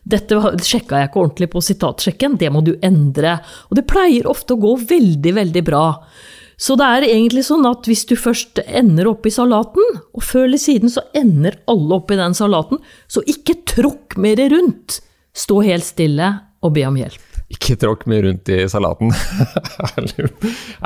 Dette 0.02 0.38
sjekka 0.64 0.98
jeg 0.98 1.10
ikke 1.10 1.20
ordentlig 1.22 1.48
på 1.52 1.62
sitatsjekken, 1.62 2.34
det 2.40 2.48
må 2.50 2.64
du 2.66 2.72
endre. 2.82 3.36
Og 3.68 3.78
det 3.78 3.84
pleier 3.86 4.26
ofte 4.26 4.56
å 4.56 4.62
gå 4.64 4.72
veldig, 4.88 5.34
veldig 5.36 5.62
bra. 5.66 5.84
Så 6.56 6.76
det 6.80 6.86
er 6.88 7.04
egentlig 7.10 7.44
sånn 7.44 7.66
at 7.68 7.84
hvis 7.88 8.06
du 8.08 8.14
først 8.16 8.62
ender 8.64 9.10
opp 9.10 9.28
i 9.28 9.34
salaten, 9.34 9.84
og 10.16 10.24
før 10.24 10.46
eller 10.46 10.60
siden 10.60 10.92
så 10.92 11.04
ender 11.16 11.58
alle 11.68 11.98
opp 11.98 12.12
i 12.12 12.20
den 12.20 12.36
salaten, 12.36 12.80
så 13.12 13.20
ikke 13.28 13.60
tråkk 13.68 14.16
mer 14.20 14.40
rundt. 14.52 15.02
Stå 15.36 15.60
helt 15.66 15.84
stille 15.84 16.32
og 16.64 16.72
be 16.76 16.86
om 16.88 16.96
hjelp. 16.96 17.22
Ikke 17.52 17.76
tråkk 17.78 18.08
mer 18.10 18.24
rundt 18.26 18.48
i 18.50 18.64
salaten. 18.66 19.12
er, 19.86 20.08
det, 20.08 20.24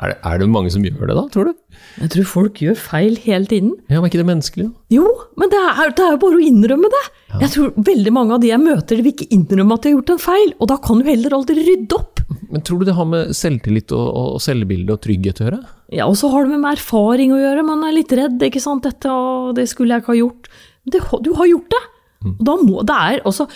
er, 0.02 0.34
det, 0.42 0.48
mange 0.50 0.72
som 0.74 0.82
gjør 0.84 1.08
det 1.08 1.16
da, 1.16 1.22
tror 1.32 1.48
du? 1.48 1.78
Jeg 2.02 2.12
tror 2.12 2.26
folk 2.28 2.60
gjør 2.60 2.76
feil 2.76 3.16
hele 3.22 3.48
tiden. 3.48 3.70
Ja, 3.88 4.02
Men 4.02 4.10
ikke 4.10 4.20
det 4.20 4.28
menneskelige? 4.28 4.72
Jo, 4.92 5.06
men 5.40 5.52
det 5.54 5.60
er, 5.70 5.94
det 5.96 6.04
er 6.04 6.16
jo 6.18 6.20
bare 6.26 6.36
å 6.36 6.44
innrømme 6.50 6.90
det. 6.92 7.04
Ja. 7.30 7.40
Jeg 7.46 7.54
tror 7.54 7.72
veldig 7.88 8.12
mange 8.12 8.36
av 8.36 8.42
de 8.42 8.50
jeg 8.50 8.60
møter, 8.60 8.98
de 8.98 9.06
vil 9.06 9.14
ikke 9.14 9.30
innrømme 9.38 9.78
at 9.78 9.86
de 9.86 9.92
har 9.92 9.96
gjort 9.96 10.12
en 10.16 10.22
feil, 10.26 10.52
og 10.58 10.72
da 10.74 10.76
kan 10.84 11.00
du 11.00 11.08
heller 11.08 11.38
aldri 11.38 11.64
rydde 11.64 11.96
opp. 11.96 12.19
Men 12.50 12.62
tror 12.66 12.80
du 12.80 12.88
det 12.88 12.96
har 12.96 13.08
med 13.08 13.32
selvtillit 13.36 13.92
og, 13.96 14.08
og 14.36 14.42
selvbilde 14.42 14.94
og 14.94 15.02
trygghet 15.04 15.40
å 15.40 15.46
gjøre? 15.46 15.60
Ja, 15.94 16.06
og 16.06 16.16
så 16.18 16.30
har 16.32 16.46
det 16.46 16.58
med 16.58 16.72
erfaring 16.72 17.34
å 17.34 17.40
gjøre. 17.40 17.66
Man 17.66 17.82
er 17.86 17.96
litt 17.96 18.12
redd, 18.14 18.38
ikke 18.46 18.62
sant. 18.62 18.86
Dette 18.86 19.10
og 19.10 19.56
det 19.58 19.66
skulle 19.70 19.96
jeg 19.96 20.04
ikke 20.04 20.14
ha 20.14 20.20
gjort. 20.20 20.50
Det, 20.90 21.02
du 21.26 21.32
har 21.38 21.50
gjort 21.50 21.74
det. 21.74 21.82
Mm. 22.20 22.32
Og 22.36 22.46
da 22.46 22.56
må, 22.60 22.80
det 22.86 22.96
er 23.10 23.22
også, 23.28 23.46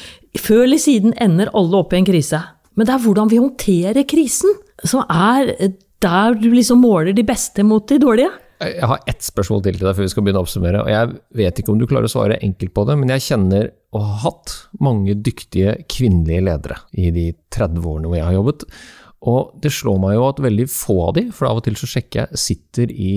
Før 0.40 0.64
eller 0.64 0.80
siden 0.80 1.12
ender 1.22 1.52
alle 1.54 1.80
opp 1.80 1.92
i 1.94 2.00
en 2.00 2.08
krise. 2.08 2.40
Men 2.74 2.88
det 2.88 2.94
er 2.96 3.02
hvordan 3.04 3.30
vi 3.30 3.42
håndterer 3.42 4.06
krisen, 4.10 4.56
som 4.82 5.04
er 5.06 5.52
der 6.02 6.34
du 6.40 6.48
liksom 6.52 6.82
måler 6.82 7.14
de 7.16 7.24
beste 7.26 7.62
mot 7.66 7.86
de 7.88 8.00
dårlige. 8.02 8.32
Jeg 8.64 8.86
har 8.88 9.02
ett 9.10 9.22
spørsmål 9.24 9.62
til 9.64 9.76
til 9.76 9.86
deg 9.86 9.96
før 9.96 10.06
vi 10.06 10.12
skal 10.12 10.24
begynne 10.24 10.40
å 10.40 10.46
oppsummere. 10.46 10.82
og 10.82 10.90
Jeg 10.90 11.14
vet 11.40 11.58
ikke 11.60 11.72
om 11.72 11.78
du 11.80 11.86
klarer 11.90 12.08
å 12.08 12.12
svare 12.12 12.38
enkelt 12.42 12.74
på 12.74 12.84
det, 12.88 12.96
men 12.98 13.12
jeg 13.14 13.26
kjenner 13.28 13.70
og 13.94 14.02
har 14.02 14.20
hatt 14.26 14.54
mange 14.82 15.14
dyktige 15.22 15.76
kvinnelige 15.90 16.44
ledere 16.48 16.80
i 16.98 17.10
de 17.14 17.28
30 17.54 17.86
årene 17.86 18.10
hvor 18.10 18.18
jeg 18.18 18.26
har 18.26 18.38
jobbet. 18.40 18.66
Og 19.24 19.52
det 19.62 19.72
slår 19.72 20.00
meg 20.02 20.16
jo 20.18 20.24
at 20.28 20.40
veldig 20.44 20.66
få 20.68 20.96
av 21.06 21.12
de, 21.16 21.28
for 21.32 21.48
av 21.48 21.60
og 21.60 21.66
til 21.66 21.78
så 21.80 21.88
sjekker 21.88 22.24
jeg, 22.24 22.40
sitter 22.42 22.90
i, 22.92 23.14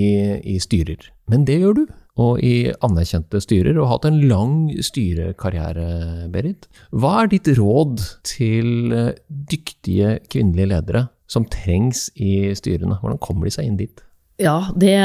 i 0.53 0.59
styrer. 0.63 1.09
Men 1.31 1.43
det 1.47 1.59
gjør 1.63 1.81
du. 1.81 1.87
Og 2.17 2.39
i 2.41 2.71
anerkjente 2.81 3.37
styrer, 3.43 3.77
og 3.77 3.91
hatt 3.91 4.07
en 4.09 4.23
lang 4.25 4.71
styrekarriere, 4.81 6.25
Berit. 6.33 6.65
Hva 6.89 7.11
er 7.21 7.29
ditt 7.29 7.51
råd 7.59 8.01
til 8.25 8.95
eh, 8.95 9.11
dyktige 9.27 10.15
kvinnelige 10.25 10.71
ledere 10.71 11.03
som 11.29 11.45
trengs 11.53 12.07
i 12.15 12.55
styrene? 12.57 12.97
Hvordan 13.03 13.21
kommer 13.21 13.45
de 13.45 13.53
seg 13.53 13.69
inn 13.69 13.77
dit? 13.77 14.01
Ja, 14.41 14.71
det, 14.73 14.97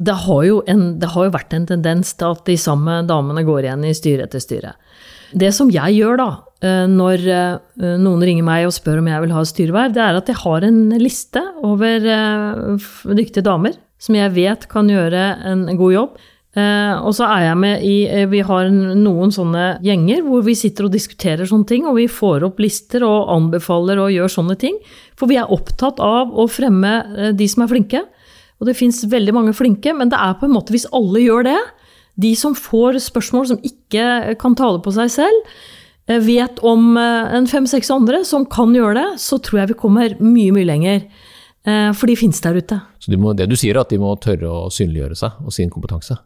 det, 0.00 0.16
har 0.24 0.70
en, 0.72 0.84
det, 1.00 1.12
har 1.12 1.26
jo 1.26 1.34
vært 1.34 1.54
en 1.56 1.66
tendens 1.68 2.14
til 2.16 2.32
at 2.32 2.46
de 2.48 2.56
samme 2.60 3.02
damene 3.08 3.44
går 3.44 3.66
igjen 3.66 3.84
i 3.84 3.96
styre 3.96 4.24
etter 4.24 4.42
styre. 4.42 4.72
Det 5.36 5.52
som 5.54 5.68
jeg 5.70 5.98
gjør 5.98 6.18
da, 6.18 6.30
eh, 6.64 6.86
når 6.90 7.26
eh, 7.28 7.84
noen 8.00 8.24
ringer 8.24 8.46
meg 8.46 8.66
og 8.66 8.74
spør 8.74 9.02
om 9.02 9.10
jeg 9.10 9.22
vil 9.26 9.36
ha 9.36 9.44
styreverv, 9.46 9.94
det 9.94 10.02
er 10.02 10.18
at 10.18 10.32
jeg 10.32 10.40
har 10.40 10.66
en 10.66 10.80
liste 10.98 11.42
over 11.66 12.08
eh, 12.16 12.88
dyktige 13.12 13.46
damer 13.46 13.76
som 14.00 14.16
jeg 14.16 14.32
vet 14.34 14.64
kan 14.72 14.88
gjøre 14.88 15.24
en 15.50 15.66
god 15.76 15.92
jobb. 15.92 16.20
Og 16.50 17.12
så 17.14 17.28
er 17.30 17.44
jeg 17.44 17.58
med 17.62 17.82
i 17.86 18.24
Vi 18.26 18.40
har 18.42 18.70
noen 18.72 19.30
sånne 19.30 19.66
gjenger 19.84 20.24
hvor 20.26 20.40
vi 20.42 20.56
sitter 20.58 20.88
og 20.88 20.94
diskuterer 20.96 21.46
sånne 21.46 21.68
ting, 21.68 21.84
og 21.86 21.94
vi 22.00 22.08
får 22.10 22.42
opp 22.48 22.58
lister 22.64 23.04
og 23.06 23.28
anbefaler 23.30 24.00
og 24.02 24.10
gjør 24.10 24.32
sånne 24.34 24.56
ting. 24.58 24.80
For 25.20 25.30
vi 25.30 25.36
er 25.38 25.52
opptatt 25.52 26.00
av 26.02 26.32
å 26.32 26.48
fremme 26.50 26.94
de 27.38 27.46
som 27.52 27.62
er 27.62 27.70
flinke. 27.70 28.02
Og 28.60 28.68
det 28.68 28.76
fins 28.78 29.02
veldig 29.08 29.34
mange 29.36 29.54
flinke, 29.56 29.94
men 29.96 30.12
det 30.12 30.20
er 30.20 30.36
på 30.38 30.48
en 30.48 30.54
måte 30.54 30.74
hvis 30.74 30.88
alle 30.96 31.22
gjør 31.24 31.46
det 31.48 31.58
De 32.20 32.34
som 32.36 32.52
får 32.56 32.98
spørsmål 33.00 33.46
som 33.48 33.60
ikke 33.64 34.36
kan 34.40 34.56
tale 34.58 34.82
på 34.84 34.92
seg 34.92 35.12
selv, 35.14 35.52
eh, 36.10 36.20
vet 36.20 36.60
om 36.66 36.96
eh, 37.00 37.34
en 37.38 37.48
fem-seks 37.48 37.90
andre 37.94 38.24
som 38.28 38.44
kan 38.44 38.74
gjøre 38.76 38.98
det, 38.98 39.20
så 39.22 39.40
tror 39.40 39.62
jeg 39.62 39.72
vi 39.72 39.80
kommer 39.80 40.16
mye, 40.20 40.52
mye 40.52 40.68
lenger. 40.68 41.04
For 41.60 42.08
de 42.08 42.14
finnes 42.16 42.38
der 42.40 42.56
ute. 42.56 42.76
Så 43.04 43.12
må, 43.20 43.34
det 43.36 43.44
du 43.50 43.52
sier 43.52 43.76
er 43.76 43.82
at 43.82 43.90
de 43.92 43.98
må 44.00 44.14
tørre 44.16 44.48
å 44.48 44.70
synliggjøre 44.72 45.18
seg 45.20 45.42
og 45.44 45.52
sin 45.52 45.68
kompetanse? 45.68 46.16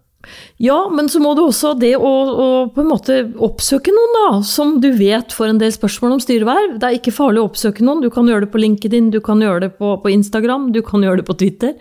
Ja, 0.62 0.78
men 0.92 1.08
så 1.12 1.20
må 1.22 1.34
du 1.37 1.44
også 1.44 1.74
det 1.78 1.94
å, 1.96 2.10
å, 2.10 2.48
på 2.74 2.82
en 2.82 2.90
måte 2.90 3.20
oppsøke 3.42 3.94
noen, 3.94 4.16
da, 4.18 4.28
som 4.46 4.76
du 4.82 4.90
vet 4.98 5.34
får 5.34 5.52
en 5.52 5.62
del 5.62 5.72
spørsmål 5.74 6.16
om 6.16 6.22
styreverv. 6.22 6.76
Det 6.80 6.88
er 6.88 6.98
ikke 6.98 7.14
farlig 7.14 7.42
å 7.42 7.48
oppsøke 7.50 7.87
noen. 7.87 8.02
Du 8.04 8.10
kan 8.14 8.28
gjøre 8.30 8.46
det 8.46 8.52
på 8.54 8.62
LinkedIn, 8.62 9.12
du 9.14 9.20
kan 9.24 9.42
gjøre 9.44 9.66
det 9.66 9.72
på, 9.80 9.94
på 10.02 10.12
Instagram, 10.14 10.70
du 10.74 10.82
kan 10.87 11.04
gjøre 11.04 11.22
det 11.22 11.28
på 11.30 11.38
Twitter. 11.40 11.74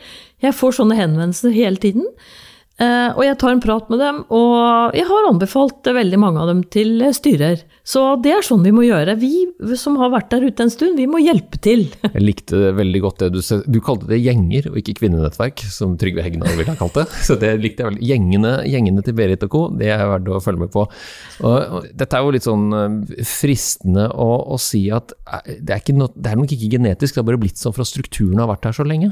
Jeg 0.43 0.58
får 0.58 0.79
sånne 0.79 0.97
henvendelser 0.99 1.56
hele 1.56 1.79
tiden. 1.82 2.10
Eh, 2.84 3.10
og 3.13 3.22
jeg 3.26 3.38
tar 3.39 3.54
en 3.54 3.62
prat 3.63 3.89
med 3.91 4.02
dem, 4.02 4.22
og 4.34 4.96
jeg 4.98 5.06
har 5.08 5.30
anbefalt 5.30 5.88
veldig 5.96 6.19
mange 6.19 6.41
av 6.41 6.50
dem 6.50 6.63
til 6.74 7.04
styrer. 7.15 7.62
Så 7.88 8.04
det 8.24 8.32
er 8.34 8.46
sånn 8.46 8.63
vi 8.65 8.74
må 8.76 8.86
gjøre. 8.86 9.15
Vi 9.19 9.76
som 9.80 9.98
har 10.02 10.12
vært 10.13 10.32
der 10.34 10.46
ute 10.48 10.65
en 10.65 10.72
stund, 10.74 10.98
vi 11.00 11.08
må 11.10 11.22
hjelpe 11.22 11.60
til. 11.63 11.86
Jeg 12.13 12.24
likte 12.24 12.72
veldig 12.78 13.02
godt 13.04 13.24
det 13.24 13.30
du 13.36 13.41
sa. 13.46 13.60
Du 13.67 13.80
kalte 13.84 14.08
det 14.10 14.22
gjenger, 14.22 14.69
og 14.72 14.80
ikke 14.80 14.98
kvinnenettverk, 15.02 15.65
som 15.74 15.98
Trygve 16.00 16.26
Hegnar 16.26 16.56
ville 16.58 16.72
ha 16.74 16.80
kalt 16.80 16.98
det. 17.00 17.08
Så 17.28 17.38
det 17.39 17.54
likte 17.63 17.84
jeg 17.84 17.91
veldig. 17.91 18.08
Gjengene, 18.13 18.54
gjengene 18.69 19.04
til 19.06 19.17
Berit 19.17 19.46
og 19.48 19.54
co., 19.54 19.63
det 19.80 19.91
er 19.93 20.06
verdt 20.10 20.32
å 20.32 20.41
følge 20.43 20.65
med 20.65 20.74
på. 20.74 20.86
Og, 21.43 21.89
dette 21.93 22.17
er 22.17 22.26
jo 22.26 22.34
litt 22.36 22.48
sånn 22.48 22.65
eh, 22.78 23.22
fristende 23.28 24.10
å, 24.10 24.30
å 24.56 24.60
si 24.62 24.86
at 24.93 25.13
eh, 25.28 25.60
det 25.63 25.78
er, 25.78 25.96
no, 25.98 26.10
det 26.15 26.34
er 26.34 26.39
nok 26.39 26.56
ikke 26.56 26.72
genetisk, 26.78 27.15
det 27.15 27.24
har 27.24 27.30
bare 27.32 27.43
blitt 27.43 27.62
sånn 27.62 27.76
fra 27.76 27.88
strukturen 27.88 28.41
har 28.41 28.52
vært 28.52 28.69
her 28.69 28.78
så 28.78 28.88
lenge. 28.88 29.12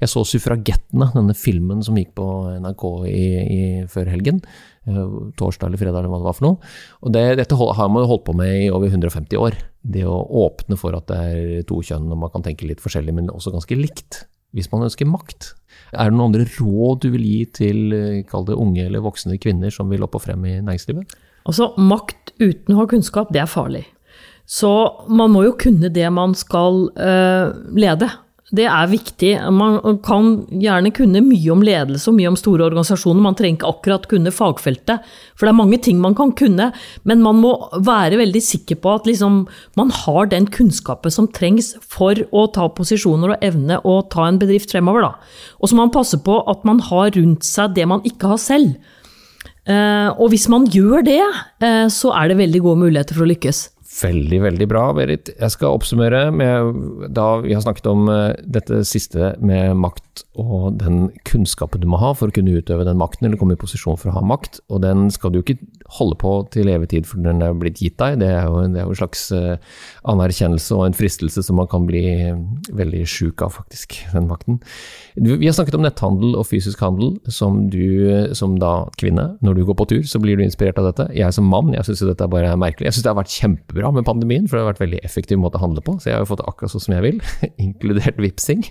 Jeg 0.00 0.12
så 0.12 0.22
'Suffragettene', 0.24 1.08
denne 1.14 1.34
filmen 1.34 1.82
som 1.82 1.96
gikk 1.96 2.14
på 2.18 2.26
NRK 2.60 2.84
i, 3.08 3.26
i, 3.42 3.60
før 3.88 4.10
helgen. 4.12 4.42
torsdag 4.86 5.66
eller 5.66 5.80
fredag 5.80 5.98
eller 5.98 6.12
hva 6.12 6.20
det 6.20 6.28
var 6.28 6.36
for 6.36 6.46
noe. 6.46 6.72
Og 7.02 7.10
det, 7.10 7.24
dette 7.40 7.56
har 7.58 7.88
man 7.90 8.06
holdt 8.06 8.22
på 8.28 8.36
med 8.38 8.52
i 8.54 8.70
over 8.70 8.86
150 8.86 9.40
år. 9.40 9.56
Det 9.82 10.04
å 10.06 10.20
åpne 10.46 10.78
for 10.78 10.94
at 10.94 11.08
det 11.10 11.16
er 11.18 11.64
to 11.66 11.80
kjønn 11.82 12.06
og 12.06 12.20
man 12.22 12.30
kan 12.30 12.44
tenke 12.44 12.68
litt 12.68 12.82
forskjellig, 12.84 13.14
men 13.16 13.32
også 13.32 13.50
ganske 13.50 13.74
likt. 13.74 14.22
Hvis 14.54 14.70
man 14.70 14.86
ønsker 14.86 15.08
makt. 15.10 15.56
Er 15.90 16.06
det 16.06 16.14
noen 16.14 16.30
andre 16.30 16.46
råd 16.46 17.02
du 17.02 17.10
vil 17.16 17.24
gi 17.26 17.40
til 17.58 17.96
kall 18.30 18.46
det 18.46 18.54
unge 18.54 18.86
eller 18.86 19.02
voksne 19.02 19.40
kvinner 19.42 19.74
som 19.74 19.90
vil 19.90 20.06
opp 20.06 20.14
og 20.20 20.22
frem 20.22 20.46
i 20.46 20.60
næringslivet? 20.60 21.18
Altså, 21.46 21.72
makt 21.78 22.34
uten 22.38 22.74
å 22.74 22.80
ha 22.80 22.86
kunnskap, 22.90 23.34
det 23.34 23.42
er 23.42 23.50
farlig. 23.50 23.84
Så 24.46 24.70
man 25.10 25.32
må 25.34 25.42
jo 25.48 25.56
kunne 25.58 25.90
det 25.90 26.06
man 26.14 26.34
skal 26.38 26.86
uh, 26.94 27.50
lede. 27.74 28.08
Det 28.54 28.62
er 28.70 28.86
viktig. 28.86 29.32
Man 29.50 29.98
kan 30.06 30.44
gjerne 30.62 30.92
kunne 30.94 31.18
mye 31.24 31.50
om 31.50 31.64
ledelse 31.66 32.06
og 32.12 32.14
mye 32.14 32.30
om 32.30 32.36
store 32.38 32.68
organisasjoner. 32.68 33.24
Man 33.24 33.34
trenger 33.34 33.58
ikke 33.58 33.72
akkurat 33.72 34.06
kunne 34.06 34.30
fagfeltet, 34.30 35.02
for 35.34 35.48
det 35.48 35.50
er 35.50 35.58
mange 35.58 35.80
ting 35.82 35.98
man 35.98 36.14
kan 36.14 36.30
kunne. 36.38 36.68
Men 37.02 37.24
man 37.24 37.40
må 37.42 37.56
være 37.74 38.20
veldig 38.20 38.44
sikker 38.46 38.78
på 38.78 38.94
at 39.00 39.10
liksom, 39.10 39.42
man 39.74 39.90
har 39.90 40.30
den 40.30 40.46
kunnskapen 40.46 41.10
som 41.10 41.26
trengs 41.26 41.72
for 41.82 42.14
å 42.30 42.46
ta 42.54 42.68
posisjoner 42.70 43.34
og 43.34 43.46
evne 43.50 43.80
å 43.82 43.98
ta 44.14 44.28
en 44.30 44.38
bedrift 44.38 44.70
fremover. 44.70 45.08
Da. 45.08 45.32
Og 45.58 45.66
så 45.66 45.74
må 45.74 45.88
man 45.88 45.96
passe 45.98 46.22
på 46.22 46.38
at 46.46 46.62
man 46.68 46.84
har 46.86 47.16
rundt 47.18 47.46
seg 47.46 47.74
det 47.74 47.90
man 47.90 48.06
ikke 48.06 48.30
har 48.36 48.42
selv. 48.42 48.76
Uh, 49.66 50.14
og 50.22 50.30
hvis 50.30 50.46
man 50.46 50.68
gjør 50.70 51.02
det, 51.02 51.22
uh, 51.64 51.86
så 51.90 52.14
er 52.14 52.30
det 52.30 52.38
veldig 52.38 52.62
gode 52.62 52.86
muligheter 52.86 53.18
for 53.18 53.26
å 53.26 53.32
lykkes. 53.32 53.72
Veldig, 53.96 54.38
veldig 54.44 54.66
bra, 54.68 54.82
Berit. 54.92 55.30
Jeg 55.32 55.52
skal 55.54 55.72
oppsummere 55.72 56.26
med 56.34 57.08
da 57.16 57.38
vi 57.40 57.54
har 57.56 57.62
snakket 57.64 57.86
om 57.88 58.10
uh, 58.10 58.34
dette 58.44 58.82
siste 58.84 59.32
med 59.40 59.72
makt 59.80 60.24
og 60.36 60.76
den 60.80 61.10
kunnskapen 61.28 61.80
du 61.80 61.86
må 61.88 62.00
ha 62.00 62.10
for 62.16 62.28
å 62.28 62.34
kunne 62.34 62.58
utøve 62.58 62.84
den 62.84 62.98
makten, 63.00 63.26
eller 63.28 63.40
komme 63.40 63.56
i 63.56 63.60
posisjon 63.60 63.96
for 64.00 64.10
å 64.10 64.16
ha 64.18 64.22
makt. 64.24 64.60
Og 64.68 64.82
den 64.84 65.06
skal 65.14 65.32
du 65.32 65.40
ikke 65.40 65.56
holde 65.96 66.18
på 66.20 66.32
til 66.52 66.68
evig 66.72 66.90
tid 66.92 67.08
for 67.08 67.22
den 67.24 67.40
er 67.44 67.56
blitt 67.56 67.80
gitt 67.80 67.96
deg. 68.02 68.18
Det 68.20 68.28
er 68.34 68.50
jo, 68.50 68.66
det 68.74 68.82
er 68.82 68.88
jo 68.88 68.92
en 68.92 69.00
slags 69.00 69.24
uh, 69.32 69.56
anerkjennelse 70.12 70.76
og 70.76 70.90
en 70.90 70.98
fristelse 70.98 71.46
som 71.46 71.56
man 71.60 71.70
kan 71.72 71.88
bli 71.88 72.04
veldig 72.76 73.02
sjuk 73.08 73.46
av, 73.46 73.56
faktisk, 73.56 73.96
den 74.12 74.28
makten. 74.28 74.60
Vi 75.16 75.48
har 75.48 75.56
snakket 75.56 75.78
om 75.78 75.86
netthandel 75.86 76.36
og 76.36 76.44
fysisk 76.50 76.84
handel, 76.84 77.14
som 77.32 77.64
du 77.72 78.28
som 78.36 78.58
da 78.60 78.90
kvinne, 79.00 79.30
når 79.44 79.56
du 79.56 79.64
går 79.70 79.80
på 79.80 79.88
tur, 79.94 80.04
så 80.04 80.20
blir 80.20 80.36
du 80.36 80.44
inspirert 80.44 80.76
av 80.82 80.90
dette. 80.90 81.08
Jeg 81.16 81.32
som 81.32 81.48
mann, 81.48 81.72
jeg 81.72 81.88
syns 81.88 82.04
dette 82.04 82.26
er 82.26 82.32
bare 82.32 82.52
er 82.52 82.60
merkelig. 82.60 82.90
Jeg 82.90 82.98
syns 82.98 83.06
det 83.06 83.12
har 83.14 83.20
vært 83.22 83.32
kjempebra 83.32 83.85
med 83.94 84.06
pandemien, 84.08 84.46
for 84.48 84.56
det 84.56 84.64
har 84.64 84.70
vært 84.72 84.80
en 84.80 84.86
veldig 84.86 85.00
effektiv 85.06 85.40
måte 85.42 85.60
å 85.60 85.62
handle 85.62 85.82
på. 85.84 85.96
Så 86.00 86.10
jeg 86.10 86.16
har 86.16 86.24
jo 86.24 86.30
fått 86.32 86.42
det 86.42 86.48
akkurat 86.50 86.72
sånn 86.72 86.84
som 86.86 86.96
jeg 86.96 87.04
vil, 87.04 87.22
inkludert 87.66 88.20
vipsing. 88.22 88.66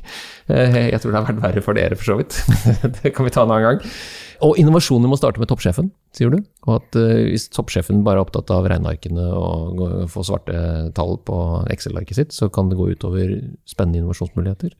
Eh, 0.51 0.77
jeg 0.91 1.01
tror 1.01 1.13
det 1.13 1.19
har 1.19 1.27
vært 1.29 1.43
verre 1.43 1.65
for 1.65 1.77
dere, 1.77 1.97
for 1.99 2.11
så 2.11 2.19
vidt. 2.19 2.37
det 3.01 3.13
kan 3.15 3.27
vi 3.27 3.33
ta 3.35 3.45
en 3.45 3.53
annen 3.55 3.67
gang. 3.69 3.97
Og 4.45 4.59
innovasjoner 4.59 5.11
må 5.11 5.17
starte 5.19 5.39
med 5.39 5.49
toppsjefen, 5.51 5.89
sier 6.15 6.33
du. 6.33 6.41
Og 6.67 6.77
at 6.77 6.97
uh, 6.99 7.23
hvis 7.29 7.47
toppsjefen 7.55 8.03
bare 8.03 8.19
er 8.19 8.25
opptatt 8.25 8.51
av 8.51 8.67
regnearkene 8.67 9.27
og 9.31 9.83
få 10.11 10.25
svarte 10.27 10.57
tall 10.97 11.15
på 11.23 11.39
Excel-arket 11.71 12.19
sitt, 12.19 12.35
så 12.35 12.51
kan 12.51 12.71
det 12.71 12.79
gå 12.79 12.89
utover 12.91 13.37
spennende 13.69 14.03
innovasjonsmuligheter. 14.03 14.75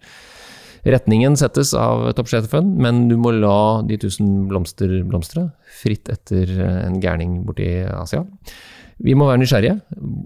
Retningen 0.86 1.34
settes 1.40 1.72
av 1.74 2.04
toppsjefen, 2.14 2.76
men 2.78 3.08
du 3.10 3.16
må 3.18 3.32
la 3.34 3.82
de 3.88 3.98
tusen 4.04 4.46
blomster 4.52 5.00
blomstre 5.10 5.48
fritt 5.80 6.12
etter 6.14 6.52
en 6.62 7.00
gærning 7.02 7.40
borti 7.48 7.70
Asia. 7.90 8.22
Vi 9.04 9.16
må 9.18 9.28
være 9.28 9.42
nysgjerrige, 9.42 9.76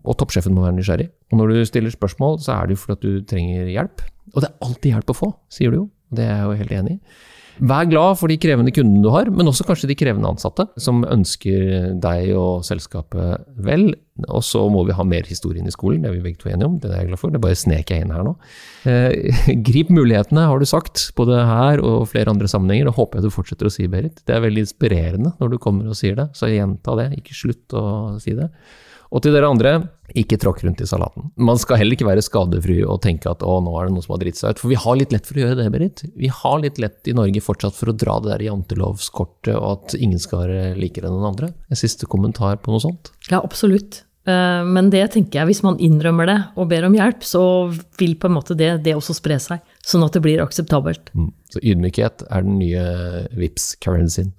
og 0.06 0.18
toppsjefen 0.20 0.54
må 0.54 0.62
være 0.66 0.78
nysgjerrig. 0.78 1.08
Og 1.32 1.40
når 1.40 1.54
du 1.54 1.66
stiller 1.66 1.94
spørsmål, 1.94 2.38
så 2.44 2.54
er 2.56 2.70
det 2.70 2.78
jo 2.78 2.84
fordi 2.84 3.16
du 3.16 3.26
trenger 3.26 3.72
hjelp. 3.72 4.04
Og 4.36 4.44
det 4.44 4.50
er 4.50 4.68
alltid 4.68 4.92
hjelp 4.94 5.14
å 5.14 5.18
få, 5.18 5.32
sier 5.50 5.74
du 5.74 5.80
jo. 5.80 5.88
Det 6.14 6.26
er 6.26 6.36
jeg 6.36 6.46
jo 6.46 6.60
helt 6.62 6.76
enig 6.78 6.96
i. 6.98 7.00
Vær 7.60 7.88
glad 7.92 8.18
for 8.20 8.32
de 8.32 8.38
krevende 8.40 8.72
kundene 8.76 9.04
du 9.04 9.10
har, 9.12 9.30
men 9.34 9.50
også 9.50 9.66
kanskje 9.68 9.90
de 9.92 9.98
krevende 10.00 10.30
ansatte, 10.32 10.66
som 10.80 11.02
ønsker 11.04 11.96
deg 12.00 12.32
og 12.38 12.64
selskapet 12.68 13.44
vel. 13.60 13.92
Og 14.28 14.44
så 14.44 14.62
må 14.72 14.84
vi 14.88 14.96
ha 14.96 15.06
mer 15.08 15.28
historien 15.28 15.68
i 15.68 15.74
skolen, 15.74 16.04
det 16.04 16.10
er 16.10 16.18
vi 16.18 16.24
begge 16.24 16.42
to 16.42 16.50
enige 16.52 16.68
om. 16.68 16.78
Det 16.80 16.90
er 16.92 17.02
jeg 17.02 17.12
glad 17.12 17.22
for. 17.22 17.34
Det 17.34 17.44
bare 17.44 17.60
snek 17.60 17.92
jeg 17.92 18.06
inn 18.06 18.16
her 18.16 18.26
nå. 18.28 18.36
Eh, 18.90 19.40
grip 19.70 19.92
mulighetene, 19.96 20.48
har 20.50 20.60
du 20.60 20.68
sagt, 20.70 21.10
både 21.20 21.40
her 21.48 21.84
og 21.84 22.10
flere 22.12 22.32
andre 22.32 22.50
sammenhenger. 22.52 22.90
Det 22.90 22.98
håper 23.00 23.20
jeg 23.20 23.28
du 23.28 23.36
fortsetter 23.36 23.70
å 23.70 23.74
si, 23.74 23.88
Berit. 23.92 24.24
Det 24.28 24.36
er 24.36 24.44
veldig 24.46 24.66
inspirerende 24.68 25.36
når 25.40 25.56
du 25.56 25.60
kommer 25.64 25.92
og 25.92 26.00
sier 26.00 26.20
det, 26.20 26.30
så 26.38 26.52
gjenta 26.52 26.96
det. 27.00 27.12
Ikke 27.20 27.38
slutt 27.38 27.76
å 27.76 27.86
si 28.24 28.36
det. 28.40 28.52
Og 29.10 29.24
til 29.26 29.34
dere 29.34 29.50
andre, 29.50 29.72
ikke 30.18 30.38
tråkk 30.42 30.62
rundt 30.66 30.82
i 30.84 30.88
salaten. 30.90 31.32
Man 31.38 31.58
skal 31.62 31.80
heller 31.82 31.98
ikke 31.98 32.08
være 32.08 32.24
skadefri 32.26 32.80
og 32.86 33.02
tenke 33.06 33.30
at 33.32 33.44
å, 33.46 33.56
nå 33.66 33.74
er 33.78 33.88
det 33.88 33.96
noen 33.96 34.06
som 34.06 34.16
har 34.16 34.22
dritt 34.24 34.38
seg 34.38 34.54
ut. 34.54 34.62
For 34.62 34.72
vi 34.72 34.78
har 34.84 35.00
litt 35.00 35.14
lett 35.16 35.30
for 35.30 35.38
å 35.38 35.44
gjøre 35.44 35.58
det, 35.60 35.70
Berit. 35.74 36.04
Vi 36.18 36.30
har 36.34 36.62
litt 36.62 36.82
lett 36.82 37.10
i 37.10 37.16
Norge 37.18 37.44
fortsatt 37.46 37.78
for 37.78 37.92
å 37.92 37.98
dra 37.98 38.20
det 38.22 38.34
der 38.36 38.46
jantelovskortet, 38.50 39.56
og 39.58 39.70
at 39.74 39.98
ingen 39.98 40.22
skal 40.22 40.46
være 40.46 40.76
likere 40.78 41.10
enn 41.10 41.18
den 41.18 41.30
andre. 41.32 41.52
En 41.70 41.82
siste 41.82 42.10
kommentar 42.10 42.62
på 42.62 42.74
noe 42.74 42.86
sånt? 42.86 43.14
Ja, 43.32 43.42
absolutt. 43.42 44.04
Eh, 44.28 44.64
men 44.68 44.90
det 44.92 45.06
tenker 45.14 45.42
jeg, 45.42 45.50
hvis 45.50 45.62
man 45.66 45.80
innrømmer 45.82 46.28
det 46.30 46.38
og 46.60 46.70
ber 46.72 46.88
om 46.88 46.96
hjelp, 46.98 47.24
så 47.26 47.44
vil 48.00 48.18
på 48.20 48.30
en 48.30 48.36
måte 48.36 48.58
det, 48.60 48.72
det 48.86 48.96
også 48.98 49.16
spre 49.18 49.40
seg, 49.42 49.64
sånn 49.86 50.04
at 50.06 50.16
det 50.16 50.24
blir 50.26 50.44
akseptabelt. 50.44 51.12
Mm. 51.16 51.32
Så 51.54 51.62
ydmykhet 51.64 52.26
er 52.28 52.46
den 52.46 52.60
nye 52.60 52.84
vips 53.40 53.72
currencyen. 53.84 54.34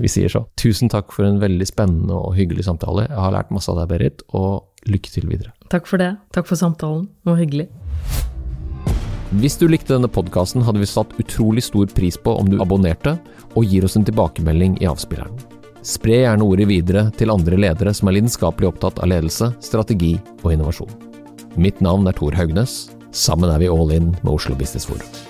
Vi 0.00 0.10
sier 0.12 0.32
så. 0.32 0.46
Tusen 0.60 0.92
takk 0.92 1.12
for 1.14 1.26
en 1.28 1.40
veldig 1.42 1.66
spennende 1.68 2.16
og 2.16 2.36
hyggelig 2.38 2.68
samtale. 2.68 3.08
Jeg 3.10 3.20
har 3.20 3.34
lært 3.34 3.52
masse 3.54 3.72
av 3.72 3.80
deg, 3.80 3.90
Berit, 3.92 4.24
og 4.36 4.88
lykke 4.88 5.12
til 5.12 5.28
videre. 5.28 5.52
Takk 5.72 5.88
for 5.90 6.00
det. 6.00 6.14
Takk 6.36 6.48
for 6.48 6.60
samtalen. 6.60 7.08
Det 7.24 7.32
var 7.32 7.42
hyggelig. 7.42 7.68
Hvis 9.36 9.58
du 9.58 9.66
likte 9.66 9.96
denne 9.96 10.08
podkasten, 10.08 10.62
hadde 10.62 10.80
vi 10.80 10.88
satt 10.88 11.16
utrolig 11.20 11.64
stor 11.66 11.90
pris 11.96 12.16
på 12.16 12.36
om 12.38 12.48
du 12.48 12.60
abonnerte 12.62 13.16
og 13.56 13.66
gir 13.66 13.84
oss 13.84 13.98
en 13.98 14.06
tilbakemelding 14.06 14.78
i 14.80 14.88
avspilleren. 14.88 15.55
Spre 15.86 16.16
gjerne 16.24 16.42
ordet 16.42 16.66
videre 16.66 17.04
til 17.14 17.30
andre 17.30 17.58
ledere 17.62 17.92
som 17.94 18.10
er 18.10 18.16
lidenskapelig 18.16 18.72
opptatt 18.72 18.98
av 18.98 19.12
ledelse, 19.12 19.52
strategi 19.62 20.16
og 20.40 20.50
innovasjon. 20.56 20.90
Mitt 21.54 21.78
navn 21.84 22.10
er 22.10 22.16
Tor 22.18 22.34
Haugnes. 22.34 22.88
Sammen 23.14 23.52
er 23.54 23.62
vi 23.62 23.70
all 23.70 23.94
in 23.94 24.10
med 24.24 24.32
Oslo 24.34 24.58
Business 24.58 24.90
Forum. 24.90 25.25